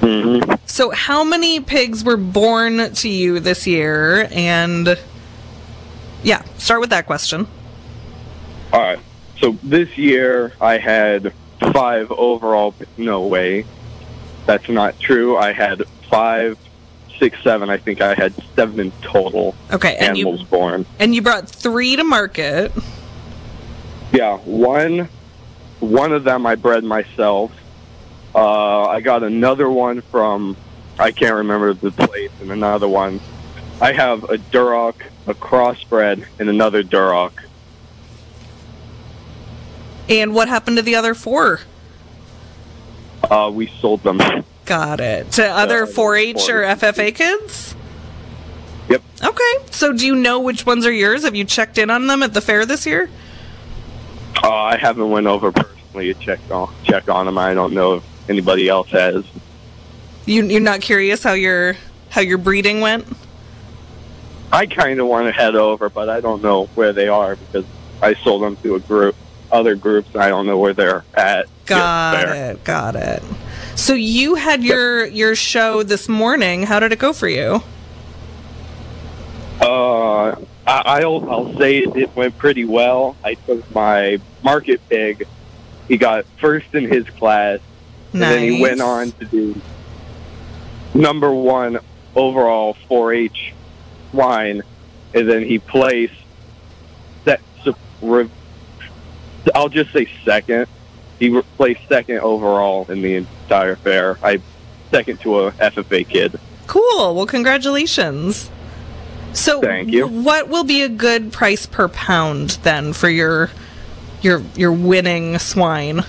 Mm-hmm. 0.00 0.54
So, 0.66 0.90
how 0.90 1.22
many 1.22 1.60
pigs 1.60 2.02
were 2.02 2.16
born 2.16 2.92
to 2.94 3.08
you 3.08 3.38
this 3.38 3.64
year? 3.64 4.28
And 4.32 4.98
yeah, 6.24 6.42
start 6.58 6.80
with 6.80 6.90
that 6.90 7.06
question. 7.06 7.46
All 8.72 8.80
right. 8.80 8.98
So 9.40 9.56
this 9.62 9.96
year 9.96 10.52
I 10.60 10.78
had 10.78 11.32
five 11.72 12.10
overall. 12.10 12.74
No 12.96 13.26
way, 13.26 13.64
that's 14.46 14.68
not 14.68 14.98
true. 14.98 15.36
I 15.36 15.52
had 15.52 15.82
five, 16.10 16.58
six, 17.18 17.40
seven. 17.42 17.70
I 17.70 17.76
think 17.76 18.00
I 18.00 18.14
had 18.14 18.34
seven 18.56 18.80
in 18.80 18.92
total 19.02 19.54
Okay, 19.72 19.96
and 19.96 20.16
animals 20.16 20.40
you 20.40 20.46
born. 20.46 20.86
and 20.98 21.14
you 21.14 21.22
brought 21.22 21.48
three 21.48 21.96
to 21.96 22.04
market. 22.04 22.72
Yeah, 24.12 24.38
one, 24.38 25.08
one 25.80 26.12
of 26.12 26.24
them 26.24 26.46
I 26.46 26.54
bred 26.54 26.84
myself. 26.84 27.52
Uh, 28.34 28.84
I 28.86 29.00
got 29.00 29.22
another 29.22 29.68
one 29.68 30.00
from 30.00 30.56
I 30.98 31.10
can't 31.10 31.34
remember 31.34 31.74
the 31.74 31.90
place, 31.90 32.30
and 32.40 32.50
another 32.50 32.88
one. 32.88 33.20
I 33.80 33.92
have 33.92 34.24
a 34.24 34.38
Duroc, 34.38 34.94
a 35.26 35.34
crossbred, 35.34 36.24
and 36.38 36.48
another 36.48 36.82
Duroc. 36.82 37.32
And 40.08 40.34
what 40.34 40.48
happened 40.48 40.76
to 40.76 40.82
the 40.82 40.94
other 40.94 41.14
four? 41.14 41.60
Uh, 43.30 43.50
we 43.52 43.66
sold 43.80 44.02
them. 44.02 44.20
Got 44.66 45.00
it. 45.00 45.32
To 45.32 45.46
other 45.46 45.84
Uh, 45.84 45.86
4-H 45.86 46.48
or 46.48 46.62
4-H. 46.62 46.78
FFA 46.80 47.14
kids? 47.14 47.74
Yep. 48.88 49.02
Okay. 49.24 49.52
So 49.70 49.92
do 49.92 50.06
you 50.06 50.14
know 50.14 50.40
which 50.40 50.66
ones 50.66 50.84
are 50.86 50.92
yours? 50.92 51.24
Have 51.24 51.34
you 51.34 51.44
checked 51.44 51.78
in 51.78 51.88
on 51.90 52.06
them 52.06 52.22
at 52.22 52.34
the 52.34 52.40
fair 52.40 52.66
this 52.66 52.84
year? 52.86 53.08
Uh, 54.42 54.52
I 54.52 54.76
haven't 54.76 55.10
went 55.10 55.26
over 55.26 55.50
personally 55.52 56.12
to 56.12 56.20
check 56.20 56.40
on 56.50 56.72
check 56.84 57.08
on 57.08 57.26
them. 57.26 57.38
I 57.38 57.54
don't 57.54 57.72
know 57.72 57.94
if 57.94 58.04
anybody 58.28 58.68
else 58.68 58.90
has. 58.90 59.24
You 60.26 60.44
you're 60.44 60.60
not 60.60 60.80
curious 60.80 61.22
how 61.22 61.32
your 61.32 61.76
how 62.10 62.20
your 62.20 62.38
breeding 62.38 62.80
went? 62.80 63.06
I 64.52 64.66
kind 64.66 65.00
of 65.00 65.06
want 65.06 65.26
to 65.26 65.32
head 65.32 65.56
over, 65.56 65.88
but 65.88 66.08
I 66.10 66.20
don't 66.20 66.42
know 66.42 66.66
where 66.74 66.92
they 66.92 67.08
are 67.08 67.36
because 67.36 67.64
I 68.02 68.14
sold 68.14 68.42
them 68.42 68.56
to 68.56 68.74
a 68.74 68.80
group, 68.80 69.16
other 69.50 69.74
groups. 69.74 70.14
I 70.14 70.28
don't 70.28 70.46
know 70.46 70.58
where 70.58 70.74
they're 70.74 71.04
at. 71.14 71.46
Got 71.64 72.28
it. 72.28 72.62
Got 72.64 72.96
it. 72.96 73.22
So 73.76 73.94
you 73.94 74.34
had 74.34 74.62
your 74.62 75.06
your 75.06 75.34
show 75.34 75.82
this 75.82 76.08
morning. 76.08 76.64
How 76.64 76.80
did 76.80 76.92
it 76.92 76.98
go 76.98 77.12
for 77.12 77.28
you? 77.28 77.62
Uh, 79.60 80.32
I, 80.66 81.00
I'll 81.00 81.30
I'll 81.30 81.58
say 81.58 81.78
it, 81.78 81.96
it 81.96 82.16
went 82.16 82.36
pretty 82.36 82.64
well. 82.64 83.16
I 83.24 83.34
took 83.34 83.68
my 83.74 84.20
market 84.42 84.86
pig. 84.88 85.26
He 85.88 85.96
got 85.96 86.26
first 86.40 86.74
in 86.74 86.88
his 86.88 87.08
class, 87.10 87.60
and 88.12 88.22
then 88.22 88.42
he 88.52 88.62
went 88.62 88.80
on 88.80 89.12
to 89.12 89.24
do 89.24 89.60
number 90.94 91.32
one 91.32 91.78
overall 92.14 92.76
4-H 92.90 93.54
swine, 94.10 94.62
and 95.14 95.28
then 95.28 95.44
he 95.44 95.58
placed. 95.58 96.14
That, 97.24 97.40
I'll 99.54 99.68
just 99.68 99.92
say 99.92 100.08
second. 100.24 100.66
He 101.18 101.40
placed 101.56 101.80
second 101.88 102.18
overall 102.18 102.86
in 102.90 103.00
the 103.02 103.14
entire 103.16 103.76
fair. 103.76 104.18
I 104.22 104.40
second 104.90 105.20
to 105.20 105.40
a 105.40 105.52
FFA 105.52 106.06
kid. 106.06 106.38
Cool. 106.66 107.14
Well, 107.14 107.26
congratulations. 107.26 108.50
So, 109.32 109.60
Thank 109.60 109.90
you. 109.90 110.06
What 110.06 110.48
will 110.48 110.64
be 110.64 110.82
a 110.82 110.88
good 110.88 111.32
price 111.32 111.64
per 111.64 111.88
pound 111.88 112.50
then 112.62 112.92
for 112.92 113.08
your 113.08 113.50
your 114.20 114.42
your 114.56 114.72
winning 114.72 115.38
swine? 115.38 116.04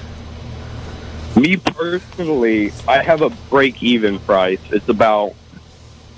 Me 1.36 1.58
personally, 1.58 2.72
I 2.88 3.02
have 3.02 3.22
a 3.22 3.30
break-even 3.50 4.20
price. 4.20 4.60
It's 4.72 4.88
about 4.88 5.34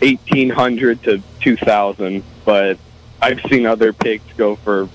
eighteen 0.01 0.49
hundred 0.49 1.03
to 1.03 1.21
two 1.39 1.55
thousand, 1.55 2.23
but 2.43 2.77
I've 3.21 3.39
seen 3.49 3.65
other 3.65 3.93
pigs 3.93 4.25
go 4.35 4.55
for 4.57 4.89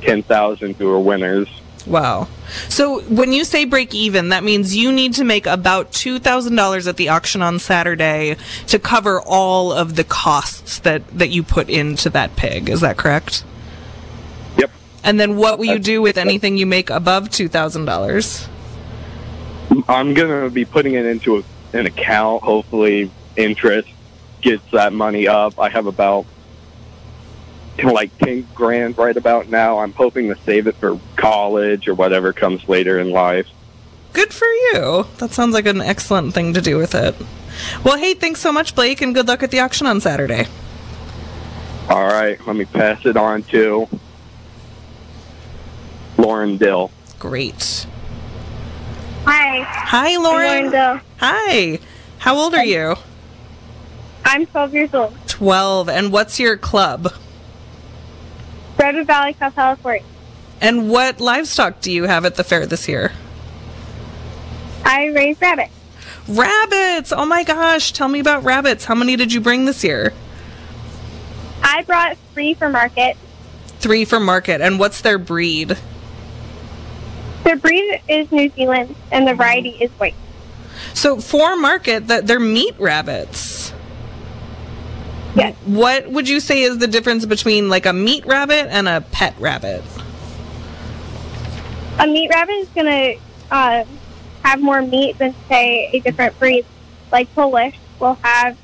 ten 0.00 0.22
thousand 0.22 0.76
who 0.76 0.90
are 0.90 1.00
winners. 1.00 1.48
Wow. 1.86 2.28
So 2.68 3.00
when 3.02 3.32
you 3.32 3.44
say 3.44 3.64
break 3.64 3.94
even, 3.94 4.30
that 4.30 4.44
means 4.44 4.76
you 4.76 4.92
need 4.92 5.14
to 5.14 5.24
make 5.24 5.46
about 5.46 5.92
$2,000 5.92 6.86
at 6.86 6.96
the 6.96 7.08
auction 7.08 7.42
on 7.42 7.58
Saturday 7.58 8.36
to 8.66 8.78
cover 8.78 9.20
all 9.20 9.72
of 9.72 9.96
the 9.96 10.04
costs 10.04 10.78
that, 10.80 11.06
that 11.08 11.30
you 11.30 11.42
put 11.42 11.70
into 11.70 12.10
that 12.10 12.36
pig. 12.36 12.68
Is 12.68 12.82
that 12.82 12.96
correct? 12.96 13.44
Yep. 14.58 14.70
And 15.04 15.18
then 15.18 15.36
what 15.36 15.58
will 15.58 15.66
you 15.66 15.78
do 15.78 16.02
with 16.02 16.18
anything 16.18 16.58
you 16.58 16.66
make 16.66 16.90
above 16.90 17.30
$2,000? 17.30 18.48
I'm 19.88 20.14
gonna 20.14 20.50
be 20.50 20.64
putting 20.64 20.94
it 20.94 21.06
into 21.06 21.38
a, 21.38 21.42
an 21.72 21.86
account. 21.86 22.42
Hopefully, 22.42 23.10
interest 23.36 23.88
gets 24.40 24.68
that 24.72 24.92
money 24.92 25.28
up. 25.28 25.58
I 25.58 25.68
have 25.68 25.86
about 25.86 26.26
like 27.82 28.16
ten 28.18 28.46
grand 28.54 28.98
right 28.98 29.16
about 29.16 29.48
now. 29.48 29.78
I'm 29.78 29.92
hoping 29.92 30.28
to 30.28 30.40
save 30.42 30.66
it 30.66 30.76
for 30.76 30.98
college 31.16 31.88
or 31.88 31.94
whatever 31.94 32.32
comes 32.32 32.68
later 32.68 32.98
in 32.98 33.10
life. 33.10 33.48
Good 34.12 34.32
for 34.32 34.46
you. 34.46 35.06
That 35.18 35.30
sounds 35.30 35.54
like 35.54 35.66
an 35.66 35.80
excellent 35.80 36.34
thing 36.34 36.52
to 36.54 36.60
do 36.60 36.76
with 36.76 36.94
it. 36.94 37.14
Well, 37.84 37.96
hey, 37.96 38.14
thanks 38.14 38.40
so 38.40 38.52
much, 38.52 38.74
Blake, 38.74 39.00
and 39.00 39.14
good 39.14 39.28
luck 39.28 39.42
at 39.42 39.50
the 39.50 39.60
auction 39.60 39.86
on 39.86 40.00
Saturday. 40.00 40.46
All 41.88 42.06
right, 42.06 42.44
let 42.46 42.56
me 42.56 42.64
pass 42.64 43.04
it 43.06 43.16
on 43.16 43.42
to 43.44 43.88
Lauren 46.16 46.56
Dill. 46.56 46.90
Great. 47.18 47.86
Hi, 49.32 49.60
Hi, 49.62 50.16
Lauren. 50.16 51.00
Hi. 51.18 51.78
How 52.18 52.36
old 52.36 52.52
are 52.52 52.64
you? 52.64 52.96
I'm 54.24 54.44
12 54.44 54.74
years 54.74 54.92
old. 54.92 55.14
12. 55.28 55.88
And 55.88 56.10
what's 56.10 56.40
your 56.40 56.56
club? 56.56 57.12
Redwood 58.76 59.06
Valley, 59.06 59.36
South 59.38 59.54
California. 59.54 60.02
And 60.60 60.90
what 60.90 61.20
livestock 61.20 61.80
do 61.80 61.92
you 61.92 62.04
have 62.04 62.24
at 62.24 62.34
the 62.34 62.42
fair 62.42 62.66
this 62.66 62.88
year? 62.88 63.12
I 64.84 65.06
raise 65.06 65.40
rabbits. 65.40 65.74
Rabbits! 66.26 67.12
Oh 67.12 67.24
my 67.24 67.44
gosh, 67.44 67.92
tell 67.92 68.08
me 68.08 68.18
about 68.18 68.42
rabbits. 68.42 68.86
How 68.86 68.96
many 68.96 69.14
did 69.14 69.32
you 69.32 69.40
bring 69.40 69.64
this 69.64 69.84
year? 69.84 70.12
I 71.62 71.82
brought 71.84 72.18
three 72.34 72.54
for 72.54 72.68
market. 72.68 73.16
Three 73.78 74.04
for 74.04 74.18
market. 74.18 74.60
And 74.60 74.80
what's 74.80 75.00
their 75.00 75.18
breed? 75.18 75.78
The 77.44 77.56
breed 77.56 78.02
is 78.08 78.30
New 78.30 78.50
Zealand, 78.50 78.94
and 79.10 79.26
the 79.26 79.34
variety 79.34 79.70
is 79.70 79.90
white. 79.92 80.14
So 80.94 81.20
for 81.20 81.56
market, 81.56 82.08
that 82.08 82.26
they're 82.26 82.40
meat 82.40 82.74
rabbits. 82.78 83.72
Yes. 85.34 85.54
What 85.64 86.10
would 86.10 86.28
you 86.28 86.40
say 86.40 86.62
is 86.62 86.78
the 86.78 86.88
difference 86.88 87.24
between 87.24 87.68
like 87.68 87.86
a 87.86 87.92
meat 87.92 88.26
rabbit 88.26 88.66
and 88.70 88.88
a 88.88 89.00
pet 89.00 89.34
rabbit? 89.38 89.82
A 91.98 92.06
meat 92.06 92.30
rabbit 92.30 92.52
is 92.54 92.68
going 92.68 92.86
to 92.86 93.20
uh, 93.50 93.84
have 94.42 94.60
more 94.60 94.82
meat 94.82 95.18
than, 95.18 95.34
say, 95.48 95.90
a 95.92 96.00
different 96.00 96.38
breed. 96.38 96.64
Like 97.12 97.32
Polish 97.34 97.76
will 97.98 98.18
have 98.22 98.56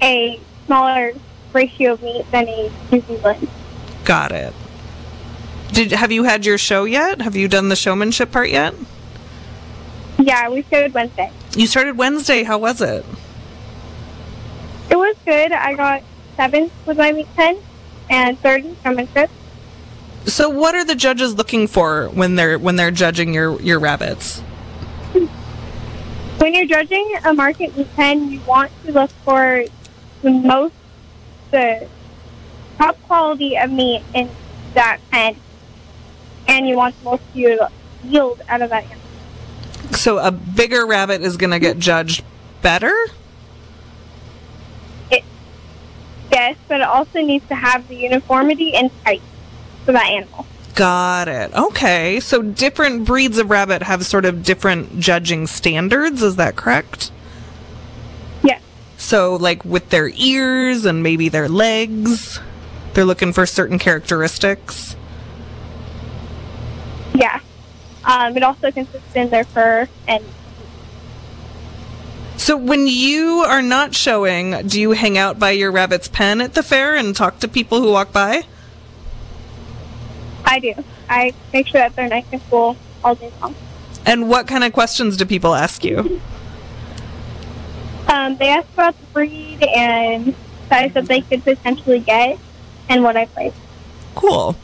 a 0.00 0.40
smaller 0.66 1.12
ratio 1.52 1.94
of 1.94 2.02
meat 2.02 2.30
than 2.30 2.48
a 2.48 2.70
New 2.90 3.00
Zealand. 3.00 3.48
Got 4.04 4.32
it. 4.32 4.52
Did 5.74 5.90
have 5.90 6.12
you 6.12 6.22
had 6.22 6.46
your 6.46 6.56
show 6.56 6.84
yet? 6.84 7.20
Have 7.20 7.34
you 7.34 7.48
done 7.48 7.68
the 7.68 7.74
showmanship 7.74 8.30
part 8.30 8.48
yet? 8.48 8.74
Yeah, 10.20 10.48
we 10.48 10.62
started 10.62 10.94
Wednesday. 10.94 11.32
You 11.56 11.66
started 11.66 11.98
Wednesday. 11.98 12.44
How 12.44 12.58
was 12.58 12.80
it? 12.80 13.04
It 14.88 14.96
was 14.96 15.16
good. 15.24 15.50
I 15.50 15.74
got 15.74 16.04
seventh 16.36 16.72
with 16.86 16.96
my 16.96 17.10
meat 17.10 17.26
pen 17.34 17.58
and 18.08 18.38
third 18.38 18.64
in 18.64 18.76
showmanship. 18.84 19.30
So 20.26 20.48
what 20.48 20.76
are 20.76 20.84
the 20.84 20.94
judges 20.94 21.34
looking 21.34 21.66
for 21.66 22.08
when 22.08 22.36
they're 22.36 22.56
when 22.56 22.76
they're 22.76 22.92
judging 22.92 23.34
your 23.34 23.60
your 23.60 23.80
rabbits? 23.80 24.40
When 26.38 26.54
you're 26.54 26.66
judging 26.66 27.16
a 27.24 27.34
market 27.34 27.76
meat 27.76 27.92
pen, 27.96 28.30
you 28.30 28.40
want 28.42 28.70
to 28.84 28.92
look 28.92 29.10
for 29.24 29.64
the 30.22 30.30
most, 30.30 30.74
the 31.50 31.88
top 32.78 33.00
quality 33.02 33.56
of 33.56 33.72
meat 33.72 34.02
in 34.14 34.30
that 34.74 34.98
pen, 35.10 35.36
and 36.48 36.66
you 36.66 36.76
want 36.76 36.98
the 36.98 37.04
most 37.10 37.22
yield, 37.34 37.60
yield 38.04 38.42
out 38.48 38.62
of 38.62 38.70
that 38.70 38.84
animal. 38.84 39.00
So 39.92 40.18
a 40.18 40.30
bigger 40.30 40.86
rabbit 40.86 41.22
is 41.22 41.36
going 41.36 41.50
to 41.50 41.58
get 41.58 41.78
judged 41.78 42.24
better? 42.62 42.94
Yes, 46.34 46.56
but 46.66 46.80
it 46.80 46.86
also 46.86 47.20
needs 47.20 47.46
to 47.46 47.54
have 47.54 47.86
the 47.86 47.94
uniformity 47.94 48.74
and 48.74 48.90
height 49.04 49.22
for 49.84 49.92
that 49.92 50.06
animal. 50.06 50.46
Got 50.74 51.28
it. 51.28 51.54
Okay. 51.54 52.18
So 52.18 52.42
different 52.42 53.04
breeds 53.04 53.38
of 53.38 53.50
rabbit 53.50 53.82
have 53.82 54.04
sort 54.04 54.24
of 54.24 54.42
different 54.42 54.98
judging 54.98 55.46
standards, 55.46 56.24
is 56.24 56.34
that 56.34 56.56
correct? 56.56 57.12
Yes. 58.42 58.60
So 58.96 59.36
like 59.36 59.64
with 59.64 59.90
their 59.90 60.08
ears 60.08 60.84
and 60.84 61.04
maybe 61.04 61.28
their 61.28 61.48
legs, 61.48 62.40
they're 62.94 63.04
looking 63.04 63.32
for 63.32 63.46
certain 63.46 63.78
characteristics. 63.78 64.96
Yeah. 67.14 67.40
Um, 68.04 68.36
it 68.36 68.42
also 68.42 68.70
consists 68.70 69.16
in 69.16 69.30
their 69.30 69.44
fur 69.44 69.88
and 70.06 70.22
So 72.36 72.56
when 72.56 72.86
you 72.86 73.44
are 73.46 73.62
not 73.62 73.94
showing, 73.94 74.66
do 74.66 74.80
you 74.80 74.92
hang 74.92 75.16
out 75.16 75.38
by 75.38 75.52
your 75.52 75.70
rabbit's 75.70 76.08
pen 76.08 76.40
at 76.40 76.54
the 76.54 76.62
fair 76.62 76.94
and 76.94 77.16
talk 77.16 77.38
to 77.40 77.48
people 77.48 77.80
who 77.80 77.92
walk 77.92 78.12
by? 78.12 78.42
I 80.44 80.60
do. 80.60 80.74
I 81.08 81.32
make 81.52 81.68
sure 81.68 81.80
that 81.80 81.96
they're 81.96 82.08
nice 82.08 82.26
and 82.32 82.42
cool 82.50 82.76
all 83.02 83.14
day 83.14 83.32
long. 83.40 83.54
And 84.04 84.28
what 84.28 84.46
kind 84.46 84.64
of 84.64 84.72
questions 84.72 85.16
do 85.16 85.24
people 85.24 85.54
ask 85.54 85.84
you? 85.84 86.20
Um, 88.08 88.36
they 88.36 88.48
ask 88.48 88.68
about 88.74 88.98
the 89.00 89.06
breed 89.06 89.62
and 89.62 90.34
size 90.68 90.92
that 90.92 91.06
they 91.06 91.22
could 91.22 91.42
potentially 91.42 92.00
get 92.00 92.38
and 92.88 93.02
what 93.02 93.16
I 93.16 93.26
play. 93.26 93.52
Cool. 94.14 94.56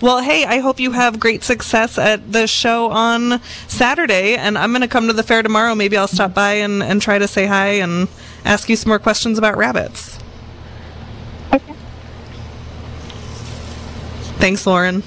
Well, 0.00 0.22
hey, 0.22 0.46
I 0.46 0.60
hope 0.60 0.80
you 0.80 0.92
have 0.92 1.20
great 1.20 1.44
success 1.44 1.98
at 1.98 2.32
the 2.32 2.46
show 2.46 2.90
on 2.90 3.42
Saturday, 3.68 4.34
and 4.34 4.56
I'm 4.56 4.70
going 4.70 4.80
to 4.80 4.88
come 4.88 5.08
to 5.08 5.12
the 5.12 5.22
fair 5.22 5.42
tomorrow. 5.42 5.74
Maybe 5.74 5.94
I'll 5.98 6.08
stop 6.08 6.32
by 6.32 6.54
and, 6.54 6.82
and 6.82 7.02
try 7.02 7.18
to 7.18 7.28
say 7.28 7.44
hi 7.44 7.66
and 7.66 8.08
ask 8.46 8.70
you 8.70 8.76
some 8.76 8.88
more 8.88 8.98
questions 8.98 9.36
about 9.36 9.58
rabbits. 9.58 10.18
Okay. 11.52 11.74
Thanks, 14.38 14.66
Lauren. 14.66 15.02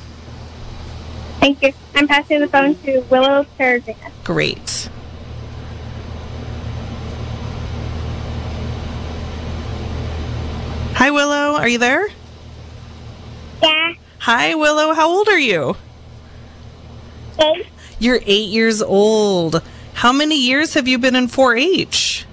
Thank 1.40 1.64
you. 1.64 1.74
I'm 1.96 2.08
passing 2.08 2.42
the 2.42 2.48
phone 2.48 2.76
to 2.84 3.00
Willow 3.10 3.48
Peregrine. 3.58 3.98
Great. 4.24 4.90
Hi, 10.94 11.10
Willow. 11.10 11.56
Are 11.58 11.68
you 11.68 11.80
there? 11.80 12.08
Yeah. 13.64 13.94
Hi, 14.24 14.56
Willow. 14.56 14.94
How 14.94 15.10
old 15.10 15.28
are 15.28 15.38
you? 15.38 15.76
Eight. 17.42 17.68
You're 18.00 18.22
eight 18.26 18.48
years 18.48 18.82
old. 18.82 19.62
How 19.96 20.14
many 20.14 20.40
years 20.40 20.76
have 20.76 20.88
you 20.88 20.98
been 20.98 21.14
in 21.14 21.28
4 21.28 21.58
H? 21.58 22.26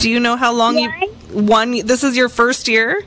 Do 0.00 0.10
you 0.10 0.20
know 0.20 0.36
how 0.36 0.52
long 0.52 0.76
you. 0.76 0.90
One. 1.30 1.86
This 1.86 2.04
is 2.04 2.14
your 2.14 2.28
first 2.28 2.68
year? 2.68 3.02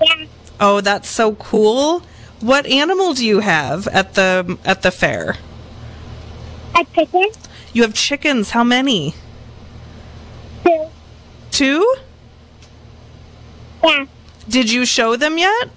Yeah. 0.00 0.26
Oh, 0.60 0.80
that's 0.80 1.08
so 1.08 1.34
cool. 1.34 2.02
What 2.38 2.64
animal 2.64 3.12
do 3.12 3.26
you 3.26 3.40
have 3.40 3.88
at 3.88 4.14
the 4.14 4.56
at 4.64 4.82
the 4.82 4.92
fair? 4.92 5.34
A 6.76 6.84
chicken. 6.94 7.26
You 7.72 7.82
have 7.82 7.92
chickens. 7.92 8.50
How 8.50 8.62
many? 8.62 9.14
Two. 10.66 10.86
Two? 11.52 11.96
Yeah. 13.84 14.06
Did 14.48 14.70
you 14.70 14.84
show 14.84 15.14
them 15.14 15.38
yet? 15.38 15.68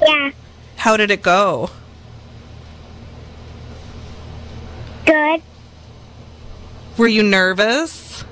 Yeah. 0.00 0.30
How 0.76 0.96
did 0.96 1.10
it 1.10 1.22
go? 1.22 1.68
Good. 5.04 5.42
Were 6.96 7.08
you 7.08 7.22
nervous? 7.22 8.24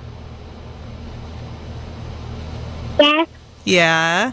Yes. 2.99 3.29
Yeah. 3.64 4.33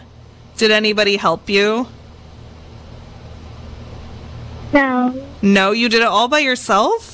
Did 0.56 0.70
anybody 0.70 1.16
help 1.16 1.50
you? 1.50 1.86
No. 4.72 5.26
No, 5.42 5.72
you 5.72 5.90
did 5.90 6.00
it 6.00 6.06
all 6.08 6.28
by 6.28 6.38
yourself? 6.38 7.13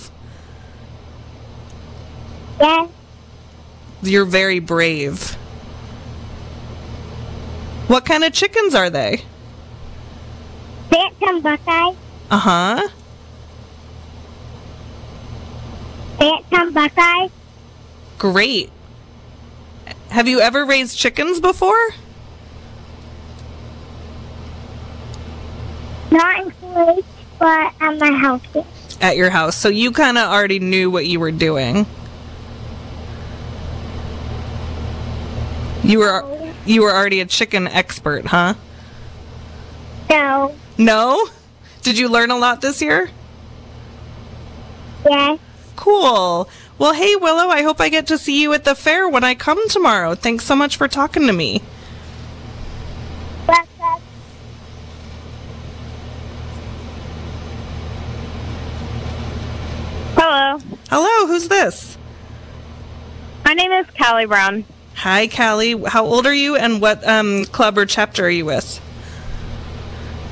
Yes. 2.61 2.91
You're 4.03 4.25
very 4.25 4.59
brave. 4.59 5.33
What 7.87 8.05
kind 8.05 8.23
of 8.23 8.33
chickens 8.33 8.75
are 8.75 8.91
they? 8.91 9.23
Bantam 10.91 11.41
Buckeye. 11.41 11.93
Uh 12.31 12.39
huh. 12.39 12.89
Bantam 16.19 16.73
Buckeye. 16.73 17.29
Great. 18.19 18.71
Have 20.11 20.29
you 20.29 20.41
ever 20.41 20.65
raised 20.65 20.99
chickens 20.99 21.41
before? 21.41 21.89
Not 26.11 26.41
in 26.41 26.51
college, 26.51 27.05
but 27.39 27.73
at 27.81 27.99
my 27.99 28.13
house. 28.13 28.43
At 29.01 29.17
your 29.17 29.31
house. 29.31 29.57
So 29.57 29.69
you 29.69 29.93
kind 29.93 30.19
of 30.19 30.29
already 30.29 30.59
knew 30.59 30.91
what 30.91 31.07
you 31.07 31.21
were 31.21 31.31
doing. 31.31 31.87
You 35.91 35.99
were 35.99 36.53
you 36.67 36.83
were 36.83 36.93
already 36.93 37.19
a 37.19 37.27
chicken 37.27 37.67
expert, 37.67 38.25
huh? 38.25 38.55
No. 40.09 40.55
No? 40.79 41.27
Did 41.83 41.99
you 41.99 42.09
learn 42.09 42.31
a 42.31 42.37
lot 42.37 42.61
this 42.61 42.81
year? 42.81 43.11
Yes. 45.05 45.41
Cool. 45.75 46.49
Well, 46.79 46.93
hey 46.93 47.17
Willow, 47.17 47.49
I 47.49 47.63
hope 47.63 47.81
I 47.81 47.89
get 47.89 48.07
to 48.07 48.19
see 48.19 48.41
you 48.41 48.53
at 48.53 48.63
the 48.63 48.77
fair 48.77 49.09
when 49.09 49.25
I 49.25 49.35
come 49.35 49.69
tomorrow. 49.69 50.15
Thanks 50.15 50.45
so 50.45 50.55
much 50.55 50.77
for 50.77 50.87
talking 50.87 51.27
to 51.27 51.33
me. 51.33 51.61
Hello. 60.15 60.59
Hello, 60.89 61.27
who's 61.27 61.49
this? 61.49 61.99
My 63.45 63.55
name 63.55 63.73
is 63.73 63.87
Callie 63.99 64.27
Brown. 64.27 64.65
Hi, 64.95 65.29
Callie. 65.29 65.83
How 65.87 66.05
old 66.05 66.27
are 66.27 66.35
you, 66.35 66.57
and 66.57 66.81
what 66.81 67.07
um, 67.09 67.45
club 67.47 67.79
or 67.79 67.87
chapter 67.87 68.27
are 68.27 68.31
you 68.31 68.45
with? 68.45 68.81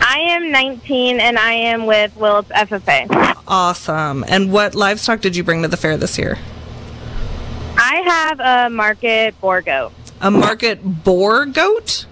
I 0.01 0.19
am 0.21 0.51
19 0.51 1.21
and 1.21 1.39
I 1.39 1.53
am 1.53 1.87
with 1.87 2.17
Willits 2.17 2.51
FFA. 2.51 3.37
Awesome. 3.47 4.25
And 4.29 4.53
what 4.53 4.75
livestock 4.75 5.21
did 5.21 5.37
you 5.37 5.45
bring 5.45 5.63
to 5.63 5.69
the 5.69 5.77
fair 5.77 5.97
this 5.97 6.19
year? 6.19 6.39
I 7.77 8.03
have 8.07 8.41
a 8.41 8.71
market 8.71 9.41
Boer 9.41 9.63
goat. 9.63 9.93
A 10.21 10.31
market 10.31 10.81
Boer 10.83 11.47
goat? 11.47 12.07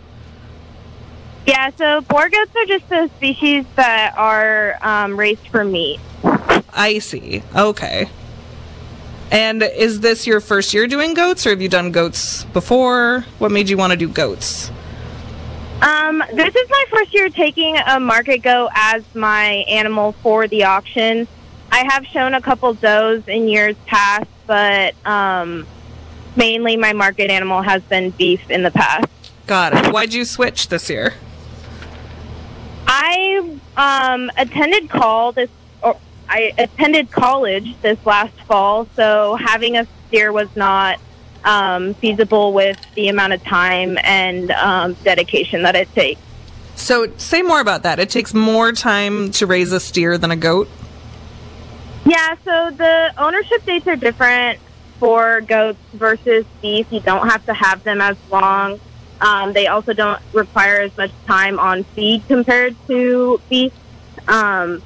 Yeah, 1.47 1.71
so 1.77 2.01
Boer 2.03 2.29
goats 2.29 2.53
are 2.57 2.67
just 2.67 2.91
a 2.91 3.09
species 3.17 3.65
that 3.77 4.15
are 4.17 4.79
um, 4.83 5.19
raised 5.19 5.47
for 5.49 5.65
meat. 5.65 6.01
I 6.73 6.99
see. 6.99 7.43
Okay. 7.55 8.09
And 9.31 9.63
is 9.63 10.01
this 10.01 10.27
your 10.27 10.41
first 10.41 10.73
year 10.73 10.87
doing 10.87 11.15
goats, 11.15 11.47
or 11.47 11.51
have 11.51 11.61
you 11.61 11.69
done 11.69 11.91
goats 11.91 12.45
before? 12.45 13.25
What 13.39 13.51
made 13.51 13.69
you 13.69 13.77
want 13.77 13.93
to 13.93 13.97
do 13.97 14.09
goats? 14.09 14.71
Um, 15.83 16.23
this 16.33 16.55
is 16.55 16.71
my 16.71 16.85
first 16.91 17.13
year 17.13 17.29
taking 17.29 17.77
a 17.77 18.01
market 18.01 18.39
goat 18.39 18.71
as 18.75 19.03
my 19.15 19.65
animal 19.69 20.13
for 20.23 20.49
the 20.49 20.65
auction. 20.65 21.29
I 21.71 21.85
have 21.91 22.07
shown 22.07 22.35
a 22.35 22.41
couple 22.41 22.73
does 22.75 23.27
in 23.29 23.49
years 23.49 23.77
past, 23.85 24.29
but 24.47 24.95
um, 25.05 25.67
mainly 26.37 26.77
my 26.77 26.93
market 26.93 27.31
animal 27.31 27.61
has 27.63 27.83
been 27.83 28.11
beef 28.11 28.49
in 28.51 28.63
the 28.63 28.71
past. 28.71 29.07
Got 29.47 29.75
it. 29.75 29.93
Why'd 29.93 30.15
you 30.15 30.25
switch 30.25 30.69
this 30.69 30.89
year? 30.89 31.15
I 32.87 33.59
um, 33.77 34.31
attended 34.39 34.89
call 34.89 35.33
this, 35.33 35.51
I 36.29 36.53
attended 36.59 37.11
college 37.11 37.77
this 37.83 37.99
last 38.05 38.35
fall, 38.43 38.89
so 38.97 39.37
having 39.37 39.77
a 39.77 39.87
steer 40.09 40.33
was 40.33 40.49
not 40.57 40.99
um, 41.45 41.95
feasible 41.95 42.53
with 42.53 42.79
the 42.95 43.09
amount 43.09 43.33
of 43.33 43.43
time 43.45 43.99
and 44.03 44.51
um, 44.51 44.95
dedication 45.05 45.63
that 45.63 45.77
it 45.77 45.93
takes. 45.95 46.21
So, 46.75 47.07
say 47.17 47.43
more 47.43 47.61
about 47.61 47.85
that. 47.85 47.99
It 47.99 48.11
takes 48.11 48.35
more 48.35 48.73
time 48.73 49.31
to 49.33 49.47
raise 49.47 49.73
a 49.73 49.81
steer 49.81 50.19
than 50.19 50.31
a 50.31 50.37
goat. 50.37 50.69
Yeah, 52.05 52.35
so 52.45 52.71
the 52.71 53.13
ownership 53.17 53.65
dates 53.65 53.87
are 53.87 53.97
different 53.97 54.61
for 55.01 55.41
goats 55.41 55.79
versus 55.95 56.45
beef. 56.61 56.87
You 56.91 57.01
don't 57.01 57.29
have 57.29 57.45
to 57.47 57.55
have 57.55 57.83
them 57.83 58.01
as 58.01 58.17
long. 58.31 58.81
Um, 59.21 59.53
they 59.55 59.67
also 59.67 59.93
don't 59.93 60.21
require 60.33 60.83
as 60.83 60.97
much 60.97 61.11
time 61.27 61.59
on 61.59 61.85
feed 61.85 62.27
compared 62.29 62.77
to 62.89 63.41
beef. 63.49 63.73
Um, 64.29 64.83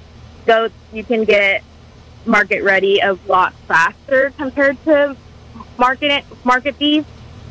goats, 0.50 0.74
you 0.92 1.04
can 1.04 1.22
get 1.24 1.62
market 2.26 2.64
ready 2.64 2.98
a 2.98 3.16
lot 3.28 3.54
faster 3.68 4.32
compared 4.36 4.82
to 4.84 5.16
market 5.78 6.24
market 6.42 6.76
beef, 6.76 7.04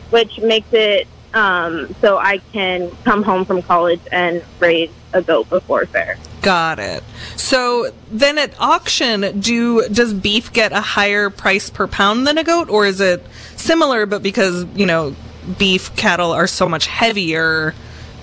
which 0.09 0.37
makes 0.39 0.67
it 0.73 1.07
um, 1.33 1.95
so 2.01 2.17
I 2.17 2.39
can 2.51 2.91
come 3.05 3.23
home 3.23 3.45
from 3.45 3.61
college 3.61 4.01
and 4.11 4.43
raise 4.59 4.91
a 5.13 5.21
goat 5.21 5.49
before 5.49 5.85
fair. 5.85 6.17
Got 6.41 6.79
it. 6.79 7.03
So 7.37 7.89
then 8.11 8.37
at 8.37 8.53
auction, 8.59 9.39
do 9.39 9.87
does 9.87 10.13
beef 10.13 10.51
get 10.51 10.73
a 10.73 10.81
higher 10.81 11.29
price 11.29 11.69
per 11.69 11.87
pound 11.87 12.27
than 12.27 12.37
a 12.37 12.43
goat, 12.43 12.69
or 12.69 12.85
is 12.85 12.99
it 12.99 13.25
similar? 13.55 14.05
But 14.07 14.23
because 14.23 14.65
you 14.75 14.85
know 14.85 15.15
beef 15.57 15.95
cattle 15.95 16.31
are 16.31 16.47
so 16.47 16.67
much 16.67 16.87
heavier, 16.87 17.73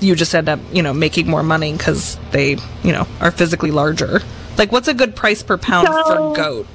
you 0.01 0.15
just 0.15 0.35
end 0.35 0.51
up 0.51 0.61
you 0.71 0.83
know 0.83 0.93
making 0.93 1.31
more 1.31 1.43
money 1.43 1.73
because 1.73 2.19
they 2.33 2.59
you 2.85 2.93
know 2.93 3.07
are 3.23 3.31
physically 3.31 3.71
larger. 3.71 4.21
Like, 4.59 4.73
what's 4.73 4.89
a 4.89 4.95
good 4.95 5.15
price 5.15 5.43
per 5.43 5.57
pound 5.59 5.89
So- 5.89 6.05
for 6.05 6.37
goat? 6.37 6.67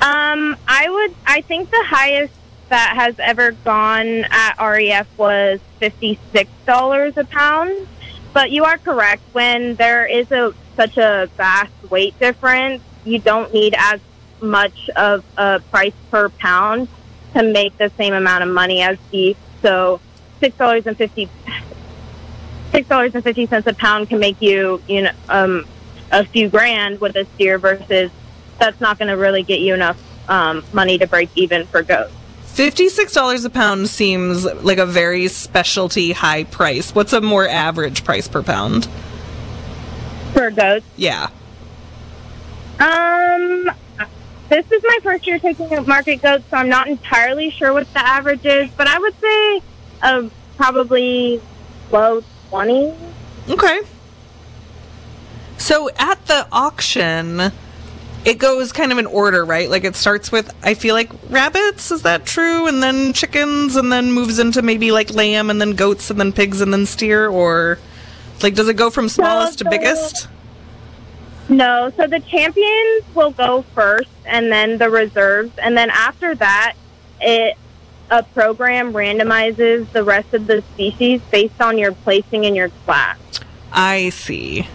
Um, 0.00 0.56
I 0.68 0.88
would. 0.88 1.14
I 1.26 1.40
think 1.40 1.70
the 1.70 1.84
highest 1.84 2.32
that 2.68 2.94
has 2.94 3.16
ever 3.18 3.52
gone 3.52 4.24
at 4.30 4.54
REF 4.60 5.08
was 5.16 5.58
fifty 5.80 6.18
six 6.32 6.48
dollars 6.66 7.16
a 7.16 7.24
pound. 7.24 7.88
But 8.32 8.52
you 8.52 8.64
are 8.64 8.78
correct. 8.78 9.22
When 9.32 9.74
there 9.74 10.06
is 10.06 10.30
a 10.30 10.54
such 10.76 10.96
a 10.98 11.28
vast 11.36 11.72
weight 11.90 12.16
difference, 12.20 12.80
you 13.04 13.18
don't 13.18 13.52
need 13.52 13.74
as 13.76 14.00
much 14.40 14.88
of 14.94 15.24
a 15.36 15.60
price 15.72 15.94
per 16.12 16.28
pound 16.28 16.86
to 17.34 17.42
make 17.42 17.76
the 17.78 17.90
same 17.96 18.14
amount 18.14 18.44
of 18.44 18.50
money 18.50 18.80
as 18.82 18.98
beef. 19.10 19.36
So 19.62 20.00
six 20.38 20.56
dollars 20.56 20.86
and 20.86 20.96
fifty 20.96 21.28
six 22.70 22.86
dollars 22.88 23.16
and 23.16 23.24
fifty 23.24 23.46
cents 23.46 23.66
a 23.66 23.74
pound 23.74 24.08
can 24.08 24.20
make 24.20 24.40
you 24.40 24.80
you 24.86 25.02
know 25.02 25.10
um, 25.28 25.66
a 26.10 26.24
few 26.24 26.48
grand 26.48 27.00
with 27.00 27.16
a 27.16 27.24
steer 27.34 27.58
versus 27.58 28.10
that's 28.58 28.80
not 28.80 28.98
going 28.98 29.08
to 29.08 29.16
really 29.16 29.42
get 29.42 29.60
you 29.60 29.74
enough 29.74 30.00
um, 30.28 30.64
money 30.72 30.98
to 30.98 31.06
break 31.06 31.30
even 31.34 31.66
for 31.66 31.82
goats. 31.82 32.12
Fifty-six 32.44 33.12
dollars 33.12 33.44
a 33.44 33.50
pound 33.50 33.88
seems 33.88 34.44
like 34.44 34.78
a 34.78 34.86
very 34.86 35.28
specialty 35.28 36.12
high 36.12 36.44
price. 36.44 36.94
What's 36.94 37.12
a 37.12 37.20
more 37.20 37.46
average 37.48 38.04
price 38.04 38.26
per 38.26 38.42
pound? 38.42 38.88
For 40.32 40.50
goats, 40.50 40.84
Yeah. 40.96 41.28
um, 42.80 43.70
this 44.48 44.70
is 44.70 44.82
my 44.82 44.98
first 45.02 45.26
year 45.26 45.38
taking 45.38 45.72
a 45.72 45.82
market 45.82 46.22
goats, 46.22 46.44
so 46.50 46.56
I'm 46.56 46.68
not 46.68 46.88
entirely 46.88 47.50
sure 47.50 47.72
what 47.72 47.92
the 47.92 48.00
average 48.00 48.44
is, 48.44 48.70
but 48.76 48.86
I 48.86 48.98
would 48.98 49.14
say 49.20 49.60
uh, 50.02 50.28
probably 50.56 51.40
low 51.92 52.22
twenty. 52.50 52.92
Okay. 53.48 53.80
So 55.58 55.90
at 55.98 56.24
the 56.26 56.46
auction, 56.50 57.52
it 58.24 58.38
goes 58.38 58.72
kind 58.72 58.92
of 58.92 58.98
in 58.98 59.06
order, 59.06 59.44
right? 59.44 59.68
Like 59.68 59.84
it 59.84 59.96
starts 59.96 60.32
with, 60.32 60.54
I 60.62 60.74
feel 60.74 60.94
like 60.94 61.10
rabbits, 61.28 61.90
is 61.90 62.02
that 62.02 62.24
true? 62.24 62.66
And 62.66 62.82
then 62.82 63.12
chickens, 63.12 63.76
and 63.76 63.92
then 63.92 64.12
moves 64.12 64.38
into 64.38 64.62
maybe 64.62 64.90
like 64.92 65.12
lamb, 65.12 65.50
and 65.50 65.60
then 65.60 65.72
goats, 65.72 66.10
and 66.10 66.18
then 66.18 66.32
pigs, 66.32 66.60
and 66.60 66.72
then 66.72 66.86
steer? 66.86 67.28
Or 67.28 67.78
like, 68.42 68.54
does 68.54 68.68
it 68.68 68.76
go 68.76 68.88
from 68.88 69.08
smallest 69.08 69.58
to 69.58 69.68
biggest? 69.68 70.28
No, 71.48 71.90
so 71.96 72.06
the 72.06 72.20
champions 72.20 73.04
will 73.14 73.30
go 73.30 73.62
first, 73.74 74.10
and 74.26 74.52
then 74.52 74.78
the 74.78 74.90
reserves, 74.90 75.52
and 75.58 75.76
then 75.76 75.90
after 75.90 76.34
that, 76.34 76.74
it 77.20 77.56
a 78.10 78.22
program 78.22 78.92
randomizes 78.92 79.90
the 79.92 80.02
rest 80.02 80.32
of 80.32 80.46
the 80.46 80.62
species 80.72 81.20
based 81.30 81.60
on 81.60 81.78
your 81.78 81.92
placing 81.92 82.44
in 82.44 82.54
your 82.54 82.70
class. 82.70 83.18
I 83.72 84.08
see. 84.10 84.66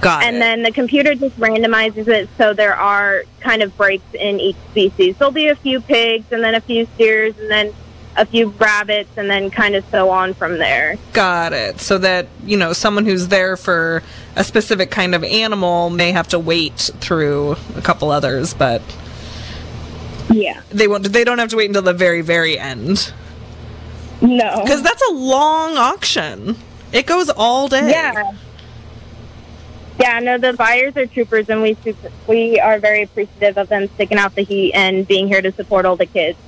Got 0.00 0.22
and 0.24 0.36
it. 0.36 0.38
then 0.40 0.62
the 0.62 0.72
computer 0.72 1.14
just 1.14 1.38
randomizes 1.38 2.08
it 2.08 2.28
so 2.38 2.54
there 2.54 2.74
are 2.74 3.22
kind 3.40 3.62
of 3.62 3.76
breaks 3.76 4.14
in 4.14 4.40
each 4.40 4.56
species. 4.70 5.16
There'll 5.18 5.32
be 5.32 5.48
a 5.48 5.56
few 5.56 5.80
pigs 5.80 6.24
and 6.32 6.42
then 6.42 6.54
a 6.54 6.60
few 6.60 6.86
steers 6.94 7.38
and 7.38 7.50
then 7.50 7.74
a 8.16 8.26
few 8.26 8.48
rabbits 8.48 9.10
and 9.16 9.30
then 9.30 9.50
kind 9.50 9.74
of 9.76 9.84
so 9.90 10.10
on 10.10 10.34
from 10.34 10.58
there. 10.58 10.96
Got 11.12 11.52
it. 11.52 11.80
So 11.80 11.96
that, 11.98 12.26
you 12.44 12.56
know, 12.56 12.72
someone 12.72 13.04
who's 13.04 13.28
there 13.28 13.56
for 13.56 14.02
a 14.36 14.42
specific 14.44 14.90
kind 14.90 15.14
of 15.14 15.22
animal 15.22 15.90
may 15.90 16.12
have 16.12 16.28
to 16.28 16.38
wait 16.38 16.90
through 17.00 17.56
a 17.76 17.82
couple 17.82 18.10
others, 18.10 18.52
but 18.54 18.82
Yeah. 20.30 20.60
they 20.70 20.88
won't 20.88 21.12
they 21.12 21.24
don't 21.24 21.38
have 21.38 21.50
to 21.50 21.56
wait 21.56 21.68
until 21.68 21.82
the 21.82 21.92
very, 21.92 22.20
very 22.22 22.58
end. 22.58 23.12
No. 24.20 24.60
Because 24.62 24.82
that's 24.82 25.02
a 25.10 25.12
long 25.12 25.76
auction. 25.76 26.56
It 26.92 27.06
goes 27.06 27.30
all 27.30 27.68
day. 27.68 27.90
Yeah. 27.90 28.32
Yeah, 30.00 30.18
no, 30.20 30.38
the 30.38 30.54
buyers 30.54 30.96
are 30.96 31.04
troopers, 31.04 31.50
and 31.50 31.60
we 31.60 31.76
we 32.26 32.58
are 32.58 32.78
very 32.78 33.02
appreciative 33.02 33.58
of 33.58 33.68
them 33.68 33.86
sticking 33.88 34.16
out 34.16 34.34
the 34.34 34.42
heat 34.42 34.72
and 34.72 35.06
being 35.06 35.28
here 35.28 35.42
to 35.42 35.52
support 35.52 35.84
all 35.84 35.96
the 35.96 36.06
kids. 36.06 36.38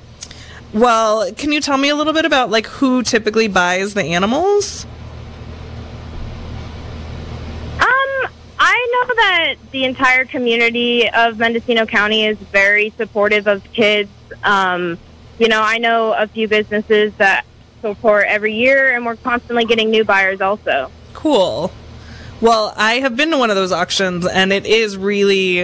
Well, 0.72 1.30
can 1.34 1.52
you 1.52 1.60
tell 1.60 1.76
me 1.76 1.90
a 1.90 1.94
little 1.94 2.14
bit 2.14 2.24
about 2.24 2.50
like 2.50 2.66
who 2.66 3.02
typically 3.02 3.48
buys 3.48 3.92
the 3.92 4.04
animals? 4.04 4.86
Um, 7.74 8.30
I 8.58 8.88
know 8.94 9.14
that 9.16 9.56
the 9.70 9.84
entire 9.84 10.24
community 10.24 11.10
of 11.10 11.38
Mendocino 11.38 11.84
County 11.84 12.24
is 12.24 12.38
very 12.38 12.88
supportive 12.96 13.46
of 13.46 13.62
kids. 13.74 14.08
Um, 14.42 14.98
you 15.38 15.48
know, 15.48 15.60
I 15.60 15.76
know 15.76 16.14
a 16.14 16.26
few 16.26 16.48
businesses 16.48 17.12
that 17.18 17.44
support 17.82 18.24
every 18.28 18.54
year, 18.54 18.94
and 18.94 19.04
we're 19.04 19.16
constantly 19.16 19.66
getting 19.66 19.90
new 19.90 20.04
buyers 20.04 20.40
also. 20.40 20.90
Cool. 21.12 21.70
Well, 22.42 22.74
I 22.76 22.94
have 22.94 23.16
been 23.16 23.30
to 23.30 23.38
one 23.38 23.50
of 23.50 23.56
those 23.56 23.70
auctions, 23.70 24.26
and 24.26 24.52
it 24.52 24.66
is 24.66 24.96
really 24.96 25.62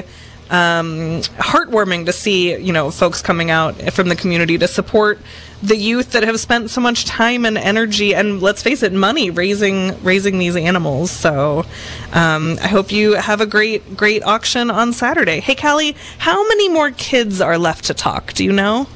um, 0.48 1.22
heartwarming 1.36 2.06
to 2.06 2.12
see 2.12 2.56
you 2.56 2.72
know 2.72 2.92
folks 2.92 3.20
coming 3.20 3.50
out 3.50 3.74
from 3.92 4.08
the 4.08 4.14
community 4.14 4.56
to 4.58 4.68
support 4.68 5.18
the 5.60 5.76
youth 5.76 6.12
that 6.12 6.22
have 6.22 6.38
spent 6.38 6.70
so 6.70 6.80
much 6.80 7.04
time 7.04 7.44
and 7.44 7.58
energy 7.58 8.14
and 8.14 8.40
let's 8.40 8.62
face 8.62 8.84
it, 8.84 8.92
money 8.92 9.28
raising 9.28 10.00
raising 10.04 10.38
these 10.38 10.54
animals. 10.54 11.10
So 11.10 11.66
um, 12.12 12.56
I 12.62 12.68
hope 12.68 12.92
you 12.92 13.14
have 13.14 13.40
a 13.40 13.46
great 13.46 13.96
great 13.96 14.22
auction 14.22 14.70
on 14.70 14.92
Saturday. 14.92 15.40
Hey, 15.40 15.56
Callie, 15.56 15.96
how 16.18 16.46
many 16.46 16.68
more 16.68 16.92
kids 16.92 17.40
are 17.40 17.58
left 17.58 17.86
to 17.86 17.94
talk? 17.94 18.34
Do 18.34 18.44
you 18.44 18.52
know? 18.52 18.86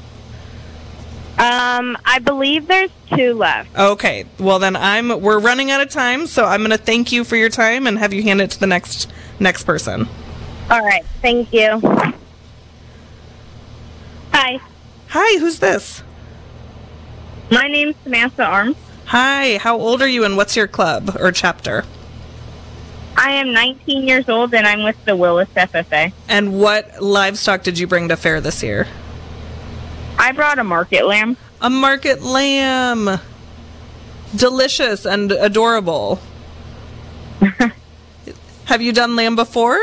Um, 1.37 1.97
I 2.05 2.19
believe 2.19 2.67
there's 2.67 2.91
two 3.15 3.33
left. 3.33 3.75
Okay. 3.75 4.25
Well, 4.39 4.59
then 4.59 4.75
I'm 4.75 5.21
we're 5.21 5.39
running 5.39 5.71
out 5.71 5.81
of 5.81 5.89
time, 5.89 6.27
so 6.27 6.45
I'm 6.45 6.61
going 6.61 6.71
to 6.71 6.77
thank 6.77 7.11
you 7.11 7.23
for 7.23 7.35
your 7.35 7.49
time 7.49 7.87
and 7.87 7.97
have 7.97 8.13
you 8.13 8.23
hand 8.23 8.41
it 8.41 8.51
to 8.51 8.59
the 8.59 8.67
next 8.67 9.11
next 9.39 9.63
person. 9.63 10.07
All 10.69 10.81
right, 10.81 11.05
thank 11.21 11.51
you. 11.51 11.81
Hi, 14.31 14.59
Hi, 15.13 15.37
who's 15.37 15.59
this? 15.59 16.01
My 17.51 17.67
name's 17.67 17.95
Samantha 18.03 18.43
Arms. 18.43 18.77
Hi, 19.05 19.59
how 19.59 19.79
old 19.79 20.01
are 20.01 20.07
you 20.07 20.23
and 20.23 20.35
what's 20.35 20.55
your 20.55 20.65
club 20.65 21.15
or 21.19 21.31
chapter? 21.31 21.85
I 23.15 23.33
am 23.33 23.53
19 23.53 24.07
years 24.07 24.27
old 24.27 24.55
and 24.55 24.65
I'm 24.65 24.81
with 24.81 24.95
the 25.05 25.15
Willits 25.15 25.53
FFA. 25.53 26.11
And 26.27 26.59
what 26.59 26.99
livestock 26.99 27.61
did 27.61 27.77
you 27.77 27.85
bring 27.85 28.07
to 28.07 28.17
fair 28.17 28.41
this 28.41 28.63
year? 28.63 28.87
I 30.23 30.31
brought 30.31 30.57
a 30.57 30.63
market 30.63 31.05
lamb. 31.05 31.35
A 31.61 31.69
market 31.69 32.21
lamb. 32.23 33.19
Delicious 34.33 35.05
and 35.05 35.31
adorable. 35.33 36.19
Have 38.65 38.81
you 38.81 38.93
done 38.93 39.17
lamb 39.17 39.35
before? 39.35 39.77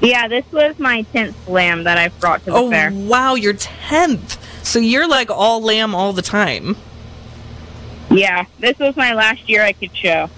Yeah, 0.00 0.26
this 0.26 0.44
was 0.50 0.76
my 0.80 1.04
10th 1.14 1.34
lamb 1.46 1.84
that 1.84 1.96
I've 1.96 2.18
brought 2.18 2.40
to 2.40 2.46
the 2.46 2.56
Oh, 2.56 2.68
fair. 2.70 2.90
wow, 2.92 3.36
you're 3.36 3.54
10th. 3.54 4.36
So 4.64 4.80
you're 4.80 5.06
like 5.08 5.30
all 5.30 5.62
lamb 5.62 5.94
all 5.94 6.12
the 6.12 6.22
time. 6.22 6.76
Yeah, 8.10 8.46
this 8.58 8.80
was 8.80 8.96
my 8.96 9.14
last 9.14 9.48
year 9.48 9.62
I 9.62 9.72
could 9.74 9.96
show. 9.96 10.28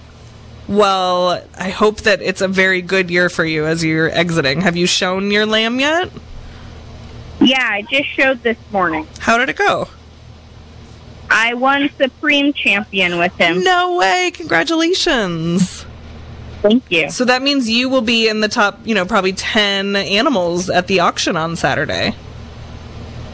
Well, 0.68 1.42
I 1.58 1.70
hope 1.70 2.02
that 2.02 2.20
it's 2.20 2.42
a 2.42 2.48
very 2.48 2.82
good 2.82 3.10
year 3.10 3.30
for 3.30 3.44
you 3.44 3.64
as 3.64 3.82
you're 3.82 4.10
exiting. 4.10 4.60
Have 4.60 4.76
you 4.76 4.86
shown 4.86 5.30
your 5.30 5.46
lamb 5.46 5.80
yet? 5.80 6.10
Yeah, 7.40 7.68
I 7.70 7.82
just 7.82 8.08
showed 8.08 8.42
this 8.42 8.58
morning. 8.70 9.06
How 9.18 9.38
did 9.38 9.48
it 9.48 9.56
go? 9.56 9.88
I 11.30 11.54
won 11.54 11.90
Supreme 11.96 12.52
Champion 12.52 13.18
with 13.18 13.34
him. 13.36 13.64
No 13.64 13.96
way. 13.96 14.30
Congratulations. 14.34 15.84
Thank 16.62 16.90
you. 16.90 17.10
So 17.10 17.24
that 17.24 17.42
means 17.42 17.68
you 17.68 17.88
will 17.88 18.02
be 18.02 18.28
in 18.28 18.40
the 18.40 18.48
top, 18.48 18.78
you 18.86 18.94
know, 18.94 19.04
probably 19.04 19.32
10 19.32 19.96
animals 19.96 20.70
at 20.70 20.86
the 20.86 21.00
auction 21.00 21.36
on 21.36 21.56
Saturday. 21.56 22.14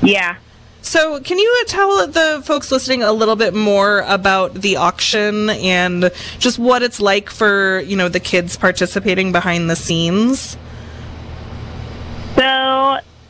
Yeah. 0.03 0.36
So, 0.82 1.20
can 1.20 1.38
you 1.38 1.59
uh, 1.61 1.68
tell 1.68 2.07
the 2.07 2.42
folks 2.42 2.72
listening 2.72 3.03
a 3.03 3.12
little 3.12 3.36
bit 3.36 3.53
more 3.53 4.01
about 4.07 4.55
the 4.55 4.76
auction 4.76 5.51
and 5.51 6.11
just 6.38 6.59
what 6.59 6.82
it's 6.82 7.01
like 7.01 7.28
for, 7.28 7.80
you 7.80 7.96
know, 7.96 8.09
the 8.09 8.18
kids 8.18 8.57
participating 8.57 9.30
behind 9.30 9.68
the 9.68 9.76
scenes? 9.76 10.57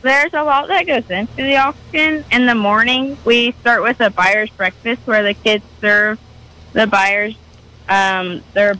There's 0.01 0.33
a 0.33 0.43
lot 0.43 0.67
that 0.67 0.87
goes 0.87 1.09
into 1.09 1.35
the 1.35 1.57
auction. 1.57 2.25
In 2.31 2.45
the 2.47 2.55
morning, 2.55 3.17
we 3.23 3.51
start 3.61 3.83
with 3.83 3.99
a 4.01 4.09
buyer's 4.09 4.49
breakfast 4.49 5.01
where 5.05 5.23
the 5.23 5.33
kids 5.33 5.63
serve 5.79 6.19
the 6.73 6.87
buyers 6.87 7.35
um, 7.91 8.41
their 8.53 8.75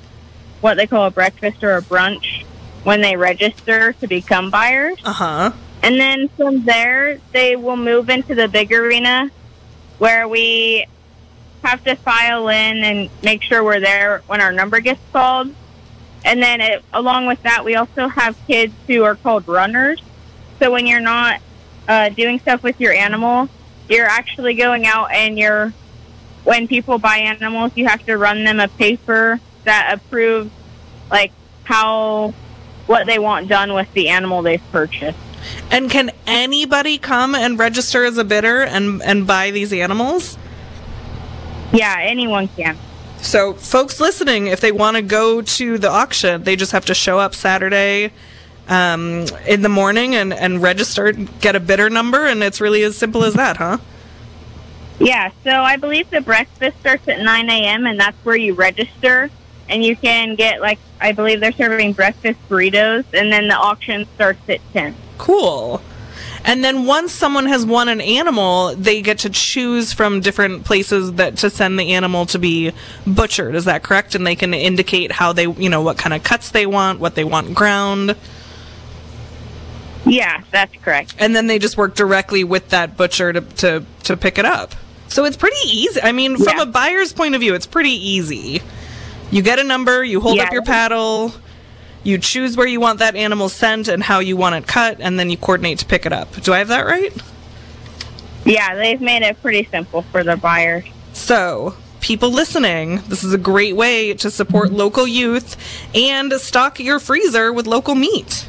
what 0.61 0.77
they 0.77 0.87
call 0.87 1.05
a 1.07 1.11
breakfast 1.11 1.63
or 1.63 1.75
a 1.75 1.81
brunch 1.81 2.45
when 2.83 3.01
they 3.01 3.15
register 3.15 3.93
to 3.93 4.07
become 4.07 4.49
buyers. 4.49 4.97
Uh 5.03 5.13
huh. 5.13 5.51
And 5.83 5.99
then 5.99 6.29
from 6.29 6.63
there, 6.63 7.19
they 7.31 7.55
will 7.55 7.77
move 7.77 8.09
into 8.09 8.35
the 8.35 8.47
big 8.47 8.71
arena 8.71 9.29
where 9.97 10.27
we 10.27 10.85
have 11.63 11.83
to 11.83 11.95
file 11.95 12.47
in 12.49 12.77
and 12.83 13.09
make 13.23 13.43
sure 13.43 13.63
we're 13.63 13.79
there 13.79 14.23
when 14.27 14.41
our 14.41 14.51
number 14.51 14.79
gets 14.79 15.01
called. 15.11 15.53
And 16.23 16.41
then 16.41 16.61
it, 16.61 16.83
along 16.93 17.25
with 17.25 17.41
that, 17.43 17.65
we 17.65 17.75
also 17.75 18.07
have 18.07 18.37
kids 18.45 18.73
who 18.87 19.03
are 19.03 19.15
called 19.15 19.47
runners. 19.47 20.01
So 20.61 20.69
when 20.69 20.85
you're 20.85 20.99
not 20.99 21.41
uh, 21.87 22.09
doing 22.09 22.37
stuff 22.39 22.61
with 22.61 22.79
your 22.79 22.93
animal, 22.93 23.49
you're 23.89 24.05
actually 24.05 24.53
going 24.53 24.85
out 24.85 25.11
and 25.11 25.39
you're, 25.39 25.73
when 26.43 26.67
people 26.67 26.99
buy 26.99 27.17
animals, 27.17 27.71
you 27.73 27.87
have 27.87 28.05
to 28.05 28.15
run 28.15 28.43
them 28.43 28.59
a 28.59 28.67
paper 28.67 29.39
that 29.63 29.91
approves 29.91 30.51
like 31.09 31.31
how, 31.63 32.35
what 32.85 33.07
they 33.07 33.17
want 33.17 33.47
done 33.47 33.73
with 33.73 33.91
the 33.93 34.09
animal 34.09 34.43
they've 34.43 34.61
purchased. 34.71 35.17
And 35.71 35.89
can 35.89 36.11
anybody 36.27 36.99
come 36.99 37.33
and 37.33 37.57
register 37.57 38.03
as 38.05 38.19
a 38.19 38.23
bidder 38.23 38.61
and, 38.61 39.01
and 39.01 39.25
buy 39.25 39.49
these 39.49 39.73
animals? 39.73 40.37
Yeah, 41.73 41.97
anyone 41.99 42.49
can. 42.49 42.77
So, 43.17 43.53
folks 43.53 43.99
listening, 43.99 44.45
if 44.45 44.61
they 44.61 44.71
want 44.71 44.95
to 44.97 45.01
go 45.01 45.41
to 45.41 45.77
the 45.79 45.89
auction, 45.89 46.43
they 46.43 46.55
just 46.55 46.71
have 46.71 46.85
to 46.85 46.93
show 46.93 47.17
up 47.17 47.33
Saturday 47.33 48.11
um, 48.71 49.25
in 49.45 49.61
the 49.61 49.69
morning 49.69 50.15
and, 50.15 50.33
and 50.33 50.61
register, 50.61 51.11
get 51.11 51.55
a 51.55 51.59
bidder 51.59 51.89
number, 51.89 52.25
and 52.25 52.41
it's 52.41 52.61
really 52.61 52.83
as 52.83 52.97
simple 52.97 53.25
as 53.25 53.33
that, 53.33 53.57
huh? 53.57 53.77
Yeah, 54.97 55.31
so 55.43 55.51
I 55.51 55.75
believe 55.75 56.09
the 56.09 56.21
breakfast 56.21 56.79
starts 56.79 57.07
at 57.07 57.19
9 57.19 57.49
a.m., 57.49 57.85
and 57.85 57.99
that's 57.99 58.17
where 58.23 58.35
you 58.35 58.53
register. 58.53 59.29
And 59.67 59.83
you 59.83 59.95
can 59.95 60.35
get, 60.35 60.61
like, 60.61 60.79
I 61.01 61.11
believe 61.11 61.41
they're 61.41 61.51
serving 61.51 61.93
breakfast 61.93 62.39
burritos, 62.49 63.03
and 63.13 63.31
then 63.31 63.49
the 63.49 63.55
auction 63.55 64.07
starts 64.15 64.47
at 64.47 64.59
10. 64.71 64.95
Cool. 65.17 65.81
And 66.45 66.63
then 66.63 66.85
once 66.85 67.11
someone 67.11 67.47
has 67.47 67.65
won 67.65 67.89
an 67.89 67.99
animal, 67.99 68.73
they 68.75 69.01
get 69.01 69.19
to 69.19 69.29
choose 69.29 69.91
from 69.91 70.21
different 70.21 70.63
places 70.63 71.13
that 71.13 71.37
to 71.37 71.49
send 71.49 71.77
the 71.77 71.93
animal 71.93 72.25
to 72.27 72.39
be 72.39 72.71
butchered. 73.05 73.53
Is 73.55 73.65
that 73.65 73.83
correct? 73.83 74.15
And 74.15 74.25
they 74.25 74.35
can 74.35 74.53
indicate 74.53 75.11
how 75.11 75.33
they, 75.33 75.43
you 75.43 75.69
know, 75.69 75.81
what 75.81 75.97
kind 75.97 76.13
of 76.13 76.23
cuts 76.23 76.51
they 76.51 76.65
want, 76.65 76.99
what 76.99 77.15
they 77.15 77.23
want 77.23 77.53
ground. 77.53 78.15
Yeah, 80.11 80.41
that's 80.51 80.75
correct. 80.81 81.15
and 81.19 81.33
then 81.33 81.47
they 81.47 81.57
just 81.57 81.77
work 81.77 81.95
directly 81.95 82.43
with 82.43 82.69
that 82.69 82.97
butcher 82.97 83.31
to 83.31 83.41
to, 83.41 83.85
to 84.03 84.17
pick 84.17 84.37
it 84.37 84.45
up. 84.45 84.75
So 85.07 85.25
it's 85.25 85.37
pretty 85.37 85.57
easy. 85.65 86.01
I 86.01 86.11
mean, 86.11 86.37
from 86.37 86.57
Yeah. 86.57 86.63
a 86.63 86.65
buyer's 86.65 87.13
point 87.13 87.33
of 87.35 87.41
view, 87.41 87.53
it's 87.55 87.65
pretty 87.65 87.91
easy. 87.91 88.61
You 89.29 89.41
get 89.41 89.59
a 89.59 89.63
number, 89.63 90.03
you 90.03 90.19
hold 90.19 90.39
up 90.39 90.51
your 90.51 90.63
paddle, 90.63 91.33
you 92.03 92.17
choose 92.17 92.57
where 92.57 92.67
you 92.67 92.79
want 92.81 92.99
that 92.99 93.15
animal 93.15 93.47
sent 93.49 93.87
and 93.87 94.03
how 94.03 94.19
you 94.19 94.35
want 94.35 94.55
it 94.55 94.67
cut, 94.67 94.97
and 94.99 95.17
then 95.17 95.29
you 95.29 95.37
coordinate 95.37 95.79
to 95.79 95.85
pick 95.85 96.05
it 96.05 96.11
up. 96.13 96.41
Do 96.41 96.53
I 96.53 96.57
have 96.59 96.67
that 96.69 96.85
right? 96.85 97.13
Yeah, 98.45 98.75
they've 98.75 98.99
made 98.99 99.21
it 99.21 99.41
pretty 99.41 99.67
simple 99.71 100.01
for 100.01 100.23
the 100.23 100.35
buyer. 100.35 100.83
So, 101.13 101.75
people 101.99 102.31
listening, 102.31 103.01
this 103.07 103.23
is 103.23 103.33
a 103.33 103.37
great 103.37 103.75
way 103.75 104.13
to 104.15 104.31
support 104.31 104.69
mm-hmm. 104.69 104.77
local 104.77 105.07
youth 105.07 105.55
and 105.95 106.33
stock 106.33 106.79
your 106.79 106.99
freezer 106.99 107.53
with 107.53 107.67
local 107.67 107.95
meat. 107.95 108.47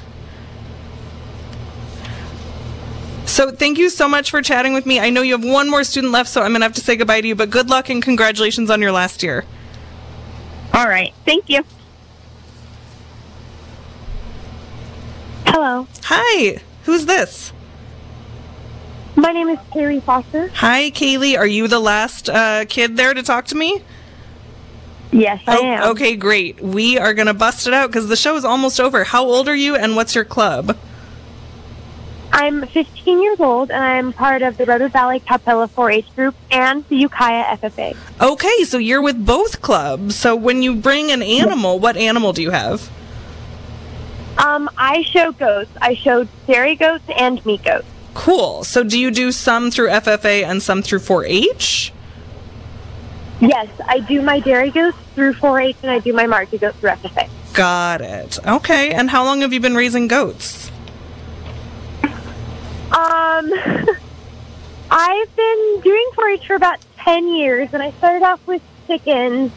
So, 3.25 3.51
thank 3.51 3.79
you 3.79 3.89
so 3.89 4.09
much 4.09 4.31
for 4.31 4.43
chatting 4.43 4.75
with 4.75 4.85
me. 4.85 5.01
I 5.01 5.09
know 5.11 5.23
you 5.23 5.33
have 5.33 5.45
one 5.45 5.71
more 5.71 5.85
student 5.85 6.13
left, 6.13 6.29
so 6.29 6.43
I'm 6.43 6.51
going 6.51 6.61
to 6.61 6.67
have 6.67 6.75
to 6.75 6.81
say 6.83 6.97
goodbye 6.97 7.21
to 7.23 7.29
you, 7.29 7.35
but 7.35 7.51
good 7.51 7.71
luck 7.71 7.89
and 7.89 8.03
congratulations 8.03 8.69
on 8.69 8.83
your 8.83 8.93
last 8.93 9.23
year. 9.23 9.45
All 10.75 10.87
right, 10.89 11.15
thank 11.25 11.49
you. 11.49 11.65
Hello, 15.47 15.87
Hi, 16.05 16.61
who's 16.85 17.07
this? 17.07 17.53
my 19.17 19.31
name 19.33 19.49
is 19.51 19.59
Carrie 19.73 20.01
Foster. 20.01 20.49
Hi, 20.55 20.91
Kaylee. 20.91 21.39
Are 21.39 21.47
you 21.47 21.69
the 21.69 21.79
last 21.79 22.29
uh, 22.29 22.65
kid 22.67 22.97
there 22.97 23.15
to 23.15 23.23
talk 23.23 23.45
to 23.47 23.55
me? 23.55 23.83
Yes, 25.13 25.43
I 25.47 25.57
Oh, 25.59 25.65
am. 25.65 25.91
Okay, 25.91 26.17
great. 26.17 26.61
We 26.61 26.99
are 26.99 27.13
going 27.15 27.27
to 27.27 27.35
bust 27.35 27.67
it 27.67 27.75
out 27.75 27.89
because 27.89 28.09
the 28.09 28.17
show 28.17 28.35
is 28.37 28.45
almost 28.45 28.81
over. 28.81 29.05
How 29.05 29.25
old 29.25 29.47
are 29.49 29.55
you 29.55 29.77
and 29.77 29.95
what's 29.95 30.15
your 30.15 30.25
club? 30.25 30.77
I'm 32.33 32.67
15 32.67 33.23
years 33.23 33.41
old 33.41 33.71
and 33.71 33.85
I'm 33.85 34.13
part 34.13 34.41
of 34.41 34.57
the 34.57 34.65
Redwood 34.65 34.93
Valley 34.93 35.21
Calpella 35.21 35.69
4-H 35.69 36.17
group 36.17 36.35
and 36.51 36.83
the 36.89 36.97
Ukiah 36.97 37.57
FFA. 37.59 37.95
Okay, 38.21 38.65
so 38.65 38.79
you're 38.79 39.03
with 39.03 39.25
both 39.25 39.61
clubs. 39.61 40.17
So 40.17 40.35
when 40.35 40.63
you 40.63 40.75
bring 40.75 41.13
an 41.13 41.23
animal, 41.23 41.79
what 41.79 41.97
animal 41.97 42.33
do 42.33 42.41
you 42.41 42.51
have? 42.51 42.91
Um, 44.39 44.71
I 44.79 45.03
show 45.03 45.33
goats. 45.33 45.71
I 45.81 45.95
show 45.95 46.27
dairy 46.47 46.75
goats 46.75 47.05
and 47.19 47.45
meat 47.45 47.65
goats. 47.65 47.87
Cool. 48.15 48.65
So 48.65 48.83
do 48.83 48.99
you 48.99 49.11
do 49.11 49.31
some 49.31 49.71
through 49.71 49.89
FFA 49.89 50.45
and 50.45 50.63
some 50.63 50.83
through 50.83 51.01
4-H? 51.01 51.93
Yes, 53.41 53.69
I 53.87 54.01
do 54.01 54.23
my 54.23 54.41
dairy 54.41 54.71
goats 54.71 54.97
through 55.15 55.35
4-H 55.35 55.77
and 55.83 55.91
I 55.91 55.99
do 55.99 56.15
my 56.15 56.27
market 56.27 56.63
goats 56.63 56.79
through 56.79 56.91
FFA. 56.91 57.29
Got 57.53 58.01
it. 58.01 58.39
Okay, 58.47 58.91
and 58.91 59.11
how 59.11 59.23
long 59.25 59.43
have 59.43 59.53
you 59.53 59.61
been 59.61 59.75
raising 59.75 60.09
goats? 60.09 60.72
Um, 63.33 63.53
I've 64.91 65.37
been 65.37 65.81
doing 65.83 66.07
4-H 66.15 66.47
for 66.47 66.55
about 66.55 66.79
10 66.99 67.35
years 67.35 67.71
and 67.73 67.83
I 67.83 67.93
started 67.93 68.23
off 68.23 68.47
with 68.47 68.63
chickens. 68.87 69.53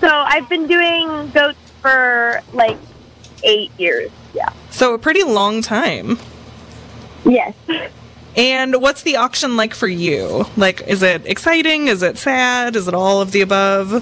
So 0.00 0.08
I've 0.08 0.48
been 0.48 0.66
doing 0.66 1.30
goats 1.30 1.58
for 1.80 2.42
like 2.52 2.76
eight 3.44 3.70
years. 3.78 4.10
Yeah. 4.34 4.52
So 4.70 4.94
a 4.94 4.98
pretty 4.98 5.22
long 5.22 5.62
time. 5.62 6.18
Yes. 7.24 7.54
And 8.36 8.80
what's 8.82 9.02
the 9.02 9.16
auction 9.16 9.56
like 9.56 9.74
for 9.74 9.88
you? 9.88 10.46
Like, 10.56 10.82
is 10.82 11.02
it 11.02 11.26
exciting? 11.26 11.88
Is 11.88 12.02
it 12.02 12.18
sad? 12.18 12.76
Is 12.76 12.88
it 12.88 12.94
all 12.94 13.20
of 13.20 13.32
the 13.32 13.42
above? 13.42 13.92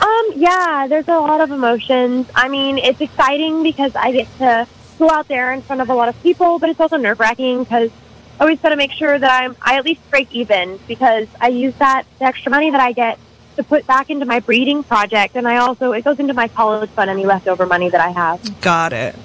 Um, 0.00 0.32
yeah, 0.34 0.86
there's 0.88 1.08
a 1.08 1.18
lot 1.18 1.40
of 1.40 1.50
emotions. 1.50 2.26
I 2.34 2.48
mean, 2.48 2.78
it's 2.78 3.00
exciting 3.00 3.62
because 3.62 3.94
I 3.94 4.12
get 4.12 4.38
to 4.38 4.66
go 5.00 5.10
out 5.10 5.26
there 5.26 5.52
in 5.52 5.62
front 5.62 5.80
of 5.80 5.90
a 5.90 5.94
lot 5.94 6.08
of 6.08 6.22
people, 6.22 6.60
but 6.60 6.68
it's 6.68 6.78
also 6.78 6.96
nerve 6.96 7.18
wracking 7.18 7.64
because 7.64 7.90
I 8.38 8.44
always 8.44 8.60
got 8.60 8.68
to 8.68 8.76
make 8.76 8.92
sure 8.92 9.18
that 9.18 9.42
I'm 9.42 9.56
I 9.60 9.76
at 9.76 9.84
least 9.84 10.08
break 10.10 10.32
even 10.32 10.78
because 10.86 11.26
I 11.40 11.48
use 11.48 11.74
that 11.76 12.04
the 12.20 12.26
extra 12.26 12.50
money 12.50 12.70
that 12.70 12.80
I 12.80 12.92
get 12.92 13.18
to 13.56 13.64
put 13.64 13.86
back 13.86 14.10
into 14.10 14.26
my 14.26 14.38
breeding 14.40 14.84
project, 14.84 15.34
and 15.34 15.48
I 15.48 15.56
also 15.56 15.92
it 15.92 16.04
goes 16.04 16.20
into 16.20 16.34
my 16.34 16.46
college 16.46 16.90
fund 16.90 17.10
any 17.10 17.26
leftover 17.26 17.66
money 17.66 17.88
that 17.88 18.00
I 18.00 18.10
have. 18.10 18.60
Got 18.60 18.92
it. 18.92 19.16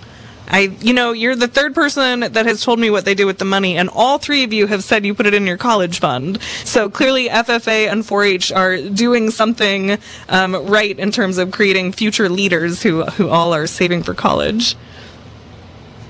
I, 0.47 0.77
you 0.81 0.93
know, 0.93 1.11
you're 1.11 1.35
the 1.35 1.47
third 1.47 1.73
person 1.73 2.19
that 2.19 2.45
has 2.45 2.63
told 2.63 2.79
me 2.79 2.91
what 2.91 3.03
they 3.03 3.15
do 3.15 3.25
with 3.25 3.39
the 3.39 3.45
money, 3.45 3.77
and 3.77 3.89
all 3.89 4.19
three 4.19 4.43
of 4.43 4.53
you 4.53 4.67
have 4.67 4.83
said 4.83 5.05
you 5.05 5.15
put 5.15 5.25
it 5.25 5.33
in 5.33 5.47
your 5.47 5.57
college 5.57 5.99
fund. 5.99 6.39
So 6.63 6.87
clearly, 6.89 7.29
FFA 7.29 7.91
and 7.91 8.03
4-H 8.03 8.51
are 8.51 8.77
doing 8.77 9.31
something 9.31 9.97
um, 10.29 10.55
right 10.67 10.97
in 10.97 11.11
terms 11.11 11.39
of 11.39 11.51
creating 11.51 11.93
future 11.93 12.29
leaders 12.29 12.83
who 12.83 13.03
who 13.03 13.29
all 13.29 13.53
are 13.53 13.65
saving 13.65 14.03
for 14.03 14.13
college. 14.13 14.75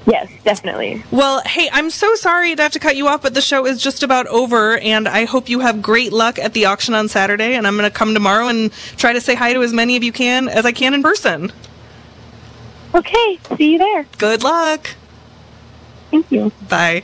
Yes, 0.08 0.32
definitely. 0.44 1.04
Well, 1.10 1.42
hey, 1.46 1.68
I'm 1.72 1.90
so 1.90 2.14
sorry 2.16 2.56
to 2.56 2.62
have 2.62 2.74
to 2.74 2.80
cut 2.80 2.96
you 2.96 3.08
off, 3.08 3.24
but 3.24 3.34
the 3.34 3.42
show 3.42 3.66
is 3.66 3.82
just 3.82 4.04
about 4.04 4.28
over, 4.28 4.78
and 4.78 5.08
I 5.08 5.26
hope 5.26 5.50
you 5.50 5.62
have 5.62 5.82
great 5.82 6.14
luck 6.14 6.38
at 6.38 6.54
the 6.54 6.66
auction 6.66 6.94
on 6.94 7.08
Saturday. 7.08 7.56
And 7.56 7.66
I'm 7.66 7.76
going 7.76 7.90
to 7.90 7.96
come 7.96 8.14
tomorrow 8.14 8.48
and 8.48 8.72
try 8.98 9.14
to 9.14 9.22
say 9.22 9.34
hi 9.34 9.54
to 9.54 9.64
as 9.64 9.74
many 9.74 9.96
of 9.98 10.04
you 10.04 10.12
can 10.12 10.48
as 10.48 10.66
I 10.66 10.72
can 10.72 10.94
in 10.94 11.02
person. 11.02 11.52
Okay, 12.94 13.40
see 13.58 13.74
you 13.74 13.78
there. 13.80 14.06
Good 14.18 14.44
luck. 14.44 14.92
Thank 16.12 16.32
you. 16.32 16.52
Bye. 16.70 17.04